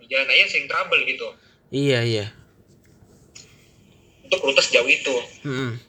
di 0.03 0.05
jalan 0.11 0.27
aja 0.27 0.43
sering 0.51 0.67
trouble 0.67 0.99
gitu. 1.07 1.31
iya 1.71 2.03
iya 2.03 2.25
Untuk 4.27 4.43
rute 4.43 4.59
sejauh 4.59 4.89
itu. 4.89 5.15
Mm-mm. 5.47 5.79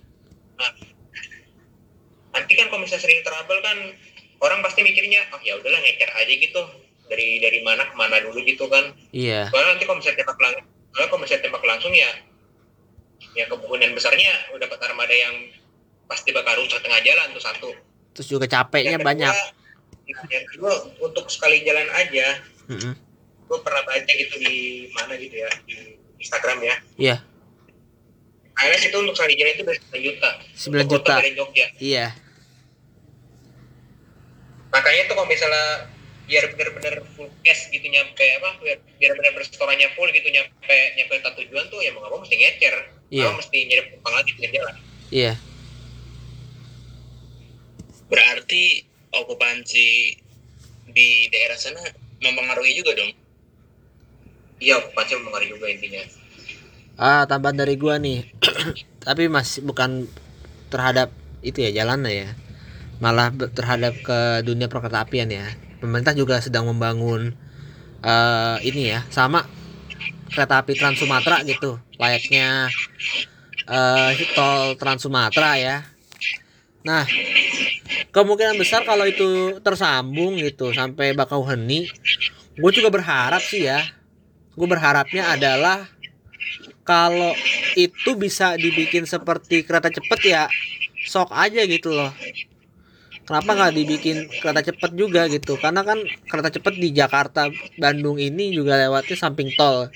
Nanti 2.34 2.52
kan 2.52 2.66
kalau 2.66 2.82
misalnya 2.82 3.00
sering 3.00 3.22
trouble 3.22 3.60
kan 3.60 3.78
orang 4.40 4.60
pasti 4.60 4.82
mikirnya, 4.82 5.22
oh 5.30 5.40
ya 5.40 5.54
udahlah 5.54 5.78
ngecer 5.78 6.10
aja 6.10 6.34
gitu. 6.34 6.62
Dari 7.04 7.36
dari 7.38 7.60
mana 7.60 7.84
ke 7.84 7.94
mana 7.94 8.16
dulu 8.18 8.40
gitu 8.42 8.64
kan. 8.66 8.90
iya 9.10 9.46
Soalnya 9.48 9.70
nanti 9.72 9.84
kalau 9.84 9.98
misalnya 9.98 10.18
tembak 10.20 10.38
langsung, 10.38 10.64
kalau 10.90 11.20
misalnya 11.20 11.42
tembak 11.42 11.64
langsung 11.64 11.92
ya 11.92 12.10
ya 13.32 13.44
kemungkinan 13.46 13.92
besarnya 13.92 14.30
udah 14.50 14.62
dapat 14.62 14.78
armada 14.84 15.10
yang 15.10 15.34
pasti 16.04 16.30
bakal 16.30 16.54
rusak 16.56 16.78
tengah 16.78 17.00
jalan 17.00 17.28
tuh 17.30 17.40
satu. 17.40 17.70
terus 18.12 18.28
juga 18.28 18.46
capeknya 18.46 18.94
Yang 18.94 19.00
kedua- 19.00 19.10
banyak 19.10 19.34
yang 20.30 20.44
kedua 20.46 20.72
untuk 21.00 21.26
sekali 21.26 21.60
jalan 21.62 21.88
aja 21.90 22.26
Mm-mm. 22.68 22.92
gue 23.44 23.58
pernah 23.60 23.82
baca 23.82 24.06
gitu 24.06 24.34
di 24.38 24.54
mana 24.92 25.16
gitu 25.16 25.34
ya 25.34 25.50
di 25.66 25.74
Instagram 26.16 26.58
ya 26.60 26.74
iya 26.96 27.16
ALS 28.54 28.86
itu 28.86 28.96
untuk 28.96 29.14
sekali 29.14 29.34
jalan 29.34 29.52
itu 29.52 29.62
udah 29.62 29.76
9 29.90 29.98
juta 30.00 30.30
9 30.54 30.70
Untuk 30.78 30.90
juta 30.94 31.14
dari 31.18 31.32
Jogja 31.34 31.66
iya 31.76 32.06
makanya 34.74 35.06
tuh 35.06 35.14
kalau 35.14 35.30
misalnya 35.30 35.86
biar 36.24 36.50
bener-bener 36.56 37.04
full 37.14 37.28
cash 37.44 37.68
gitu 37.68 37.84
nyampe 37.86 38.24
apa 38.40 38.58
biar, 38.58 38.78
bener-bener 38.98 39.44
restorannya 39.44 39.92
full 39.94 40.08
gitu 40.10 40.28
nyampe 40.32 40.76
nyampe 40.98 41.12
tempat 41.20 41.36
tujuan 41.38 41.64
tuh 41.70 41.78
ya 41.84 41.92
mau 41.94 42.02
nggak 42.02 42.12
mau 42.12 42.20
mesti 42.24 42.36
ngecer. 42.36 42.74
Iya. 43.12 43.30
Mau 43.30 43.38
mesti 43.38 43.58
nyari 43.68 43.82
penumpang 43.86 44.14
lagi 44.16 44.30
di 44.34 44.48
jalan. 44.50 44.76
Iya. 45.12 45.32
Berarti 48.08 48.64
okupansi 49.14 49.88
di 50.90 51.08
daerah 51.30 51.58
sana 51.60 51.82
mempengaruhi 52.18 52.72
juga 52.74 52.98
dong. 52.98 53.12
iya 54.62 54.80
okupansi 54.80 55.12
mempengaruhi 55.20 55.50
juga 55.54 55.66
intinya. 55.70 56.02
Ah 56.96 57.28
tambahan 57.28 57.62
dari 57.62 57.76
gua 57.76 58.00
nih. 58.00 58.26
Tapi 59.04 59.28
masih 59.28 59.60
bukan 59.60 60.08
terhadap 60.72 61.12
itu 61.44 61.60
ya 61.60 61.84
jalannya 61.84 62.12
ya 62.24 62.28
malah 63.02 63.30
terhadap 63.30 63.94
ke 64.02 64.18
dunia 64.46 64.70
perkereta 64.70 65.06
apian 65.06 65.30
ya. 65.30 65.46
Pemerintah 65.82 66.14
juga 66.16 66.40
sedang 66.40 66.70
membangun 66.70 67.34
eh 68.04 68.56
ini 68.68 68.92
ya 68.92 69.00
sama 69.08 69.48
kereta 70.28 70.60
api 70.60 70.76
Trans 70.76 71.00
Sumatera 71.00 71.40
gitu. 71.42 71.80
Layaknya 71.96 72.68
eh 73.64 74.10
tol 74.36 74.76
Trans 74.76 75.02
Sumatera 75.02 75.56
ya. 75.56 75.76
Nah 76.84 77.08
kemungkinan 78.12 78.60
besar 78.60 78.86
kalau 78.86 79.08
itu 79.08 79.58
tersambung 79.64 80.38
gitu 80.38 80.70
sampai 80.70 81.16
Bakauheni 81.16 81.90
gue 82.54 82.70
juga 82.70 82.90
berharap 82.92 83.42
sih 83.42 83.66
ya. 83.66 83.82
Gue 84.54 84.70
berharapnya 84.70 85.34
adalah 85.34 85.90
kalau 86.84 87.32
itu 87.74 88.14
bisa 88.14 88.54
dibikin 88.60 89.08
seperti 89.08 89.64
kereta 89.64 89.88
cepet 89.88 90.20
ya 90.22 90.42
sok 91.08 91.32
aja 91.32 91.64
gitu 91.64 91.90
loh 91.96 92.12
kenapa 93.24 93.50
nggak 93.56 93.72
dibikin 93.74 94.16
kereta 94.40 94.60
cepet 94.72 94.90
juga 94.94 95.26
gitu? 95.28 95.56
Karena 95.58 95.82
kan 95.82 96.00
kereta 96.28 96.52
cepet 96.52 96.74
di 96.78 96.88
Jakarta 96.92 97.48
Bandung 97.80 98.20
ini 98.20 98.52
juga 98.52 98.78
lewatnya 98.78 99.16
samping 99.16 99.52
tol. 99.56 99.88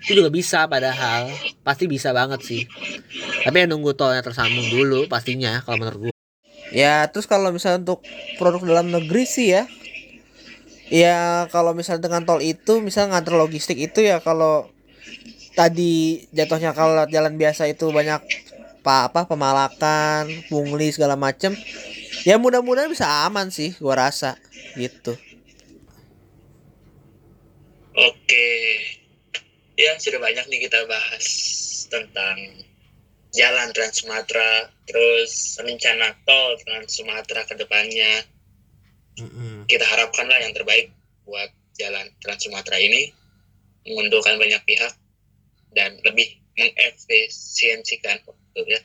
Itu 0.00 0.16
juga 0.24 0.32
bisa 0.32 0.64
padahal 0.66 1.28
pasti 1.60 1.84
bisa 1.84 2.10
banget 2.16 2.40
sih. 2.42 2.62
Tapi 3.44 3.56
ya 3.56 3.66
nunggu 3.68 3.92
tolnya 3.94 4.24
tersambung 4.24 4.66
dulu 4.72 5.06
pastinya 5.06 5.60
kalau 5.64 5.84
menurut 5.84 6.00
gue 6.08 6.14
ya 6.70 7.10
terus 7.10 7.26
kalau 7.26 7.50
misalnya 7.50 7.82
untuk 7.82 8.00
produk 8.38 8.62
dalam 8.64 8.88
negeri 8.90 9.24
sih 9.28 9.54
ya. 9.54 9.64
Ya 10.90 11.46
kalau 11.54 11.70
misalnya 11.70 12.10
dengan 12.10 12.26
tol 12.26 12.42
itu 12.42 12.82
misalnya 12.82 13.14
nganter 13.14 13.38
logistik 13.38 13.78
itu 13.78 14.02
ya 14.02 14.18
kalau 14.18 14.66
tadi 15.54 16.26
jatuhnya 16.34 16.74
kalau 16.74 17.06
jalan 17.06 17.38
biasa 17.38 17.70
itu 17.70 17.90
banyak 17.94 18.18
apa 18.80 19.12
apa 19.12 19.28
pemalakan 19.28 20.24
pungli 20.48 20.88
segala 20.88 21.12
macem 21.20 21.52
ya 22.24 22.40
mudah-mudahan 22.40 22.88
bisa 22.88 23.04
aman 23.28 23.52
sih 23.52 23.76
gua 23.76 24.08
rasa 24.08 24.40
gitu. 24.80 25.12
Oke, 27.90 28.48
ya 29.76 29.92
sudah 30.00 30.16
banyak 30.22 30.46
nih 30.48 30.64
kita 30.64 30.88
bahas 30.88 31.26
tentang 31.90 32.38
jalan 33.34 33.68
Trans 33.76 34.00
Sumatera, 34.00 34.72
terus 34.86 35.58
rencana 35.60 36.14
tol 36.24 36.56
Trans 36.64 36.88
Sumatera 36.88 37.44
ke 37.44 37.58
depannya. 37.58 38.24
Kita 39.68 39.84
harapkanlah 39.84 40.40
yang 40.40 40.54
terbaik 40.56 40.94
buat 41.28 41.50
jalan 41.76 42.08
Trans 42.24 42.46
Sumatera 42.46 42.78
ini, 42.80 43.12
menguntungkan 43.84 44.38
banyak 44.38 44.62
pihak 44.64 44.94
dan 45.76 45.98
lebih 46.06 46.40
mengefisiensikan 46.56 48.22
waktu 48.60 48.76
ya. 48.76 48.80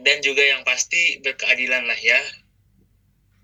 Dan 0.00 0.24
juga 0.24 0.40
yang 0.40 0.64
pasti 0.64 1.20
berkeadilan 1.20 1.84
lah 1.84 2.00
ya. 2.00 2.20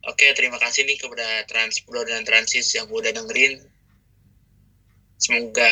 Oke, 0.09 0.33
terima 0.33 0.57
kasih 0.57 0.89
nih 0.89 0.97
kepada 0.97 1.45
Transpro 1.45 2.01
dan 2.09 2.25
Transis 2.25 2.73
yang 2.73 2.89
udah 2.89 3.13
dengerin 3.13 3.61
semoga 5.21 5.69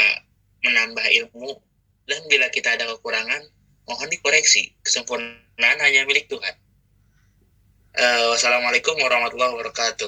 menambah 0.60 1.06
ilmu 1.24 1.56
dan 2.04 2.20
bila 2.28 2.52
kita 2.52 2.76
ada 2.76 2.84
kekurangan 2.92 3.40
mohon 3.88 4.08
dikoreksi 4.12 4.76
kesempurnaan 4.84 5.78
hanya 5.80 6.04
milik 6.04 6.28
Tuhan. 6.28 6.52
Eh, 7.96 8.24
wassalamualaikum 8.36 9.00
warahmatullahi 9.00 9.56
wabarakatuh. 9.56 10.06